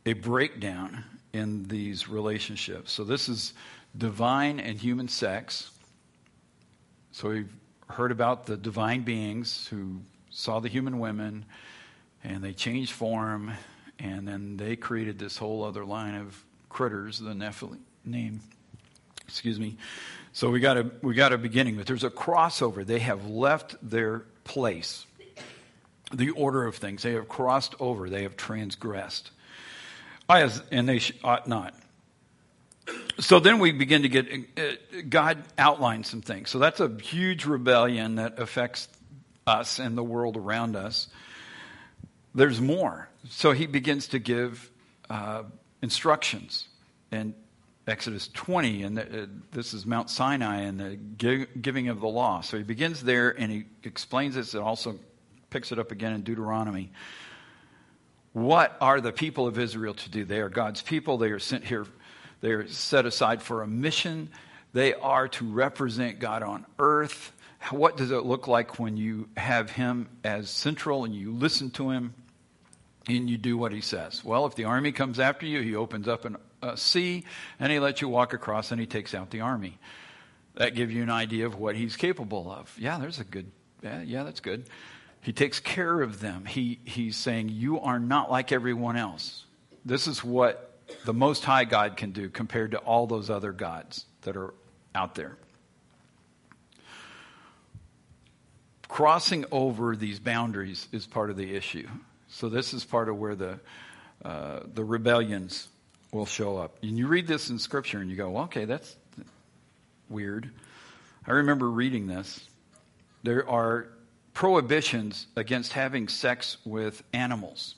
a 0.05 0.13
breakdown 0.13 1.03
in 1.34 1.63
these 1.63 2.07
relationships. 2.07 2.91
So 2.91 3.03
this 3.03 3.29
is 3.29 3.53
divine 3.97 4.59
and 4.59 4.77
human 4.77 5.07
sex. 5.07 5.71
So 7.11 7.29
we've 7.29 7.53
heard 7.88 8.11
about 8.11 8.45
the 8.45 8.57
divine 8.57 9.01
beings 9.01 9.67
who 9.67 10.01
saw 10.29 10.59
the 10.59 10.69
human 10.69 10.99
women 10.99 11.45
and 12.23 12.43
they 12.43 12.53
changed 12.53 12.91
form 12.91 13.51
and 13.99 14.27
then 14.27 14.57
they 14.57 14.75
created 14.75 15.19
this 15.19 15.38
whole 15.38 15.63
other 15.63 15.86
line 15.86 16.15
of 16.15 16.43
critters, 16.69 17.19
the 17.19 17.34
Nephilim 17.34 17.79
name. 18.05 18.41
Excuse 19.27 19.59
me. 19.59 19.77
So 20.34 20.49
we 20.49 20.59
got 20.59 20.77
a 20.77 20.91
we 21.01 21.13
got 21.13 21.34
a 21.34 21.38
beginning, 21.38 21.75
but 21.75 21.86
there's 21.86 22.03
a 22.03 22.09
crossover. 22.09 22.86
They 22.86 22.99
have 22.99 23.27
left 23.27 23.75
their 23.82 24.25
place. 24.43 25.05
The 26.13 26.32
order 26.32 26.65
of 26.65 26.75
things. 26.75 27.03
They 27.03 27.13
have 27.13 27.29
crossed 27.29 27.75
over. 27.79 28.09
They 28.09 28.23
have 28.23 28.36
transgressed 28.36 29.32
and 30.71 30.88
they 30.88 31.01
ought 31.23 31.47
not. 31.47 31.73
So 33.19 33.39
then 33.39 33.59
we 33.59 33.71
begin 33.71 34.01
to 34.01 34.09
get, 34.09 34.27
uh, 34.57 35.01
God 35.07 35.43
outlines 35.57 36.09
some 36.09 36.21
things. 36.21 36.49
So 36.49 36.59
that's 36.59 36.79
a 36.79 36.89
huge 37.01 37.45
rebellion 37.45 38.15
that 38.15 38.39
affects 38.39 38.88
us 39.45 39.79
and 39.79 39.97
the 39.97 40.03
world 40.03 40.38
around 40.38 40.75
us. 40.75 41.07
There's 42.34 42.61
more. 42.61 43.09
So 43.29 43.51
he 43.51 43.67
begins 43.67 44.07
to 44.09 44.19
give 44.19 44.71
uh, 45.09 45.43
instructions. 45.82 46.67
And 47.11 47.34
Exodus 47.88 48.29
20, 48.29 48.84
and 48.84 48.99
uh, 48.99 49.03
this 49.51 49.73
is 49.73 49.86
Mount 49.86 50.09
Sinai 50.09 50.61
and 50.61 50.79
the 50.79 50.97
gi- 51.17 51.47
giving 51.59 51.89
of 51.89 51.99
the 51.99 52.07
law. 52.07 52.41
So 52.41 52.57
he 52.57 52.63
begins 52.63 53.03
there 53.03 53.38
and 53.38 53.51
he 53.51 53.65
explains 53.84 54.36
this 54.36 54.53
and 54.53 54.63
also 54.63 54.97
picks 55.49 55.71
it 55.71 55.79
up 55.79 55.91
again 55.91 56.13
in 56.13 56.21
Deuteronomy. 56.21 56.91
What 58.34 58.77
are 58.79 59.01
the 59.01 59.11
people 59.11 59.47
of 59.47 59.59
Israel 59.59 59.93
to 59.93 60.09
do? 60.09 60.23
They 60.23 60.39
are 60.39 60.49
God's 60.49 60.82
people. 60.82 61.17
They 61.17 61.32
are 61.32 61.39
sent 61.39 61.65
here, 61.65 61.86
they 62.41 62.51
are 62.51 62.67
set 62.67 63.05
aside 63.05 63.41
for 63.41 63.61
a 63.61 63.67
mission. 63.67 64.29
They 64.73 64.93
are 64.93 65.27
to 65.27 65.45
represent 65.45 66.19
God 66.19 66.43
on 66.43 66.65
earth. 66.79 67.34
What 67.71 67.97
does 67.97 68.11
it 68.11 68.25
look 68.25 68.47
like 68.47 68.79
when 68.79 68.97
you 68.97 69.27
have 69.38 69.69
Him 69.69 70.07
as 70.23 70.49
central 70.49 71.03
and 71.03 71.13
you 71.13 71.34
listen 71.34 71.71
to 71.71 71.89
Him 71.89 72.13
and 73.07 73.29
you 73.29 73.38
do 73.38 73.57
what 73.57 73.73
He 73.73 73.82
says? 73.82 74.23
Well, 74.23 74.45
if 74.45 74.55
the 74.55 74.63
army 74.63 74.93
comes 74.93 75.19
after 75.19 75.45
you, 75.45 75.61
He 75.61 75.75
opens 75.75 76.07
up 76.07 76.25
an, 76.25 76.38
a 76.61 76.77
sea 76.77 77.25
and 77.59 77.71
He 77.71 77.79
lets 77.79 78.01
you 78.01 78.07
walk 78.07 78.34
across 78.34 78.71
and 78.71 78.79
He 78.79 78.88
takes 78.88 79.13
out 79.13 79.29
the 79.29 79.41
army. 79.41 79.77
That 80.55 80.73
gives 80.73 80.93
you 80.93 81.03
an 81.03 81.09
idea 81.09 81.45
of 81.45 81.55
what 81.55 81.75
He's 81.75 81.97
capable 81.97 82.49
of. 82.49 82.73
Yeah, 82.79 82.97
there's 82.97 83.19
a 83.19 83.25
good, 83.25 83.51
yeah, 83.84 84.01
yeah 84.01 84.23
that's 84.23 84.39
good. 84.39 84.65
He 85.22 85.34
takes 85.34 85.59
care 85.59 86.01
of 86.01 86.19
them. 86.19 86.45
He, 86.45 86.80
he's 86.84 87.15
saying, 87.15 87.49
You 87.49 87.80
are 87.80 87.99
not 87.99 88.32
like 88.32 88.51
everyone 88.51 88.97
else. 88.97 89.45
This 89.86 90.07
is 90.07 90.24
what 90.24 90.80
the 91.05 91.13
Most 91.13 91.43
High 91.43 91.63
God 91.63 91.95
can 91.95 92.11
do 92.11 92.30
compared 92.30 92.72
to 92.72 92.80
all 92.80 93.07
those 93.07 93.30
other 93.30 93.51
gods 93.51 94.05
that 94.24 94.36
are 94.36 94.53
out 94.95 95.15
there. 95.15 95.38
Crossing 98.88 99.45
over 99.51 99.95
these 99.95 100.19
boundaries 100.19 100.88
is 100.91 101.05
part 101.07 101.30
of 101.30 101.38
the 101.38 101.55
issue. 101.55 101.88
So, 102.28 102.49
this 102.49 102.74
is 102.74 102.84
part 102.84 103.07
of 103.07 103.17
where 103.17 103.36
the, 103.36 103.59
uh, 104.26 104.61
the 104.74 104.84
rebellions 104.84 105.67
will 106.11 106.26
show 106.26 106.57
up. 106.57 106.78
And 106.82 106.97
you 106.97 107.07
read 107.07 107.28
this 107.28 107.49
in 107.49 107.59
Scripture 107.59 107.99
and 107.99 108.09
you 108.09 108.17
go, 108.17 108.32
well, 108.32 108.43
okay, 108.45 108.65
that's 108.65 108.95
weird. 110.09 110.49
I 111.26 111.32
remember 111.32 111.69
reading 111.69 112.07
this. 112.07 112.43
There 113.24 113.47
are 113.49 113.88
prohibitions 114.34 115.27
against 115.36 115.73
having 115.73 116.07
sex 116.07 116.57
with 116.65 117.03
animals. 117.13 117.75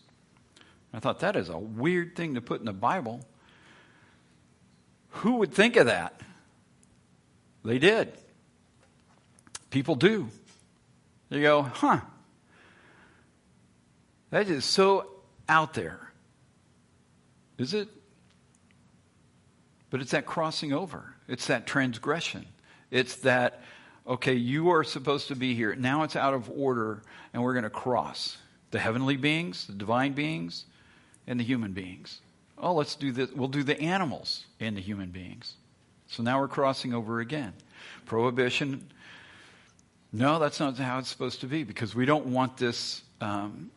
I 0.93 0.99
thought 0.99 1.19
that 1.19 1.35
is 1.35 1.49
a 1.49 1.57
weird 1.57 2.15
thing 2.15 2.35
to 2.35 2.41
put 2.41 2.59
in 2.59 2.65
the 2.65 2.73
Bible. 2.73 3.25
Who 5.09 5.37
would 5.37 5.53
think 5.53 5.75
of 5.75 5.87
that? 5.87 6.21
They 7.65 7.79
did. 7.79 8.13
People 9.69 9.95
do. 9.95 10.29
You 11.29 11.41
go, 11.41 11.61
huh. 11.63 12.01
That 14.29 14.49
is 14.49 14.65
so 14.65 15.07
out 15.49 15.73
there. 15.73 16.11
Is 17.57 17.73
it? 17.73 17.87
But 19.89 20.01
it's 20.01 20.11
that 20.11 20.25
crossing 20.25 20.73
over, 20.73 21.15
it's 21.27 21.47
that 21.47 21.67
transgression. 21.67 22.45
It's 22.89 23.15
that 23.17 23.61
okay, 24.07 24.33
you 24.33 24.69
are 24.71 24.83
supposed 24.83 25.27
to 25.29 25.35
be 25.35 25.55
here. 25.55 25.75
Now 25.75 26.03
it's 26.03 26.15
out 26.15 26.33
of 26.33 26.49
order, 26.49 27.01
and 27.33 27.43
we're 27.43 27.53
going 27.53 27.63
to 27.63 27.69
cross 27.69 28.37
the 28.71 28.79
heavenly 28.79 29.17
beings, 29.17 29.67
the 29.67 29.73
divine 29.73 30.13
beings, 30.13 30.65
and 31.27 31.39
the 31.39 31.43
human 31.43 31.73
beings. 31.73 32.19
Oh, 32.57 32.73
let's 32.73 32.95
do 32.95 33.11
this. 33.11 33.31
We'll 33.31 33.47
do 33.47 33.63
the 33.63 33.79
animals 33.79 34.45
and 34.59 34.75
the 34.75 34.81
human 34.81 35.09
beings. 35.09 35.55
So 36.07 36.23
now 36.23 36.39
we're 36.39 36.47
crossing 36.47 36.93
over 36.93 37.19
again. 37.19 37.53
Prohibition. 38.05 38.87
No, 40.11 40.37
that's 40.37 40.59
not 40.59 40.77
how 40.77 40.99
it's 40.99 41.09
supposed 41.09 41.41
to 41.41 41.47
be 41.47 41.63
because 41.63 41.95
we 41.95 42.05
don't 42.05 42.27
want 42.27 42.57
this 42.57 43.01
um, 43.19 43.71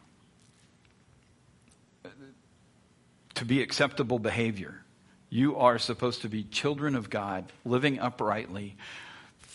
to 3.35 3.45
be 3.45 3.63
acceptable 3.63 4.19
behavior. 4.19 4.83
You 5.31 5.57
are 5.57 5.79
supposed 5.79 6.23
to 6.23 6.29
be 6.29 6.45
children 6.45 6.95
of 6.95 7.11
God, 7.11 7.53
living 7.65 7.99
uprightly, 7.99 8.77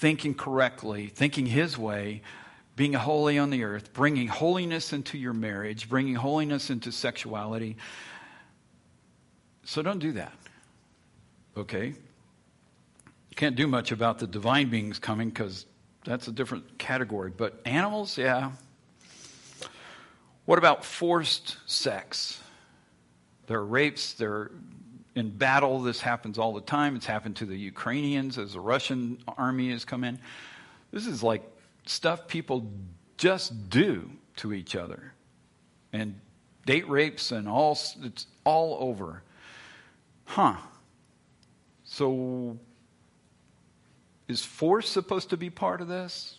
thinking 0.01 0.33
correctly, 0.33 1.05
thinking 1.05 1.45
His 1.45 1.77
way, 1.77 2.23
being 2.75 2.93
holy 2.93 3.37
on 3.37 3.51
the 3.51 3.63
earth, 3.63 3.93
bringing 3.93 4.27
holiness 4.27 4.93
into 4.93 5.15
your 5.15 5.31
marriage, 5.31 5.87
bringing 5.87 6.15
holiness 6.15 6.71
into 6.71 6.91
sexuality. 6.91 7.77
So 9.63 9.83
don't 9.83 9.99
do 9.99 10.13
that. 10.13 10.33
Okay? 11.55 11.93
Can't 13.35 13.55
do 13.55 13.67
much 13.67 13.91
about 13.91 14.17
the 14.17 14.25
divine 14.25 14.71
beings 14.71 14.97
coming 14.97 15.29
because 15.29 15.67
that's 16.03 16.27
a 16.27 16.31
different 16.31 16.79
category. 16.79 17.29
But 17.29 17.61
animals, 17.65 18.17
yeah. 18.17 18.53
What 20.45 20.57
about 20.57 20.83
forced 20.83 21.57
sex? 21.67 22.41
There 23.45 23.59
are 23.59 23.65
rapes, 23.65 24.13
there 24.13 24.31
are 24.31 24.51
in 25.15 25.29
battle, 25.29 25.79
this 25.81 25.99
happens 25.99 26.37
all 26.37 26.53
the 26.53 26.61
time. 26.61 26.95
It's 26.95 27.05
happened 27.05 27.35
to 27.37 27.45
the 27.45 27.57
Ukrainians 27.57 28.37
as 28.37 28.53
the 28.53 28.59
Russian 28.59 29.19
army 29.37 29.71
has 29.71 29.83
come 29.83 30.03
in. 30.03 30.19
This 30.91 31.05
is 31.05 31.21
like 31.21 31.43
stuff 31.85 32.27
people 32.27 32.69
just 33.17 33.69
do 33.69 34.09
to 34.37 34.53
each 34.53 34.75
other. 34.75 35.13
And 35.91 36.19
date 36.65 36.87
rapes 36.89 37.31
and 37.31 37.47
all, 37.47 37.77
it's 38.03 38.27
all 38.45 38.77
over. 38.79 39.23
Huh. 40.25 40.55
So, 41.83 42.57
is 44.29 44.45
force 44.45 44.87
supposed 44.87 45.31
to 45.31 45.37
be 45.37 45.49
part 45.49 45.81
of 45.81 45.89
this? 45.89 46.37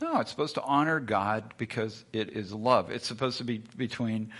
No, 0.00 0.20
it's 0.20 0.30
supposed 0.30 0.54
to 0.54 0.62
honor 0.62 1.00
God 1.00 1.54
because 1.56 2.04
it 2.12 2.36
is 2.36 2.52
love. 2.52 2.90
It's 2.90 3.06
supposed 3.06 3.38
to 3.38 3.44
be 3.44 3.58
between 3.76 4.32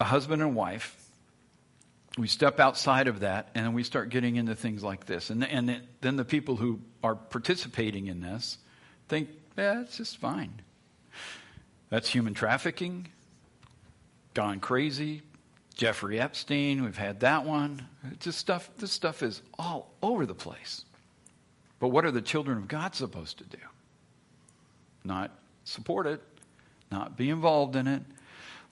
a 0.00 0.04
husband 0.04 0.42
and 0.42 0.54
wife 0.54 1.07
we 2.18 2.26
step 2.26 2.58
outside 2.58 3.06
of 3.06 3.20
that 3.20 3.48
and 3.54 3.74
we 3.74 3.84
start 3.84 4.08
getting 4.10 4.36
into 4.36 4.54
things 4.54 4.82
like 4.82 5.06
this. 5.06 5.30
And, 5.30 5.44
and 5.44 5.80
then 6.00 6.16
the 6.16 6.24
people 6.24 6.56
who 6.56 6.80
are 7.02 7.14
participating 7.14 8.08
in 8.08 8.20
this 8.20 8.58
think, 9.08 9.28
yeah, 9.56 9.80
it's 9.82 9.96
just 9.96 10.18
fine. 10.18 10.52
That's 11.90 12.08
human 12.08 12.34
trafficking, 12.34 13.08
gone 14.34 14.60
crazy. 14.60 15.22
Jeffrey 15.74 16.18
Epstein, 16.18 16.82
we've 16.82 16.98
had 16.98 17.20
that 17.20 17.44
one. 17.44 17.86
It's 18.10 18.24
just 18.24 18.38
stuff, 18.38 18.68
this 18.78 18.90
stuff 18.90 19.22
is 19.22 19.40
all 19.58 19.94
over 20.02 20.26
the 20.26 20.34
place. 20.34 20.84
But 21.78 21.88
what 21.88 22.04
are 22.04 22.10
the 22.10 22.20
children 22.20 22.58
of 22.58 22.66
God 22.66 22.96
supposed 22.96 23.38
to 23.38 23.44
do? 23.44 23.58
Not 25.04 25.30
support 25.62 26.08
it, 26.08 26.20
not 26.90 27.16
be 27.16 27.30
involved 27.30 27.76
in 27.76 27.86
it, 27.86 28.02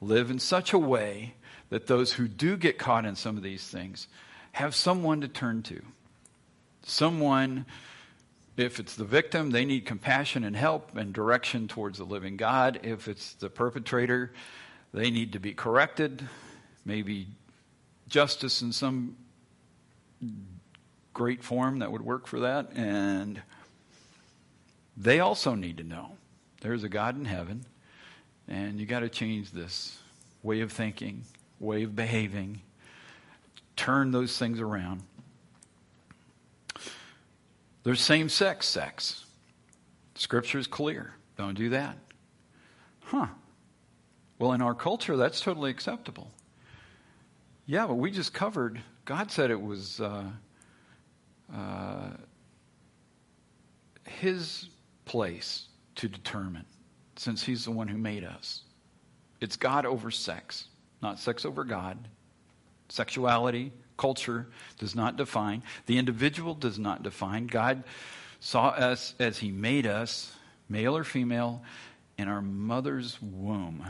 live 0.00 0.30
in 0.30 0.40
such 0.40 0.72
a 0.72 0.78
way 0.78 1.34
that 1.70 1.86
those 1.86 2.12
who 2.12 2.28
do 2.28 2.56
get 2.56 2.78
caught 2.78 3.04
in 3.04 3.16
some 3.16 3.36
of 3.36 3.42
these 3.42 3.66
things 3.66 4.06
have 4.52 4.74
someone 4.74 5.20
to 5.20 5.28
turn 5.28 5.62
to. 5.62 5.82
Someone, 6.84 7.66
if 8.56 8.78
it's 8.78 8.94
the 8.94 9.04
victim, 9.04 9.50
they 9.50 9.64
need 9.64 9.84
compassion 9.84 10.44
and 10.44 10.56
help 10.56 10.96
and 10.96 11.12
direction 11.12 11.68
towards 11.68 11.98
the 11.98 12.04
living 12.04 12.36
God. 12.36 12.80
If 12.82 13.08
it's 13.08 13.34
the 13.34 13.50
perpetrator, 13.50 14.32
they 14.94 15.10
need 15.10 15.32
to 15.32 15.40
be 15.40 15.52
corrected, 15.52 16.26
maybe 16.84 17.26
justice 18.08 18.62
in 18.62 18.72
some 18.72 19.16
great 21.12 21.42
form 21.42 21.80
that 21.80 21.90
would 21.90 22.02
work 22.02 22.26
for 22.26 22.40
that. 22.40 22.72
And 22.74 23.42
they 24.96 25.20
also 25.20 25.54
need 25.54 25.78
to 25.78 25.84
know 25.84 26.12
there's 26.60 26.84
a 26.84 26.88
God 26.88 27.18
in 27.18 27.24
heaven, 27.24 27.66
and 28.48 28.80
you 28.80 28.86
got 28.86 29.00
to 29.00 29.08
change 29.08 29.50
this 29.50 29.98
way 30.42 30.60
of 30.60 30.72
thinking 30.72 31.24
way 31.60 31.82
of 31.82 31.96
behaving, 31.96 32.60
turn 33.76 34.10
those 34.10 34.36
things 34.36 34.60
around. 34.60 35.02
There's 37.82 38.00
same 38.00 38.28
sex 38.28 38.66
sex. 38.66 39.24
Scripture 40.16 40.58
is 40.58 40.66
clear. 40.66 41.14
Don't 41.36 41.54
do 41.54 41.70
that. 41.70 41.98
Huh. 43.04 43.26
Well, 44.38 44.52
in 44.52 44.62
our 44.62 44.74
culture, 44.74 45.16
that's 45.16 45.40
totally 45.40 45.70
acceptable. 45.70 46.30
Yeah, 47.66 47.86
but 47.86 47.94
we 47.94 48.10
just 48.10 48.32
covered, 48.34 48.80
God 49.04 49.30
said 49.30 49.50
it 49.50 49.60
was 49.60 50.00
uh, 50.00 50.24
uh, 51.54 52.10
His 54.04 54.68
place 55.04 55.68
to 55.96 56.08
determine, 56.08 56.64
since 57.16 57.44
He's 57.44 57.64
the 57.64 57.70
one 57.70 57.88
who 57.88 57.98
made 57.98 58.24
us. 58.24 58.62
It's 59.40 59.56
God 59.56 59.86
over 59.86 60.10
sex 60.10 60.66
not 61.06 61.20
sex 61.20 61.44
over 61.44 61.62
God. 61.62 61.96
Sexuality, 62.88 63.72
culture 63.96 64.48
does 64.78 64.96
not 64.96 65.16
define. 65.16 65.62
The 65.86 65.98
individual 65.98 66.54
does 66.54 66.80
not 66.80 67.04
define. 67.04 67.46
God 67.46 67.84
saw 68.40 68.68
us 68.68 69.14
as 69.20 69.38
He 69.38 69.52
made 69.52 69.86
us, 69.86 70.34
male 70.68 70.96
or 70.96 71.04
female, 71.04 71.62
in 72.18 72.26
our 72.26 72.42
mother's 72.42 73.22
womb. 73.22 73.86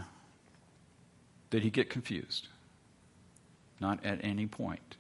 Did 1.49 1.63
He 1.63 1.71
get 1.71 1.89
confused? 1.89 2.49
Not 3.81 4.05
at 4.05 4.23
any 4.23 4.47
point. 4.47 4.97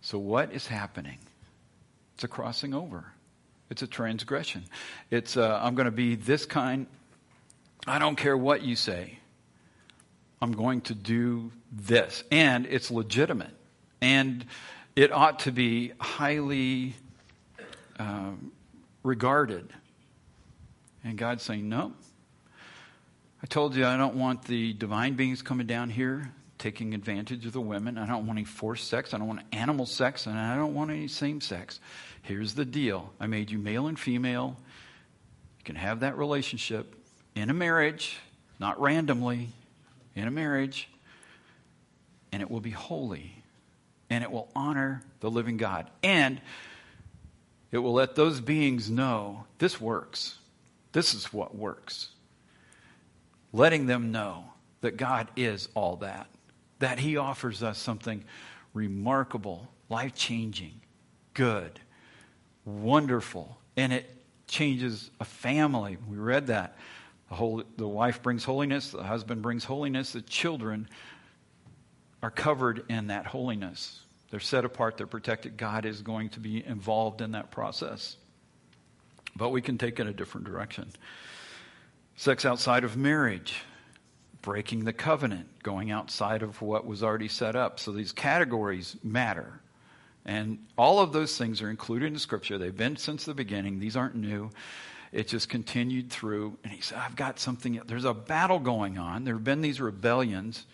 So, 0.00 0.18
what 0.18 0.52
is 0.52 0.66
happening? 0.66 1.18
It's 2.14 2.24
a 2.24 2.28
crossing 2.28 2.72
over. 2.72 3.12
It's 3.68 3.82
a 3.82 3.86
transgression. 3.86 4.64
It's, 5.10 5.36
uh, 5.36 5.60
I'm 5.62 5.74
going 5.74 5.86
to 5.86 5.90
be 5.90 6.14
this 6.14 6.46
kind. 6.46 6.86
I 7.86 7.98
don't 7.98 8.16
care 8.16 8.36
what 8.36 8.62
you 8.62 8.76
say. 8.76 9.18
I'm 10.40 10.52
going 10.52 10.82
to 10.82 10.94
do 10.94 11.50
this. 11.72 12.22
And 12.30 12.66
it's 12.66 12.90
legitimate. 12.90 13.54
And 14.00 14.44
it 14.94 15.12
ought 15.12 15.40
to 15.40 15.52
be 15.52 15.92
highly 15.98 16.94
um, 17.98 18.52
regarded. 19.02 19.68
And 21.04 21.16
God's 21.16 21.42
saying, 21.42 21.68
no. 21.68 21.92
I 23.42 23.46
told 23.46 23.76
you 23.76 23.86
I 23.86 23.96
don't 23.96 24.16
want 24.16 24.44
the 24.44 24.72
divine 24.72 25.14
beings 25.14 25.42
coming 25.42 25.66
down 25.66 25.90
here 25.90 26.32
taking 26.58 26.92
advantage 26.92 27.46
of 27.46 27.52
the 27.52 27.60
women. 27.60 27.96
I 27.96 28.06
don't 28.06 28.26
want 28.26 28.38
any 28.38 28.44
forced 28.44 28.88
sex. 28.88 29.14
I 29.14 29.18
don't 29.18 29.28
want 29.28 29.40
animal 29.52 29.86
sex. 29.86 30.26
And 30.26 30.36
I 30.36 30.56
don't 30.56 30.74
want 30.74 30.90
any 30.90 31.08
same 31.08 31.40
sex. 31.40 31.80
Here's 32.22 32.54
the 32.54 32.64
deal 32.64 33.12
I 33.20 33.26
made 33.26 33.50
you 33.50 33.58
male 33.58 33.86
and 33.86 33.98
female. 33.98 34.56
You 35.58 35.64
can 35.64 35.76
have 35.76 36.00
that 36.00 36.18
relationship 36.18 36.94
in 37.34 37.50
a 37.50 37.54
marriage, 37.54 38.18
not 38.58 38.80
randomly, 38.80 39.50
in 40.18 40.28
a 40.28 40.30
marriage, 40.30 40.88
and 42.32 42.42
it 42.42 42.50
will 42.50 42.60
be 42.60 42.70
holy. 42.70 43.42
And 44.10 44.24
it 44.24 44.30
will 44.30 44.48
honor 44.56 45.02
the 45.20 45.30
living 45.30 45.58
God. 45.58 45.90
And 46.02 46.40
it 47.70 47.78
will 47.78 47.92
let 47.92 48.14
those 48.14 48.40
beings 48.40 48.90
know 48.90 49.44
this 49.58 49.80
works. 49.80 50.38
This 50.92 51.12
is 51.12 51.32
what 51.32 51.54
works. 51.54 52.08
Letting 53.52 53.86
them 53.86 54.10
know 54.10 54.44
that 54.80 54.96
God 54.96 55.28
is 55.36 55.68
all 55.74 55.96
that, 55.96 56.28
that 56.78 56.98
He 56.98 57.16
offers 57.16 57.62
us 57.62 57.78
something 57.78 58.24
remarkable, 58.72 59.68
life 59.88 60.14
changing, 60.14 60.80
good, 61.34 61.80
wonderful, 62.64 63.58
and 63.76 63.92
it 63.92 64.08
changes 64.46 65.10
a 65.20 65.24
family. 65.24 65.98
We 66.08 66.16
read 66.16 66.46
that. 66.46 66.76
The, 67.28 67.34
whole, 67.34 67.62
the 67.76 67.88
wife 67.88 68.22
brings 68.22 68.44
holiness, 68.44 68.90
the 68.90 69.02
husband 69.02 69.42
brings 69.42 69.64
holiness, 69.64 70.12
the 70.12 70.22
children 70.22 70.88
are 72.22 72.30
covered 72.30 72.84
in 72.88 73.08
that 73.08 73.26
holiness. 73.26 74.00
They're 74.30 74.40
set 74.40 74.64
apart, 74.64 74.96
they're 74.96 75.06
protected. 75.06 75.56
God 75.56 75.84
is 75.84 76.02
going 76.02 76.30
to 76.30 76.40
be 76.40 76.64
involved 76.64 77.20
in 77.20 77.32
that 77.32 77.50
process. 77.50 78.16
But 79.36 79.50
we 79.50 79.62
can 79.62 79.78
take 79.78 80.00
it 80.00 80.06
a 80.06 80.12
different 80.12 80.46
direction. 80.46 80.90
Sex 82.16 82.44
outside 82.44 82.82
of 82.82 82.96
marriage, 82.96 83.62
breaking 84.42 84.84
the 84.84 84.92
covenant, 84.92 85.62
going 85.62 85.90
outside 85.90 86.42
of 86.42 86.60
what 86.60 86.86
was 86.86 87.02
already 87.02 87.28
set 87.28 87.54
up. 87.54 87.78
So 87.78 87.92
these 87.92 88.12
categories 88.12 88.96
matter. 89.02 89.60
And 90.24 90.58
all 90.76 90.98
of 90.98 91.12
those 91.12 91.38
things 91.38 91.62
are 91.62 91.70
included 91.70 92.12
in 92.12 92.18
Scripture. 92.18 92.58
They've 92.58 92.76
been 92.76 92.96
since 92.96 93.24
the 93.24 93.34
beginning. 93.34 93.78
These 93.78 93.96
aren't 93.96 94.16
new. 94.16 94.50
It 95.12 95.28
just 95.28 95.48
continued 95.48 96.10
through. 96.10 96.58
And 96.64 96.72
he 96.72 96.80
said, 96.80 96.98
I've 96.98 97.16
got 97.16 97.38
something. 97.38 97.80
There's 97.86 98.04
a 98.04 98.14
battle 98.14 98.58
going 98.58 98.98
on. 98.98 99.24
There 99.24 99.34
have 99.34 99.44
been 99.44 99.62
these 99.62 99.80
rebellions. 99.80 100.66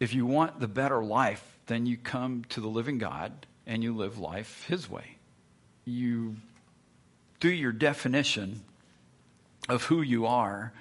If 0.00 0.14
you 0.14 0.26
want 0.26 0.60
the 0.60 0.68
better 0.68 1.02
life, 1.02 1.44
then 1.66 1.86
you 1.86 1.96
come 1.96 2.44
to 2.50 2.60
the 2.60 2.68
living 2.68 2.98
God 2.98 3.32
and 3.66 3.82
you 3.82 3.94
live 3.96 4.18
life 4.18 4.64
His 4.68 4.88
way. 4.88 5.16
You 5.84 6.36
do 7.40 7.48
your 7.48 7.72
definition 7.72 8.62
of 9.68 9.84
who 9.84 10.02
you 10.02 10.26
are 10.26 10.72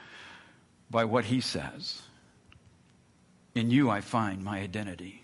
by 0.89 1.05
what 1.05 1.25
He 1.25 1.41
says. 1.41 2.01
In 3.55 3.69
you, 3.69 3.89
I 3.89 4.01
find 4.01 4.43
my 4.43 4.59
identity. 4.59 5.23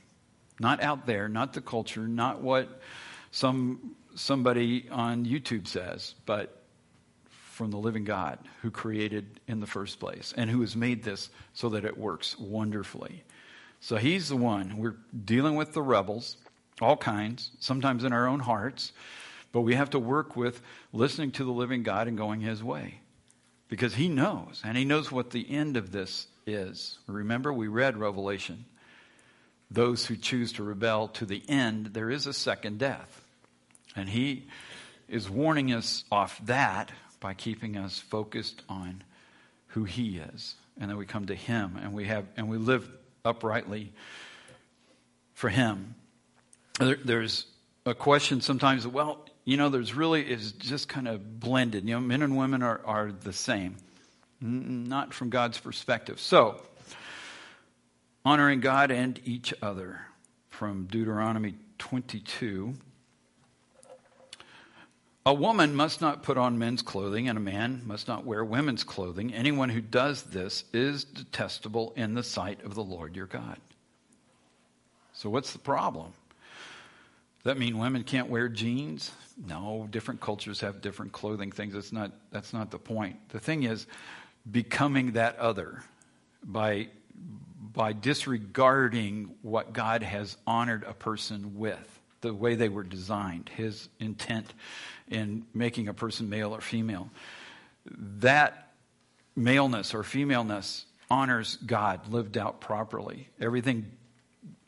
Not 0.60 0.82
out 0.82 1.06
there, 1.06 1.30
not 1.30 1.54
the 1.54 1.62
culture, 1.62 2.08
not 2.08 2.42
what 2.42 2.82
some, 3.32 3.96
somebody 4.16 4.88
on 4.92 5.26
YouTube 5.26 5.68
says, 5.68 6.16
but 6.26 6.57
from 7.58 7.72
the 7.72 7.78
living 7.78 8.04
God 8.04 8.38
who 8.62 8.70
created 8.70 9.40
in 9.48 9.60
the 9.60 9.66
first 9.66 10.00
place 10.00 10.32
and 10.38 10.48
who 10.48 10.62
has 10.62 10.76
made 10.76 11.04
this 11.04 11.30
so 11.54 11.70
that 11.70 11.86
it 11.86 11.98
works 11.98 12.38
wonderfully. 12.38 13.24
So 13.82 13.98
he's 13.98 14.30
the 14.30 14.38
one. 14.38 14.78
We're 14.78 14.96
dealing 15.26 15.56
with 15.56 15.74
the 15.74 15.82
rebels, 15.82 16.38
all 16.80 16.96
kinds, 16.96 17.50
sometimes 17.60 18.04
in 18.04 18.14
our 18.14 18.28
own 18.28 18.40
hearts, 18.40 18.94
but 19.52 19.62
we 19.62 19.74
have 19.74 19.90
to 19.90 20.00
work 20.00 20.36
with 20.36 20.62
listening 20.94 21.32
to 21.32 21.44
the 21.44 21.52
living 21.52 21.82
God 21.82 22.08
and 22.08 22.16
going 22.16 22.42
his 22.42 22.64
way 22.64 23.00
because 23.70 23.96
he 23.96 24.08
knows, 24.08 24.62
and 24.64 24.78
he 24.78 24.86
knows 24.86 25.12
what 25.12 25.32
the 25.32 25.50
end 25.50 25.78
of 25.78 25.92
this 25.92 26.28
is. 26.46 27.00
Remember, 27.08 27.52
we 27.52 27.68
read 27.68 27.98
Revelation. 27.98 28.66
Those 29.72 30.06
who 30.06 30.16
choose 30.16 30.54
to 30.54 30.64
rebel 30.64 31.08
to 31.10 31.26
the 31.26 31.44
end, 31.50 31.88
there 31.88 32.10
is 32.10 32.28
a 32.28 32.34
second 32.34 32.78
death. 32.78 33.22
And 33.96 34.08
he 34.08 34.46
is 35.10 35.30
warning 35.30 35.74
us 35.74 36.04
off 36.12 36.40
that 36.46 36.92
by 37.20 37.34
keeping 37.34 37.78
us 37.78 38.00
focused 38.00 38.62
on 38.70 39.04
who 39.68 39.84
he 39.84 40.18
is. 40.18 40.56
And 40.80 40.90
then 40.90 40.98
we 40.98 41.06
come 41.06 41.26
to 41.28 41.36
him 41.36 41.78
and 41.82 41.94
we 41.94 42.06
have 42.06 42.26
and 42.36 42.48
we 42.48 42.58
live 42.58 42.90
uprightly 43.26 43.92
for 45.34 45.50
him. 45.50 45.96
There, 46.80 46.98
there's 47.04 47.46
a 47.86 47.96
question 47.96 48.42
sometimes, 48.42 48.86
well, 48.86 49.26
you 49.46 49.56
know, 49.56 49.70
there's 49.70 49.94
really, 49.94 50.30
is 50.30 50.52
just 50.52 50.90
kind 50.90 51.08
of 51.08 51.40
blended. 51.40 51.88
You 51.88 51.96
know, 51.96 52.02
men 52.02 52.22
and 52.22 52.38
women 52.38 52.62
are, 52.62 52.82
are 52.84 53.12
the 53.12 53.34
same, 53.34 53.78
not 54.42 55.14
from 55.14 55.30
God's 55.30 55.58
perspective. 55.58 56.20
So, 56.20 56.62
honoring 58.26 58.60
God 58.60 58.92
and 58.92 59.20
each 59.24 59.54
other 59.62 60.02
from 60.50 60.86
Deuteronomy 60.86 61.56
22. 61.78 62.74
A 65.28 65.34
woman 65.34 65.76
must 65.76 66.00
not 66.00 66.24
put 66.24 66.38
on 66.38 66.58
men's 66.58 66.82
clothing, 66.82 67.28
and 67.28 67.38
a 67.38 67.42
man 67.42 67.82
must 67.86 68.08
not 68.08 68.26
wear 68.26 68.46
women's 68.46 68.86
clothing. 68.86 69.34
Anyone 69.34 69.68
who 69.68 69.82
does 69.82 70.24
this 70.24 70.64
is 70.72 71.04
detestable 71.04 71.92
in 71.98 72.14
the 72.14 72.24
sight 72.24 72.64
of 72.64 72.76
the 72.76 72.84
Lord 72.84 73.14
your 73.14 73.26
God. 73.26 73.58
So, 75.12 75.30
what's 75.30 75.52
the 75.52 75.60
problem? 75.60 76.14
Does 77.44 77.44
that 77.44 77.58
mean 77.58 77.78
women 77.78 78.06
can't 78.06 78.30
wear 78.30 78.48
jeans? 78.48 79.12
No, 79.46 79.90
different 79.92 80.22
cultures 80.22 80.62
have 80.62 80.80
different 80.80 81.12
clothing 81.12 81.52
things. 81.52 81.74
That's 81.74 81.92
not, 81.92 82.14
that's 82.32 82.54
not 82.54 82.72
the 82.72 82.80
point. 82.80 83.18
The 83.28 83.40
thing 83.42 83.64
is 83.64 83.86
becoming 84.50 85.12
that 85.12 85.38
other 85.40 85.84
by, 86.42 86.88
by 87.74 87.92
disregarding 87.92 89.36
what 89.42 89.74
God 89.74 90.04
has 90.04 90.38
honored 90.48 90.86
a 90.88 90.94
person 90.94 91.58
with, 91.58 92.00
the 92.22 92.34
way 92.34 92.56
they 92.56 92.70
were 92.70 92.84
designed, 92.84 93.50
his 93.50 93.90
intent 94.00 94.54
in 95.10 95.46
making 95.54 95.88
a 95.88 95.94
person 95.94 96.30
male 96.30 96.54
or 96.54 96.62
female. 96.62 97.10
That 98.20 98.72
maleness 99.36 99.94
or 99.94 100.04
femaleness 100.04 100.86
honors 101.10 101.58
God 101.66 102.08
lived 102.10 102.38
out 102.38 102.60
properly. 102.60 103.30
Everything 103.40 103.86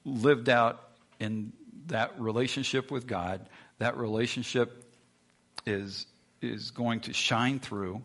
lived 0.06 0.49
out 0.49 0.82
in 1.20 1.52
that 1.88 2.20
relationship 2.20 2.91
with 2.91 3.07
God, 3.07 3.48
that 3.80 3.98
relationship 3.98 4.84
is, 5.66 6.06
is 6.41 6.72
going 6.72 7.02
to 7.02 7.14
shine 7.14 7.60
through 7.60 8.02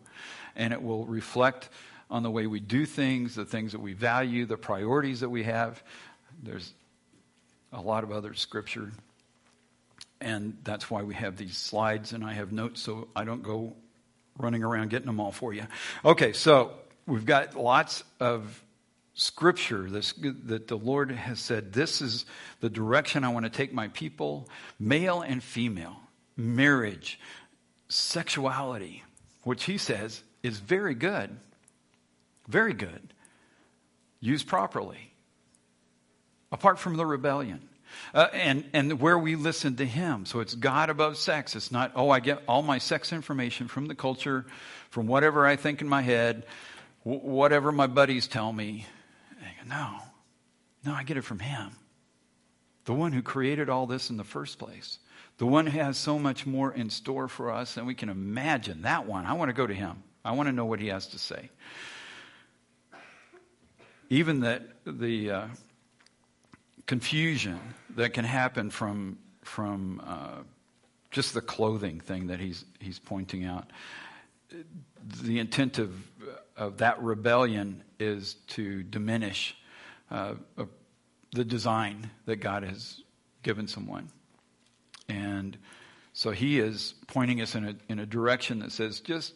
and 0.56 0.72
it 0.72 0.82
will 0.82 1.04
reflect 1.04 1.68
on 2.10 2.22
the 2.22 2.30
way 2.30 2.46
we 2.46 2.60
do 2.60 2.86
things, 2.86 3.34
the 3.34 3.44
things 3.44 3.72
that 3.72 3.80
we 3.80 3.92
value, 3.92 4.46
the 4.46 4.56
priorities 4.56 5.20
that 5.20 5.28
we 5.28 5.42
have. 5.44 5.82
There's 6.42 6.72
a 7.72 7.80
lot 7.80 8.04
of 8.04 8.12
other 8.12 8.34
scripture 8.34 8.92
and 10.24 10.56
that's 10.64 10.90
why 10.90 11.02
we 11.02 11.14
have 11.14 11.36
these 11.36 11.56
slides, 11.56 12.12
and 12.12 12.24
I 12.24 12.32
have 12.32 12.50
notes 12.50 12.80
so 12.80 13.08
I 13.14 13.24
don't 13.24 13.42
go 13.42 13.76
running 14.38 14.64
around 14.64 14.90
getting 14.90 15.06
them 15.06 15.20
all 15.20 15.30
for 15.30 15.52
you. 15.52 15.66
Okay, 16.04 16.32
so 16.32 16.72
we've 17.06 17.26
got 17.26 17.54
lots 17.54 18.02
of 18.18 18.62
scripture 19.12 19.88
this, 19.88 20.14
that 20.46 20.66
the 20.66 20.78
Lord 20.78 21.12
has 21.12 21.38
said, 21.38 21.72
This 21.72 22.00
is 22.00 22.24
the 22.60 22.70
direction 22.70 23.22
I 23.22 23.28
want 23.28 23.44
to 23.44 23.50
take 23.50 23.72
my 23.72 23.88
people, 23.88 24.48
male 24.80 25.20
and 25.20 25.42
female, 25.42 25.96
marriage, 26.36 27.20
sexuality, 27.88 29.04
which 29.42 29.64
He 29.64 29.76
says 29.78 30.22
is 30.42 30.58
very 30.58 30.94
good, 30.94 31.36
very 32.48 32.72
good, 32.72 33.12
used 34.20 34.48
properly, 34.48 35.12
apart 36.50 36.78
from 36.78 36.96
the 36.96 37.04
rebellion. 37.04 37.68
Uh, 38.14 38.28
and, 38.32 38.64
and 38.72 39.00
where 39.00 39.18
we 39.18 39.34
listen 39.34 39.76
to 39.76 39.84
Him. 39.84 40.24
So 40.24 40.40
it's 40.40 40.54
God 40.54 40.88
above 40.88 41.16
sex. 41.16 41.56
It's 41.56 41.72
not, 41.72 41.92
oh, 41.96 42.10
I 42.10 42.20
get 42.20 42.42
all 42.46 42.62
my 42.62 42.78
sex 42.78 43.12
information 43.12 43.66
from 43.66 43.86
the 43.86 43.94
culture, 43.94 44.46
from 44.90 45.06
whatever 45.06 45.46
I 45.46 45.56
think 45.56 45.80
in 45.80 45.88
my 45.88 46.02
head, 46.02 46.46
w- 47.04 47.20
whatever 47.20 47.72
my 47.72 47.88
buddies 47.88 48.28
tell 48.28 48.52
me. 48.52 48.86
No, 49.66 49.96
no, 50.84 50.92
I 50.92 51.02
get 51.02 51.16
it 51.16 51.24
from 51.24 51.40
Him. 51.40 51.70
The 52.84 52.92
one 52.92 53.12
who 53.12 53.22
created 53.22 53.68
all 53.68 53.86
this 53.86 54.10
in 54.10 54.16
the 54.16 54.24
first 54.24 54.58
place. 54.58 54.98
The 55.38 55.46
one 55.46 55.66
who 55.66 55.78
has 55.78 55.96
so 55.96 56.18
much 56.18 56.46
more 56.46 56.72
in 56.72 56.90
store 56.90 57.26
for 57.26 57.50
us 57.50 57.74
than 57.74 57.86
we 57.86 57.94
can 57.94 58.10
imagine. 58.10 58.82
That 58.82 59.06
one, 59.06 59.26
I 59.26 59.32
want 59.32 59.48
to 59.48 59.54
go 59.54 59.66
to 59.66 59.74
Him. 59.74 60.02
I 60.24 60.32
want 60.32 60.48
to 60.48 60.52
know 60.52 60.66
what 60.66 60.80
He 60.80 60.88
has 60.88 61.08
to 61.08 61.18
say. 61.18 61.50
Even 64.08 64.40
that 64.40 64.62
the. 64.86 65.30
Uh, 65.30 65.46
confusion 66.86 67.58
that 67.96 68.14
can 68.14 68.24
happen 68.24 68.70
from 68.70 69.18
from 69.42 70.02
uh, 70.06 70.42
just 71.10 71.34
the 71.34 71.40
clothing 71.40 72.00
thing 72.00 72.28
that 72.28 72.40
he's 72.40 72.64
he's 72.80 72.98
pointing 72.98 73.44
out. 73.44 73.70
The 75.22 75.38
intent 75.38 75.78
of 75.78 75.94
of 76.56 76.78
that 76.78 77.02
rebellion 77.02 77.82
is 77.98 78.34
to 78.48 78.82
diminish 78.82 79.56
uh, 80.10 80.34
the 81.32 81.44
design 81.44 82.10
that 82.26 82.36
God 82.36 82.62
has 82.62 83.00
given 83.42 83.66
someone. 83.66 84.08
And 85.08 85.58
so 86.12 86.30
he 86.30 86.60
is 86.60 86.94
pointing 87.08 87.40
us 87.40 87.56
in 87.56 87.64
a, 87.66 87.74
in 87.88 87.98
a 87.98 88.06
direction 88.06 88.60
that 88.60 88.70
says, 88.70 89.00
just, 89.00 89.34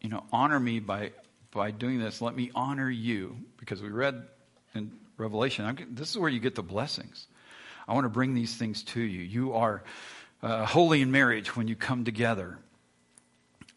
you 0.00 0.08
know, 0.08 0.24
honor 0.32 0.60
me 0.60 0.78
by, 0.78 1.10
by 1.50 1.72
doing 1.72 1.98
this. 1.98 2.22
Let 2.22 2.36
me 2.36 2.50
honor 2.54 2.88
you. 2.88 3.36
Because 3.58 3.82
we 3.82 3.88
read 3.88 4.22
in 4.74 4.92
Revelation, 5.16 5.64
I'm, 5.64 5.76
this 5.90 6.10
is 6.10 6.18
where 6.18 6.30
you 6.30 6.38
get 6.38 6.54
the 6.54 6.62
blessings. 6.62 7.26
I 7.86 7.94
want 7.94 8.04
to 8.04 8.10
bring 8.10 8.34
these 8.34 8.54
things 8.56 8.82
to 8.84 9.00
you. 9.00 9.22
You 9.22 9.54
are 9.54 9.82
uh, 10.42 10.66
holy 10.66 11.00
in 11.00 11.10
marriage 11.10 11.56
when 11.56 11.68
you 11.68 11.76
come 11.76 12.04
together. 12.04 12.58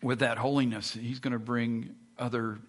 With 0.02 0.20
that 0.20 0.38
holiness, 0.38 0.94
he's 0.94 1.20
going 1.20 1.34
to 1.34 1.40
bring 1.40 1.96
other 2.20 2.60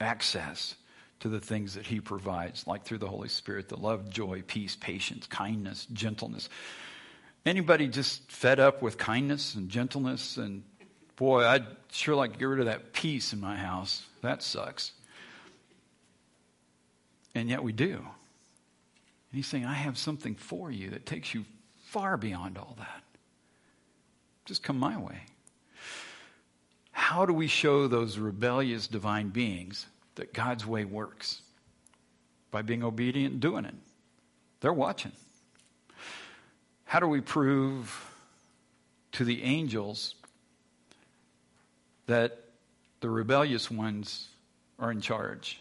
access 0.00 0.74
to 1.20 1.28
the 1.28 1.40
things 1.40 1.74
that 1.74 1.86
he 1.86 2.00
provides, 2.00 2.66
like 2.66 2.84
through 2.84 2.98
the 2.98 3.08
Holy 3.08 3.28
Spirit, 3.28 3.68
the 3.68 3.76
love, 3.76 4.10
joy, 4.10 4.42
peace, 4.46 4.76
patience, 4.76 5.26
kindness, 5.26 5.86
gentleness. 5.92 6.48
Anybody 7.46 7.88
just 7.88 8.30
fed 8.30 8.60
up 8.60 8.82
with 8.82 8.98
kindness 8.98 9.54
and 9.54 9.68
gentleness 9.68 10.36
and 10.36 10.62
boy, 11.16 11.44
I'd 11.44 11.66
sure 11.92 12.14
like 12.14 12.32
to 12.32 12.38
get 12.38 12.44
rid 12.46 12.60
of 12.60 12.66
that 12.66 12.92
peace 12.92 13.32
in 13.32 13.40
my 13.40 13.56
house. 13.56 14.02
That 14.22 14.42
sucks. 14.42 14.92
And 17.34 17.48
yet 17.48 17.62
we 17.62 17.72
do. 17.72 18.04
And 19.34 19.38
he's 19.40 19.48
saying, 19.48 19.64
I 19.64 19.74
have 19.74 19.98
something 19.98 20.36
for 20.36 20.70
you 20.70 20.90
that 20.90 21.06
takes 21.06 21.34
you 21.34 21.44
far 21.86 22.16
beyond 22.16 22.56
all 22.56 22.76
that. 22.78 23.02
Just 24.44 24.62
come 24.62 24.78
my 24.78 24.96
way. 24.96 25.22
How 26.92 27.26
do 27.26 27.32
we 27.32 27.48
show 27.48 27.88
those 27.88 28.16
rebellious 28.16 28.86
divine 28.86 29.30
beings 29.30 29.86
that 30.14 30.32
God's 30.34 30.64
way 30.64 30.84
works? 30.84 31.42
By 32.52 32.62
being 32.62 32.84
obedient 32.84 33.32
and 33.32 33.40
doing 33.42 33.64
it. 33.64 33.74
They're 34.60 34.72
watching. 34.72 35.10
How 36.84 37.00
do 37.00 37.08
we 37.08 37.20
prove 37.20 38.08
to 39.10 39.24
the 39.24 39.42
angels 39.42 40.14
that 42.06 42.38
the 43.00 43.10
rebellious 43.10 43.68
ones 43.68 44.28
are 44.78 44.92
in 44.92 45.00
charge? 45.00 45.58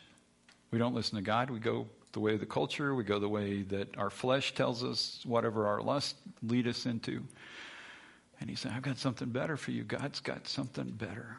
We 0.70 0.78
don't 0.78 0.94
listen 0.94 1.16
to 1.16 1.24
God. 1.24 1.50
We 1.50 1.58
go 1.58 1.88
the 2.14 2.20
way 2.20 2.34
of 2.34 2.40
the 2.40 2.46
culture. 2.46 2.96
We 2.96 3.04
go 3.04 3.20
the 3.20 3.30
way 3.30 3.64
that 3.64 3.98
our 3.98 4.10
flesh 4.10 4.54
tells 4.54 4.84
us, 4.84 5.22
whatever 5.26 5.68
our 5.68 5.82
lust 5.82 6.16
lead 6.42 6.68
us 6.68 6.86
into. 6.86 7.24
And 8.40 8.50
he 8.50 8.56
said, 8.56 8.72
I've 8.76 8.82
got 8.82 8.98
something 8.98 9.30
better 9.30 9.58
for 9.58 9.72
you. 9.72 9.84
God's 9.84 10.20
got 10.20 10.48
something 10.48 10.90
better. 10.92 11.38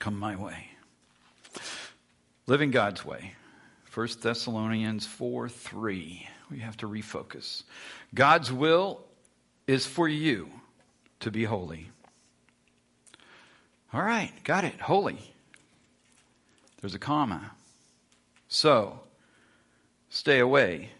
Come 0.00 0.18
my 0.18 0.36
way. 0.36 0.68
Living 2.46 2.70
God's 2.70 3.04
way. 3.04 3.32
1 3.92 4.08
Thessalonians 4.20 5.06
4 5.06 5.48
3. 5.48 6.28
We 6.50 6.58
have 6.58 6.76
to 6.78 6.88
refocus. 6.88 7.62
God's 8.14 8.52
will 8.52 9.00
is 9.66 9.86
for 9.86 10.08
you 10.08 10.50
to 11.20 11.30
be 11.30 11.44
holy. 11.44 11.90
All 13.92 14.02
right, 14.02 14.32
got 14.42 14.64
it. 14.64 14.80
Holy. 14.80 15.18
There's 16.80 16.94
a 16.94 16.98
comma. 16.98 17.52
So, 18.48 19.00
stay 20.14 20.38
away 20.38 20.90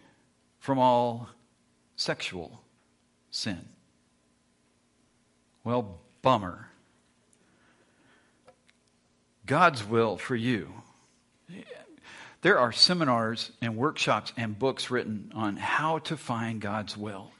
from 0.59 0.77
all 0.77 1.29
sexual 1.95 2.61
sin. 3.31 3.65
Well, 5.63 6.01
bummer. 6.21 6.69
God's 9.47 9.85
will 9.85 10.17
for 10.17 10.35
you. 10.35 10.69
There 12.43 12.59
are 12.59 12.73
seminars 12.73 13.53
and 13.63 13.77
workshops 13.77 14.33
and 14.37 14.59
books 14.59 14.91
written 14.91 15.31
on 15.35 15.57
how 15.57 16.01
to 16.01 16.17
find 16.17 16.61
God's 16.61 16.97
will. 16.97 17.31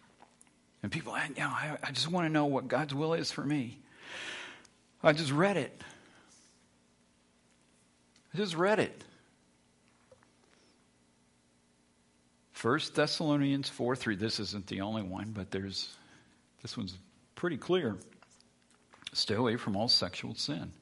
And 0.83 0.93
people, 0.93 1.13
I, 1.13 1.27
you 1.27 1.41
know, 1.41 1.49
I, 1.49 1.77
I 1.83 1.91
just 1.91 2.09
want 2.09 2.27
to 2.27 2.33
know 2.33 2.47
what 2.47 2.69
God's 2.69 2.95
will 2.95 3.15
is 3.15 3.33
for 3.33 3.43
me. 3.43 3.79
I 5.03 5.13
just 5.13 5.33
read 5.33 5.57
it. 5.57 5.83
I 8.33 8.37
just 8.37 8.55
read 8.55 8.79
it. 8.79 9.05
1 12.65 12.81
Thessalonians 12.95 13.69
4 13.69 13.95
3. 13.95 14.17
This 14.17 14.41
isn't 14.41 14.67
the 14.69 14.81
only 14.81 15.03
one, 15.03 15.33
but 15.33 15.51
there's 15.51 15.95
this 16.63 16.79
one's 16.79 16.97
pretty 17.35 17.59
clear. 17.59 17.99
Stay 19.13 19.35
away 19.35 19.57
from 19.57 19.77
all 19.77 19.87
sexual 19.87 20.35
sin. 20.35 20.73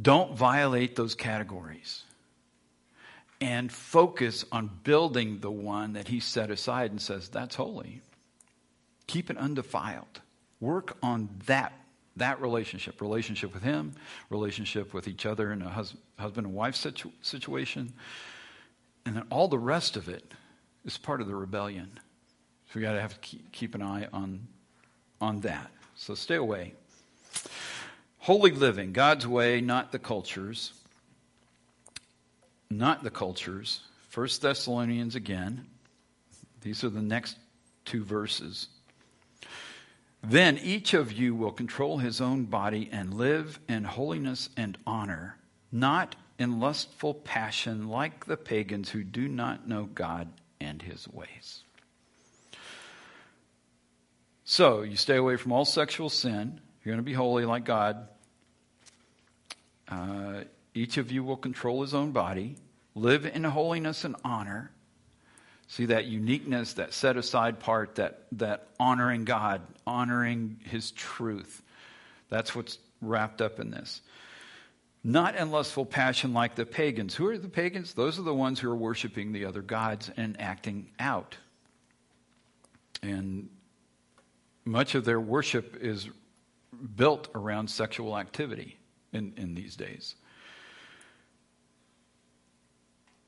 Don't 0.00 0.36
violate 0.36 0.94
those 0.94 1.14
categories. 1.14 2.04
And 3.40 3.72
focus 3.72 4.44
on 4.52 4.70
building 4.84 5.38
the 5.40 5.50
one 5.50 5.94
that 5.94 6.06
he 6.06 6.20
set 6.20 6.50
aside 6.50 6.90
and 6.90 7.00
says, 7.00 7.30
that's 7.30 7.54
holy. 7.54 8.02
Keep 9.06 9.30
it 9.30 9.38
undefiled. 9.38 10.20
Work 10.60 10.98
on 11.02 11.30
that 11.46 11.72
that 12.16 12.40
relationship 12.42 13.00
relationship 13.00 13.54
with 13.54 13.62
him 13.62 13.92
relationship 14.30 14.92
with 14.92 15.08
each 15.08 15.24
other 15.26 15.50
in 15.50 15.62
a 15.62 15.68
hus- 15.68 15.96
husband 16.16 16.46
and 16.46 16.54
wife 16.54 16.76
situ- 16.76 17.10
situation 17.22 17.92
and 19.04 19.16
then 19.16 19.24
all 19.30 19.48
the 19.48 19.58
rest 19.58 19.96
of 19.96 20.08
it 20.08 20.32
is 20.84 20.98
part 20.98 21.20
of 21.20 21.26
the 21.26 21.34
rebellion. 21.34 21.90
So 22.66 22.72
we 22.76 22.82
got 22.82 22.92
to 22.92 23.00
have 23.00 23.20
to 23.20 23.38
keep, 23.52 23.74
an 23.74 23.82
eye 23.82 24.08
on 24.12 24.46
on 25.20 25.40
that. 25.40 25.70
So 25.94 26.14
stay 26.14 26.34
away. 26.34 26.74
Holy 28.18 28.50
living 28.50 28.92
god's 28.92 29.26
way 29.26 29.60
not 29.60 29.92
the 29.92 29.98
cultures. 29.98 30.72
Not 32.70 33.02
the 33.02 33.10
cultures. 33.10 33.80
First 34.08 34.42
thessalonians 34.42 35.14
again. 35.14 35.66
These 36.62 36.82
are 36.82 36.88
the 36.88 37.02
next 37.02 37.36
two 37.84 38.02
verses. 38.02 38.68
Then 40.22 40.58
each 40.58 40.94
of 40.94 41.12
you 41.12 41.34
will 41.34 41.52
control 41.52 41.98
his 41.98 42.20
own 42.20 42.44
body 42.44 42.88
and 42.90 43.14
live 43.14 43.60
in 43.68 43.84
holiness 43.84 44.48
and 44.56 44.78
honor, 44.86 45.36
not 45.70 46.16
in 46.38 46.60
lustful 46.60 47.12
passion 47.12 47.88
like 47.88 48.24
the 48.24 48.38
pagans 48.38 48.90
who 48.90 49.04
do 49.04 49.28
not 49.28 49.68
know 49.68 49.84
God 49.84 50.28
and 50.64 50.82
his 50.82 51.06
ways. 51.08 51.62
So, 54.44 54.82
you 54.82 54.96
stay 54.96 55.16
away 55.16 55.36
from 55.36 55.52
all 55.52 55.64
sexual 55.64 56.10
sin. 56.10 56.60
You're 56.84 56.94
going 56.94 57.04
to 57.04 57.08
be 57.08 57.14
holy 57.14 57.44
like 57.44 57.64
God. 57.64 58.08
Uh, 59.88 60.42
each 60.74 60.96
of 60.96 61.12
you 61.12 61.24
will 61.24 61.36
control 61.36 61.82
his 61.82 61.94
own 61.94 62.10
body, 62.12 62.56
live 62.94 63.24
in 63.24 63.44
holiness 63.44 64.04
and 64.04 64.16
honor, 64.24 64.70
See 65.66 65.86
that 65.86 66.04
uniqueness, 66.06 66.74
that 66.74 66.92
set 66.92 67.16
aside 67.16 67.58
part, 67.58 67.96
that, 67.96 68.26
that 68.32 68.68
honoring 68.78 69.24
God, 69.24 69.62
honoring 69.86 70.60
His 70.64 70.90
truth. 70.90 71.62
That's 72.28 72.54
what's 72.54 72.78
wrapped 73.00 73.40
up 73.40 73.60
in 73.60 73.70
this. 73.70 74.00
Not 75.06 75.36
in 75.36 75.50
lustful 75.50 75.84
passion 75.84 76.32
like 76.32 76.54
the 76.54 76.64
pagans. 76.64 77.14
Who 77.14 77.26
are 77.28 77.36
the 77.36 77.48
pagans? 77.48 77.92
Those 77.92 78.18
are 78.18 78.22
the 78.22 78.34
ones 78.34 78.58
who 78.58 78.70
are 78.70 78.76
worshiping 78.76 79.32
the 79.32 79.44
other 79.44 79.60
gods 79.60 80.10
and 80.16 80.40
acting 80.40 80.90
out. 80.98 81.36
And 83.02 83.50
much 84.64 84.94
of 84.94 85.04
their 85.04 85.20
worship 85.20 85.76
is 85.78 86.08
built 86.96 87.28
around 87.34 87.68
sexual 87.68 88.16
activity 88.16 88.78
in, 89.12 89.34
in 89.36 89.54
these 89.54 89.76
days. 89.76 90.14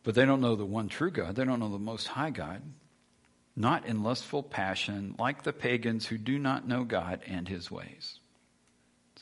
But 0.02 0.14
they 0.14 0.24
don't 0.24 0.40
know 0.40 0.56
the 0.56 0.64
one 0.64 0.88
true 0.88 1.10
God. 1.10 1.36
They 1.36 1.44
don't 1.44 1.60
know 1.60 1.68
the 1.68 1.78
Most 1.78 2.06
High 2.06 2.30
God. 2.30 2.62
Not 3.54 3.84
in 3.84 4.02
lustful 4.02 4.42
passion, 4.42 5.14
like 5.18 5.42
the 5.42 5.52
pagans 5.52 6.06
who 6.06 6.16
do 6.16 6.38
not 6.38 6.66
know 6.66 6.84
God 6.84 7.20
and 7.26 7.46
his 7.46 7.70
ways. 7.70 8.18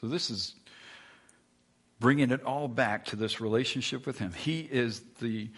So 0.00 0.06
this 0.08 0.30
is 0.30 0.54
bringing 2.04 2.30
it 2.32 2.44
all 2.44 2.68
back 2.68 3.06
to 3.06 3.16
this 3.16 3.40
relationship 3.40 4.04
with 4.04 4.18
him. 4.18 4.30
He 4.30 4.60
is 4.60 5.00
the 5.22 5.48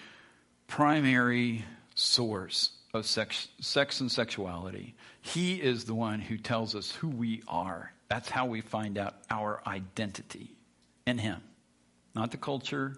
primary 0.68 1.64
source 1.96 2.70
of 2.94 3.04
sex, 3.04 3.48
sex 3.60 4.00
and 4.00 4.12
sexuality. 4.12 4.94
He 5.22 5.56
is 5.56 5.86
the 5.86 5.94
one 5.96 6.20
who 6.20 6.38
tells 6.38 6.76
us 6.76 6.92
who 6.92 7.08
we 7.08 7.42
are. 7.48 7.92
That's 8.06 8.30
how 8.30 8.46
we 8.46 8.60
find 8.60 8.96
out 8.96 9.16
our 9.28 9.60
identity 9.66 10.52
in 11.04 11.18
him. 11.18 11.40
Not 12.14 12.30
the 12.30 12.36
culture, 12.36 12.96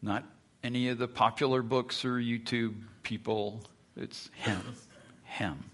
not 0.00 0.22
any 0.62 0.90
of 0.90 0.98
the 0.98 1.08
popular 1.08 1.62
books 1.62 2.04
or 2.04 2.12
YouTube 2.12 2.76
people. 3.02 3.60
It's 3.96 4.30
Him. 4.34 4.62
Him. 5.24 5.64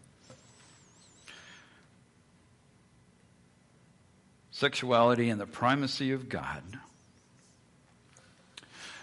Sexuality 4.63 5.29
and 5.29 5.41
the 5.41 5.47
primacy 5.47 6.13
of 6.13 6.29
God. 6.29 6.63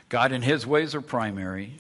God 0.08 0.32
and 0.32 0.42
His 0.42 0.66
ways 0.66 0.96
are 0.96 1.02
primary. 1.02 1.74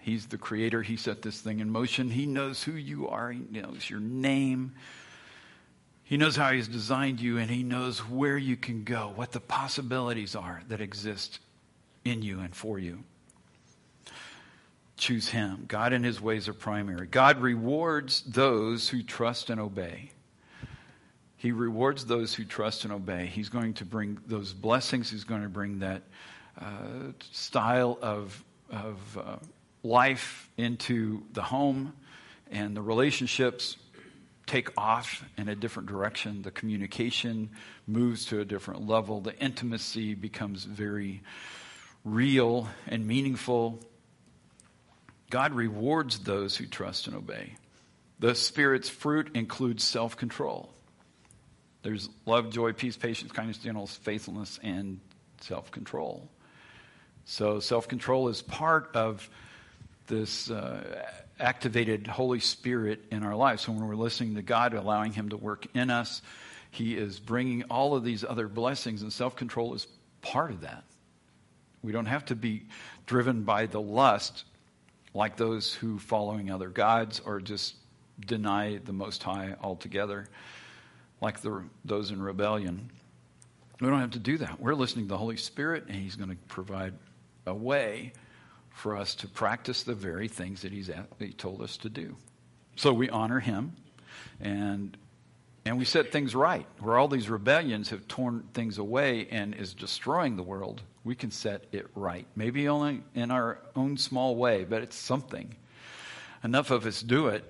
He's 0.00 0.24
the 0.24 0.38
creator. 0.38 0.80
He 0.80 0.96
set 0.96 1.20
this 1.20 1.38
thing 1.38 1.60
in 1.60 1.68
motion. 1.68 2.08
He 2.08 2.24
knows 2.24 2.62
who 2.62 2.72
you 2.72 3.08
are. 3.08 3.30
He 3.30 3.40
knows 3.40 3.90
your 3.90 4.00
name. 4.00 4.72
He 6.02 6.16
knows 6.16 6.34
how 6.34 6.50
He's 6.50 6.66
designed 6.66 7.20
you, 7.20 7.36
and 7.36 7.50
He 7.50 7.62
knows 7.62 7.98
where 7.98 8.38
you 8.38 8.56
can 8.56 8.84
go, 8.84 9.12
what 9.14 9.32
the 9.32 9.40
possibilities 9.40 10.34
are 10.34 10.62
that 10.68 10.80
exist 10.80 11.40
in 12.06 12.22
you 12.22 12.40
and 12.40 12.56
for 12.56 12.78
you. 12.78 13.04
choose 14.96 15.28
Him. 15.28 15.66
God 15.68 15.92
and 15.92 16.06
His 16.06 16.22
ways 16.22 16.48
are 16.48 16.54
primary. 16.54 17.06
God 17.06 17.42
rewards 17.42 18.22
those 18.22 18.88
who 18.88 19.02
trust 19.02 19.50
and 19.50 19.60
obey. 19.60 20.12
He 21.40 21.52
rewards 21.52 22.04
those 22.04 22.34
who 22.34 22.44
trust 22.44 22.84
and 22.84 22.92
obey. 22.92 23.24
He's 23.24 23.48
going 23.48 23.72
to 23.74 23.86
bring 23.86 24.18
those 24.26 24.52
blessings. 24.52 25.10
He's 25.10 25.24
going 25.24 25.40
to 25.40 25.48
bring 25.48 25.78
that 25.78 26.02
uh, 26.60 27.12
style 27.32 27.98
of, 28.02 28.44
of 28.70 29.18
uh, 29.18 29.36
life 29.82 30.50
into 30.58 31.22
the 31.32 31.40
home, 31.40 31.94
and 32.50 32.76
the 32.76 32.82
relationships 32.82 33.78
take 34.44 34.68
off 34.76 35.24
in 35.38 35.48
a 35.48 35.54
different 35.54 35.88
direction. 35.88 36.42
The 36.42 36.50
communication 36.50 37.48
moves 37.86 38.26
to 38.26 38.40
a 38.40 38.44
different 38.44 38.86
level. 38.86 39.22
The 39.22 39.34
intimacy 39.38 40.12
becomes 40.12 40.64
very 40.64 41.22
real 42.04 42.68
and 42.86 43.06
meaningful. 43.06 43.80
God 45.30 45.54
rewards 45.54 46.18
those 46.18 46.58
who 46.58 46.66
trust 46.66 47.06
and 47.06 47.16
obey. 47.16 47.54
The 48.18 48.34
Spirit's 48.34 48.90
fruit 48.90 49.30
includes 49.34 49.84
self 49.84 50.18
control. 50.18 50.68
There's 51.82 52.08
love, 52.26 52.50
joy, 52.50 52.72
peace, 52.72 52.96
patience, 52.96 53.32
kindness, 53.32 53.58
gentleness, 53.58 53.96
faithfulness, 53.96 54.58
and 54.62 55.00
self 55.40 55.70
control. 55.70 56.28
So, 57.24 57.60
self 57.60 57.88
control 57.88 58.28
is 58.28 58.42
part 58.42 58.90
of 58.94 59.28
this 60.06 60.50
uh, 60.50 61.04
activated 61.38 62.06
Holy 62.06 62.40
Spirit 62.40 63.04
in 63.10 63.22
our 63.22 63.34
lives. 63.34 63.62
So, 63.62 63.72
when 63.72 63.86
we're 63.86 63.94
listening 63.94 64.34
to 64.34 64.42
God, 64.42 64.74
allowing 64.74 65.12
Him 65.12 65.30
to 65.30 65.36
work 65.36 65.66
in 65.74 65.90
us, 65.90 66.22
He 66.70 66.96
is 66.96 67.18
bringing 67.18 67.64
all 67.64 67.94
of 67.94 68.04
these 68.04 68.24
other 68.24 68.48
blessings, 68.48 69.02
and 69.02 69.12
self 69.12 69.36
control 69.36 69.74
is 69.74 69.86
part 70.20 70.50
of 70.50 70.62
that. 70.62 70.84
We 71.82 71.92
don't 71.92 72.06
have 72.06 72.26
to 72.26 72.36
be 72.36 72.64
driven 73.06 73.44
by 73.44 73.66
the 73.66 73.80
lust 73.80 74.44
like 75.14 75.36
those 75.36 75.74
who 75.74 75.98
following 75.98 76.50
other 76.50 76.68
gods 76.68 77.20
or 77.24 77.40
just 77.40 77.74
deny 78.24 78.78
the 78.84 78.92
Most 78.92 79.22
High 79.22 79.56
altogether, 79.62 80.28
like 81.20 81.40
the, 81.40 81.64
those 81.84 82.10
in 82.10 82.22
rebellion. 82.22 82.90
We 83.80 83.88
don't 83.88 84.00
have 84.00 84.12
to 84.12 84.18
do 84.18 84.38
that. 84.38 84.60
We're 84.60 84.74
listening 84.74 85.06
to 85.06 85.10
the 85.10 85.18
Holy 85.18 85.36
Spirit, 85.36 85.84
and 85.86 85.96
He's 85.96 86.16
going 86.16 86.30
to 86.30 86.36
provide 86.48 86.94
a 87.46 87.54
way 87.54 88.12
for 88.70 88.96
us 88.96 89.14
to 89.16 89.28
practice 89.28 89.82
the 89.82 89.94
very 89.94 90.28
things 90.28 90.62
that 90.62 90.72
He's 90.72 90.90
at, 90.90 91.06
He 91.18 91.32
told 91.32 91.62
us 91.62 91.76
to 91.78 91.88
do. 91.88 92.16
So 92.76 92.92
we 92.92 93.08
honor 93.10 93.40
Him, 93.40 93.76
and 94.40 94.96
and 95.66 95.78
we 95.78 95.84
set 95.84 96.10
things 96.10 96.34
right. 96.34 96.66
Where 96.78 96.98
all 96.98 97.08
these 97.08 97.28
rebellions 97.28 97.90
have 97.90 98.08
torn 98.08 98.48
things 98.54 98.78
away 98.78 99.28
and 99.30 99.54
is 99.54 99.74
destroying 99.74 100.36
the 100.36 100.42
world, 100.42 100.80
we 101.04 101.14
can 101.14 101.30
set 101.30 101.64
it 101.72 101.86
right. 101.94 102.26
Maybe 102.34 102.68
only 102.68 103.02
in 103.14 103.30
our 103.30 103.58
own 103.76 103.96
small 103.98 104.36
way, 104.36 104.64
but 104.64 104.82
it's 104.82 104.96
something. 104.96 105.54
Enough 106.42 106.70
of 106.70 106.86
us 106.86 107.02
do 107.02 107.28
it, 107.28 107.44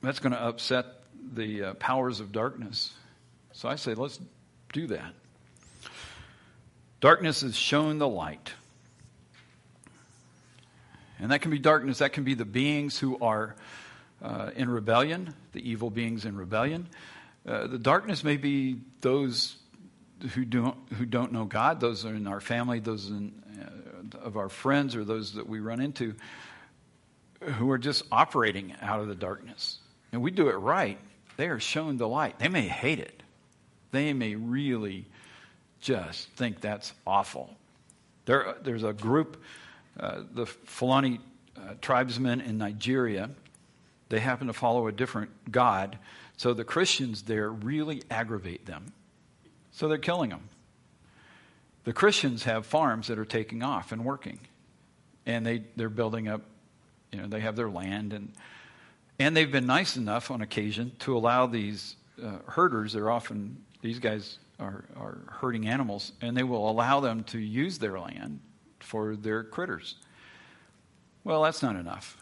that's 0.00 0.18
going 0.18 0.32
to 0.32 0.42
upset 0.42 0.86
the 1.34 1.64
uh, 1.64 1.74
powers 1.74 2.20
of 2.20 2.32
darkness. 2.32 2.92
So 3.52 3.68
I 3.68 3.76
say, 3.76 3.94
let's 3.94 4.18
do 4.72 4.86
that. 4.88 5.12
Darkness 7.00 7.40
has 7.42 7.56
shown 7.56 7.98
the 7.98 8.08
light. 8.08 8.52
And 11.18 11.30
that 11.30 11.40
can 11.40 11.50
be 11.50 11.58
darkness, 11.58 11.98
that 11.98 12.12
can 12.12 12.24
be 12.24 12.34
the 12.34 12.44
beings 12.44 12.98
who 12.98 13.18
are 13.20 13.54
uh, 14.22 14.50
in 14.56 14.70
rebellion, 14.70 15.34
the 15.52 15.68
evil 15.68 15.90
beings 15.90 16.24
in 16.24 16.36
rebellion. 16.36 16.88
Uh, 17.46 17.66
the 17.66 17.78
darkness 17.78 18.24
may 18.24 18.36
be 18.36 18.78
those 19.00 19.56
who 20.34 20.44
don't 20.44 20.76
who 20.94 21.04
don't 21.04 21.32
know 21.32 21.44
God, 21.44 21.80
those 21.80 22.04
in 22.04 22.26
our 22.26 22.40
family, 22.40 22.78
those 22.78 23.08
in, 23.08 23.32
uh, 23.60 24.18
of 24.18 24.36
our 24.36 24.48
friends, 24.48 24.94
or 24.94 25.04
those 25.04 25.34
that 25.34 25.48
we 25.48 25.58
run 25.58 25.80
into, 25.80 26.14
who 27.40 27.70
are 27.70 27.78
just 27.78 28.04
operating 28.12 28.74
out 28.80 29.00
of 29.00 29.08
the 29.08 29.16
darkness. 29.16 29.78
And 30.12 30.22
we 30.22 30.30
do 30.30 30.48
it 30.48 30.54
right; 30.54 30.98
they 31.36 31.48
are 31.48 31.58
shown 31.58 31.96
the 31.96 32.08
light. 32.08 32.38
They 32.38 32.48
may 32.48 32.68
hate 32.68 33.00
it. 33.00 33.21
They 33.92 34.12
may 34.12 34.34
really 34.34 35.06
just 35.80 36.28
think 36.30 36.60
that's 36.60 36.92
awful. 37.06 37.50
There, 38.24 38.56
there's 38.62 38.84
a 38.84 38.92
group, 38.92 39.42
uh, 39.98 40.22
the 40.32 40.46
Fulani 40.46 41.20
uh, 41.56 41.74
tribesmen 41.80 42.40
in 42.40 42.58
Nigeria. 42.58 43.30
They 44.08 44.20
happen 44.20 44.48
to 44.48 44.52
follow 44.52 44.86
a 44.88 44.92
different 44.92 45.30
God 45.50 45.98
so 46.42 46.54
the 46.54 46.64
Christians 46.64 47.22
there 47.22 47.50
really 47.50 48.02
aggravate 48.10 48.66
them. 48.66 48.92
So 49.70 49.86
they're 49.86 49.96
killing 49.96 50.30
them. 50.30 50.48
The 51.84 51.92
Christians 51.92 52.42
have 52.44 52.66
farms 52.66 53.06
that 53.06 53.18
are 53.18 53.24
taking 53.24 53.62
off 53.62 53.92
and 53.92 54.04
working. 54.04 54.40
And 55.24 55.46
they, 55.46 55.62
they're 55.76 55.88
building 55.88 56.26
up, 56.26 56.42
you 57.12 57.20
know, 57.20 57.28
they 57.28 57.38
have 57.38 57.54
their 57.54 57.70
land. 57.70 58.12
And, 58.12 58.32
and 59.20 59.36
they've 59.36 59.52
been 59.52 59.66
nice 59.66 59.96
enough 59.96 60.32
on 60.32 60.40
occasion 60.40 60.90
to 61.00 61.16
allow 61.16 61.46
these 61.46 61.94
uh, 62.20 62.38
herders, 62.46 62.92
they're 62.92 63.10
often, 63.10 63.62
these 63.82 63.98
guys 63.98 64.38
are, 64.58 64.84
are 64.96 65.18
herding 65.28 65.68
animals, 65.68 66.12
and 66.22 66.36
they 66.36 66.44
will 66.44 66.70
allow 66.70 67.00
them 67.00 67.24
to 67.24 67.38
use 67.38 67.78
their 67.78 67.98
land 67.98 68.40
for 68.80 69.16
their 69.16 69.44
critters. 69.44 69.96
Well, 71.24 71.42
that's 71.42 71.62
not 71.62 71.76
enough 71.76 72.16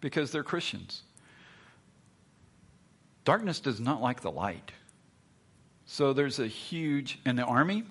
because 0.00 0.30
they're 0.30 0.44
Christians. 0.44 1.02
Darkness 3.24 3.60
does 3.60 3.80
not 3.80 4.00
like 4.00 4.20
the 4.20 4.30
light. 4.30 4.70
So 5.86 6.12
there's 6.12 6.38
a 6.38 6.46
huge, 6.46 7.18
and 7.24 7.38
the 7.38 7.44
army, 7.44 7.84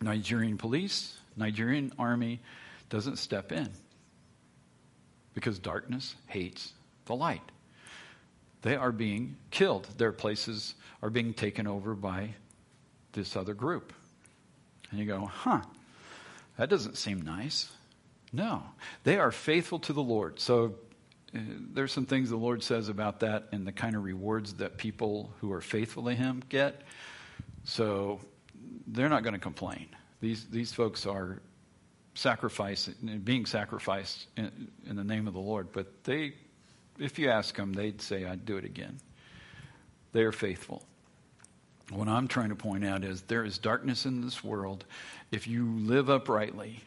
Nigerian 0.00 0.58
police, 0.58 1.18
Nigerian 1.36 1.92
army 1.98 2.40
doesn't 2.88 3.16
step 3.16 3.52
in 3.52 3.68
because 5.34 5.58
darkness 5.58 6.16
hates 6.26 6.72
the 7.06 7.14
light. 7.14 7.42
They 8.62 8.76
are 8.76 8.92
being 8.92 9.36
killed. 9.50 9.88
Their 9.96 10.12
places 10.12 10.74
are 11.02 11.10
being 11.10 11.34
taken 11.34 11.66
over 11.66 11.94
by 11.94 12.34
this 13.12 13.36
other 13.36 13.54
group. 13.54 13.92
And 14.90 14.98
you 14.98 15.06
go, 15.06 15.26
huh, 15.26 15.60
that 16.56 16.68
doesn't 16.68 16.96
seem 16.96 17.22
nice. 17.22 17.70
No, 18.32 18.62
they 19.04 19.18
are 19.18 19.30
faithful 19.30 19.78
to 19.80 19.92
the 19.92 20.02
Lord. 20.02 20.40
So 20.40 20.74
uh, 21.34 21.38
there's 21.72 21.92
some 21.92 22.06
things 22.06 22.30
the 22.30 22.36
Lord 22.36 22.62
says 22.62 22.88
about 22.88 23.20
that 23.20 23.48
and 23.52 23.66
the 23.66 23.72
kind 23.72 23.96
of 23.96 24.04
rewards 24.04 24.54
that 24.54 24.76
people 24.76 25.32
who 25.40 25.52
are 25.52 25.60
faithful 25.60 26.04
to 26.04 26.14
Him 26.14 26.42
get. 26.48 26.82
So 27.64 28.20
they're 28.86 29.08
not 29.08 29.22
going 29.22 29.34
to 29.34 29.40
complain. 29.40 29.88
These, 30.20 30.46
these 30.46 30.72
folks 30.72 31.06
are 31.06 31.40
sacrificing, 32.14 33.20
being 33.24 33.46
sacrificed 33.46 34.26
in, 34.36 34.70
in 34.86 34.96
the 34.96 35.04
name 35.04 35.28
of 35.28 35.34
the 35.34 35.40
Lord. 35.40 35.68
But 35.72 36.04
they, 36.04 36.34
if 36.98 37.18
you 37.18 37.30
ask 37.30 37.56
them, 37.56 37.72
they'd 37.72 38.00
say, 38.00 38.24
I'd 38.24 38.44
do 38.44 38.56
it 38.56 38.64
again. 38.64 38.98
They 40.12 40.22
are 40.22 40.32
faithful. 40.32 40.82
What 41.90 42.08
I'm 42.08 42.28
trying 42.28 42.50
to 42.50 42.54
point 42.54 42.84
out 42.84 43.04
is 43.04 43.22
there 43.22 43.44
is 43.44 43.58
darkness 43.58 44.04
in 44.04 44.20
this 44.20 44.44
world. 44.44 44.84
If 45.32 45.46
you 45.46 45.66
live 45.78 46.10
uprightly, 46.10 46.80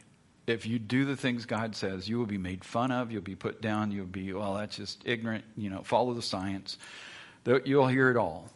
if 0.46 0.66
you 0.66 0.78
do 0.78 1.04
the 1.04 1.16
things 1.16 1.46
God 1.46 1.74
says, 1.74 2.08
you 2.08 2.18
will 2.18 2.26
be 2.26 2.38
made 2.38 2.64
fun 2.64 2.90
of, 2.90 3.10
you'll 3.10 3.22
be 3.22 3.34
put 3.34 3.60
down, 3.60 3.90
you'll 3.90 4.06
be, 4.06 4.32
well, 4.32 4.54
that's 4.54 4.76
just 4.76 5.02
ignorant, 5.04 5.44
you 5.56 5.70
know, 5.70 5.82
follow 5.82 6.14
the 6.14 6.22
science. 6.22 6.78
You'll 7.64 7.88
hear 7.88 8.10
it 8.10 8.16
all. 8.16 8.48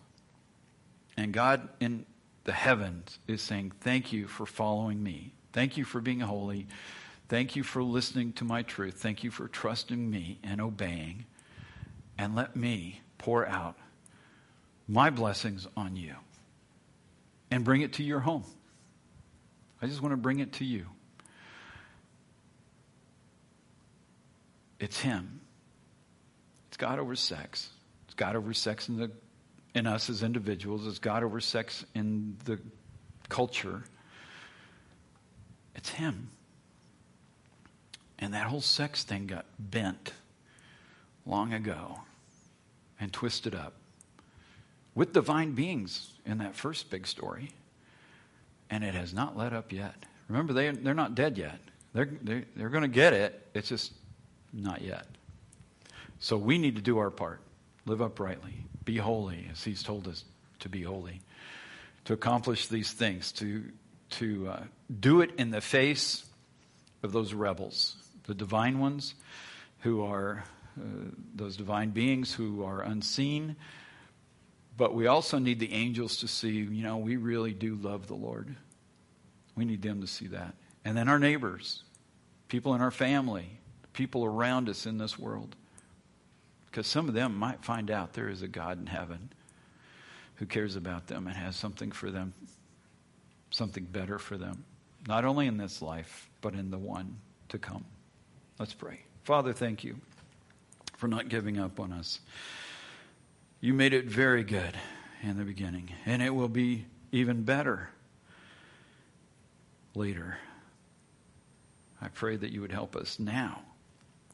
And 1.16 1.32
God 1.32 1.68
in 1.80 2.06
the 2.44 2.52
heavens 2.52 3.18
is 3.26 3.42
saying, 3.42 3.72
Thank 3.80 4.12
you 4.12 4.26
for 4.26 4.46
following 4.46 5.02
me. 5.02 5.32
Thank 5.52 5.76
you 5.76 5.84
for 5.84 6.00
being 6.00 6.20
holy. 6.20 6.66
Thank 7.28 7.56
you 7.56 7.64
for 7.64 7.82
listening 7.82 8.32
to 8.34 8.44
my 8.44 8.62
truth. 8.62 8.94
Thank 8.94 9.24
you 9.24 9.30
for 9.30 9.48
trusting 9.48 10.10
me 10.10 10.38
and 10.44 10.60
obeying. 10.60 11.24
And 12.18 12.34
let 12.34 12.56
me 12.56 13.00
pour 13.18 13.46
out 13.46 13.76
my 14.88 15.10
blessings 15.10 15.66
on 15.76 15.96
you 15.96 16.14
and 17.50 17.64
bring 17.64 17.82
it 17.82 17.94
to 17.94 18.02
your 18.02 18.20
home. 18.20 18.44
I 19.80 19.86
just 19.86 20.00
want 20.00 20.12
to 20.12 20.16
bring 20.16 20.38
it 20.38 20.54
to 20.54 20.64
you. 20.64 20.86
It's 24.78 25.00
Him. 25.00 25.40
It's 26.68 26.76
God 26.76 26.98
over 26.98 27.16
sex. 27.16 27.70
It's 28.06 28.14
God 28.14 28.36
over 28.36 28.52
sex 28.52 28.88
in, 28.88 28.96
the, 28.98 29.10
in 29.74 29.86
us 29.86 30.10
as 30.10 30.22
individuals. 30.22 30.86
It's 30.86 30.98
God 30.98 31.22
over 31.22 31.40
sex 31.40 31.84
in 31.94 32.36
the 32.44 32.58
culture. 33.28 33.82
It's 35.74 35.90
Him. 35.90 36.28
And 38.18 38.32
that 38.34 38.46
whole 38.46 38.62
sex 38.62 39.04
thing 39.04 39.26
got 39.26 39.44
bent 39.58 40.12
long 41.26 41.52
ago 41.52 42.00
and 43.00 43.12
twisted 43.12 43.54
up 43.54 43.74
with 44.94 45.12
divine 45.12 45.52
beings 45.52 46.12
in 46.24 46.38
that 46.38 46.56
first 46.56 46.90
big 46.90 47.06
story. 47.06 47.50
And 48.70 48.82
it 48.82 48.94
has 48.94 49.14
not 49.14 49.36
let 49.36 49.52
up 49.52 49.72
yet. 49.72 49.94
Remember, 50.28 50.52
they, 50.52 50.70
they're 50.70 50.94
not 50.94 51.14
dead 51.14 51.38
yet. 51.38 51.60
They're, 51.92 52.10
they're, 52.22 52.44
they're 52.56 52.68
going 52.68 52.82
to 52.82 52.88
get 52.88 53.12
it. 53.12 53.48
It's 53.54 53.68
just 53.68 53.92
not 54.52 54.82
yet. 54.82 55.06
So 56.18 56.36
we 56.36 56.58
need 56.58 56.76
to 56.76 56.82
do 56.82 56.98
our 56.98 57.10
part. 57.10 57.40
Live 57.84 58.02
uprightly. 58.02 58.64
Be 58.84 58.96
holy, 58.96 59.48
as 59.52 59.62
He's 59.62 59.82
told 59.82 60.08
us 60.08 60.24
to 60.60 60.68
be 60.68 60.82
holy. 60.82 61.20
To 62.06 62.12
accomplish 62.12 62.66
these 62.66 62.90
things, 62.90 63.32
to, 63.32 63.64
to 64.10 64.48
uh, 64.48 64.62
do 64.98 65.20
it 65.20 65.30
in 65.38 65.50
the 65.50 65.60
face 65.60 66.24
of 67.02 67.12
those 67.12 67.34
rebels, 67.34 67.96
the 68.24 68.34
divine 68.34 68.78
ones 68.78 69.14
who 69.80 70.02
are 70.02 70.44
Uh, 70.78 71.10
those 71.34 71.56
divine 71.56 71.90
beings 71.90 72.34
who 72.34 72.62
are 72.62 72.82
unseen. 72.82 73.56
But 74.76 74.94
we 74.94 75.06
also 75.06 75.38
need 75.38 75.58
the 75.58 75.72
angels 75.72 76.18
to 76.18 76.28
see, 76.28 76.50
you 76.50 76.82
know, 76.82 76.98
we 76.98 77.16
really 77.16 77.52
do 77.52 77.76
love 77.76 78.08
the 78.08 78.14
Lord. 78.14 78.54
We 79.54 79.64
need 79.64 79.80
them 79.80 80.02
to 80.02 80.06
see 80.06 80.26
that. 80.28 80.54
And 80.84 80.96
then 80.96 81.08
our 81.08 81.18
neighbors, 81.18 81.82
people 82.48 82.74
in 82.74 82.82
our 82.82 82.90
family, 82.90 83.58
people 83.94 84.24
around 84.24 84.68
us 84.68 84.84
in 84.84 84.98
this 84.98 85.18
world. 85.18 85.56
Because 86.66 86.86
some 86.86 87.08
of 87.08 87.14
them 87.14 87.34
might 87.34 87.64
find 87.64 87.90
out 87.90 88.12
there 88.12 88.28
is 88.28 88.42
a 88.42 88.48
God 88.48 88.78
in 88.78 88.86
heaven 88.86 89.30
who 90.34 90.44
cares 90.44 90.76
about 90.76 91.06
them 91.06 91.26
and 91.26 91.34
has 91.34 91.56
something 91.56 91.90
for 91.90 92.10
them, 92.10 92.34
something 93.50 93.84
better 93.84 94.18
for 94.18 94.36
them, 94.36 94.64
not 95.08 95.24
only 95.24 95.46
in 95.46 95.56
this 95.56 95.80
life, 95.80 96.28
but 96.42 96.52
in 96.52 96.70
the 96.70 96.76
one 96.76 97.16
to 97.48 97.58
come. 97.58 97.86
Let's 98.58 98.74
pray. 98.74 99.00
Father, 99.24 99.54
thank 99.54 99.82
you 99.82 99.96
for 100.96 101.08
not 101.08 101.28
giving 101.28 101.58
up 101.58 101.78
on 101.78 101.92
us. 101.92 102.20
You 103.60 103.74
made 103.74 103.92
it 103.92 104.06
very 104.06 104.44
good 104.44 104.74
in 105.22 105.36
the 105.38 105.44
beginning, 105.44 105.90
and 106.04 106.22
it 106.22 106.34
will 106.34 106.48
be 106.48 106.86
even 107.12 107.42
better 107.42 107.90
later. 109.94 110.38
I 112.00 112.08
pray 112.08 112.36
that 112.36 112.52
you 112.52 112.60
would 112.60 112.72
help 112.72 112.94
us 112.96 113.18
now 113.18 113.62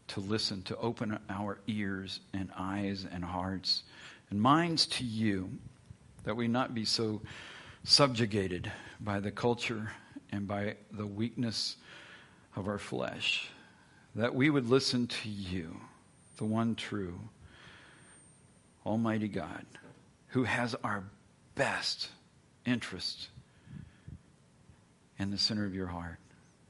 to 0.08 0.20
listen, 0.20 0.62
to 0.62 0.76
open 0.76 1.18
our 1.30 1.58
ears 1.66 2.20
and 2.34 2.50
eyes 2.56 3.06
and 3.10 3.24
hearts 3.24 3.84
and 4.30 4.40
minds 4.40 4.86
to 4.86 5.04
you, 5.04 5.50
that 6.24 6.36
we 6.36 6.48
not 6.48 6.74
be 6.74 6.84
so 6.84 7.22
subjugated 7.84 8.70
by 9.00 9.20
the 9.20 9.30
culture 9.30 9.92
and 10.30 10.46
by 10.46 10.76
the 10.92 11.06
weakness 11.06 11.76
of 12.56 12.68
our 12.68 12.78
flesh, 12.78 13.48
that 14.14 14.34
we 14.34 14.50
would 14.50 14.68
listen 14.68 15.06
to 15.06 15.28
you, 15.28 15.80
the 16.42 16.46
one 16.46 16.74
true, 16.74 17.20
Almighty 18.84 19.28
God, 19.28 19.64
who 20.30 20.42
has 20.42 20.74
our 20.82 21.04
best 21.54 22.08
interest 22.66 23.28
in 25.20 25.30
the 25.30 25.38
center 25.38 25.64
of 25.64 25.72
your 25.72 25.86
heart. 25.86 26.18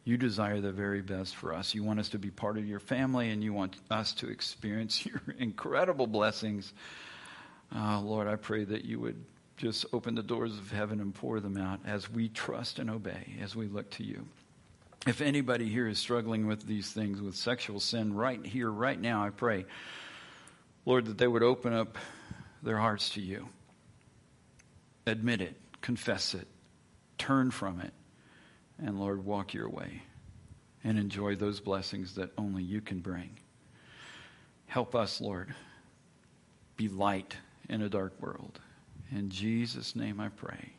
You 0.05 0.19
desire 0.19 0.61
the 0.61 0.73
very 0.73 1.01
best 1.01 1.37
for 1.37 1.55
us. 1.55 1.75
You 1.75 1.85
want 1.85 2.01
us 2.01 2.11
to 2.11 2.19
be 2.19 2.29
part 2.29 2.59
of 2.59 2.69
your 2.69 2.81
family, 2.81 3.31
and 3.31 3.43
you 3.43 3.55
want 3.55 3.77
us 3.91 4.13
to 4.17 4.29
experience 4.29 5.07
your 5.07 5.23
incredible 5.39 6.07
blessings. 6.07 6.75
Uh, 7.75 7.99
Lord, 7.99 8.29
I 8.29 8.37
pray 8.37 8.65
that 8.65 8.85
you 8.85 9.01
would 9.01 9.25
just 9.57 9.87
open 9.95 10.15
the 10.15 10.23
doors 10.23 10.59
of 10.59 10.71
heaven 10.71 11.01
and 11.01 11.15
pour 11.15 11.41
them 11.41 11.57
out 11.57 11.81
as 11.87 12.11
we 12.11 12.29
trust 12.29 12.79
and 12.79 12.91
obey, 12.91 13.37
as 13.41 13.57
we 13.57 13.69
look 13.69 13.89
to 13.93 14.05
you. 14.05 14.27
If 15.07 15.21
anybody 15.21 15.69
here 15.69 15.89
is 15.89 15.99
struggling 15.99 16.47
with 16.47 16.65
these 16.65 16.93
things, 16.93 17.21
with 17.21 17.35
sexual 17.35 17.81
sin, 17.81 18.15
right 18.15 18.45
here, 18.45 18.71
right 18.71 19.01
now, 19.01 19.25
I 19.25 19.31
pray, 19.31 19.67
Lord, 20.87 21.07
that 21.07 21.19
they 21.19 21.27
would 21.27 21.43
open 21.43 21.73
up 21.73 21.99
their 22.63 22.79
hearts 22.79 23.11
to 23.11 23.21
you. 23.21 23.49
Admit 25.05 25.41
it, 25.41 25.57
confess 25.81 26.35
it, 26.35 26.47
turn 27.19 27.51
from 27.51 27.81
it, 27.81 27.93
and 28.79 29.01
Lord, 29.01 29.25
walk 29.25 29.55
your 29.55 29.69
way 29.69 30.03
and 30.85 30.99
enjoy 30.99 31.35
those 31.35 31.59
blessings 31.59 32.15
that 32.15 32.31
only 32.39 32.63
you 32.63 32.81
can 32.81 33.01
bring. 33.01 33.31
Help 34.67 34.95
us, 34.95 35.21
Lord, 35.21 35.53
be 36.77 36.89
light 36.89 37.37
in 37.69 37.83
a 37.83 37.89
dark 37.89 38.13
world. 38.21 38.61
In 39.11 39.31
Jesus' 39.31 39.97
name 39.97 40.21
I 40.21 40.29
pray. 40.29 40.75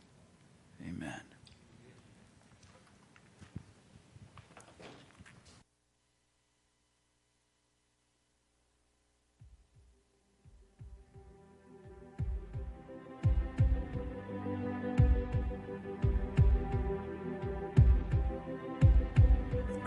Amen. 0.87 1.21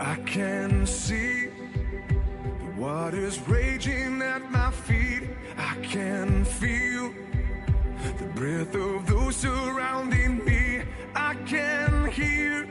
I 0.07 0.15
can 0.25 0.85
see 0.85 1.47
the 1.47 2.81
waters 2.81 3.41
raging 3.45 4.21
at 4.21 4.49
my 4.49 4.71
feet. 4.71 5.23
I 5.57 5.75
can 5.81 6.45
feel 6.45 7.13
the 8.17 8.27
breath 8.33 8.73
of 8.73 9.05
those 9.05 9.35
surrounding 9.35 10.45
me. 10.45 10.83
I 11.13 11.35
can 11.45 12.09
hear 12.09 12.69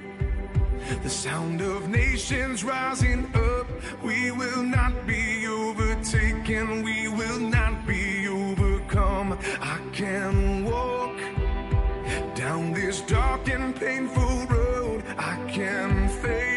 the 1.02 1.10
sound 1.10 1.60
of 1.60 1.90
nations 1.90 2.64
rising 2.64 3.26
up. 3.34 3.66
We 4.02 4.30
will 4.30 4.62
not 4.62 5.06
be 5.06 5.46
overtaken. 5.46 6.82
We 6.82 7.08
will 7.08 7.38
not 7.38 7.86
be 7.86 8.28
overcome. 8.28 9.38
I 9.60 9.78
can 9.92 10.64
walk 10.64 11.18
down 12.34 12.72
this 12.72 13.02
dark 13.02 13.46
and 13.50 13.76
painful 13.76 14.46
road. 14.46 15.04
I 15.18 15.36
can 15.50 16.08
face 16.08 16.55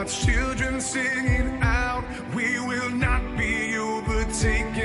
God's 0.00 0.24
children 0.24 0.80
singing 0.80 1.58
out. 1.60 2.02
We 2.34 2.58
will 2.60 2.88
not 2.88 3.36
be 3.36 3.76
overtaken. 3.76 4.79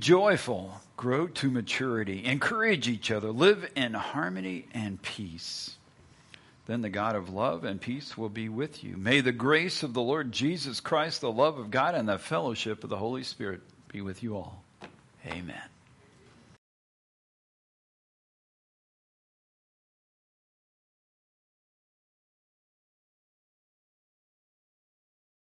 Joyful, 0.00 0.80
grow 0.96 1.26
to 1.28 1.50
maturity, 1.50 2.24
encourage 2.24 2.88
each 2.88 3.10
other, 3.10 3.30
live 3.30 3.70
in 3.76 3.94
harmony 3.94 4.66
and 4.74 5.00
peace. 5.00 5.76
Then 6.66 6.82
the 6.82 6.90
God 6.90 7.16
of 7.16 7.30
love 7.30 7.64
and 7.64 7.80
peace 7.80 8.16
will 8.16 8.28
be 8.28 8.48
with 8.48 8.84
you. 8.84 8.96
May 8.96 9.20
the 9.20 9.32
grace 9.32 9.82
of 9.82 9.92
the 9.92 10.02
Lord 10.02 10.32
Jesus 10.32 10.80
Christ, 10.80 11.20
the 11.20 11.32
love 11.32 11.58
of 11.58 11.70
God, 11.70 11.94
and 11.94 12.08
the 12.08 12.18
fellowship 12.18 12.84
of 12.84 12.90
the 12.90 12.96
Holy 12.96 13.22
Spirit 13.22 13.60
be 13.88 14.00
with 14.00 14.22
you 14.22 14.36
all. 14.36 14.62
Amen. 15.26 15.69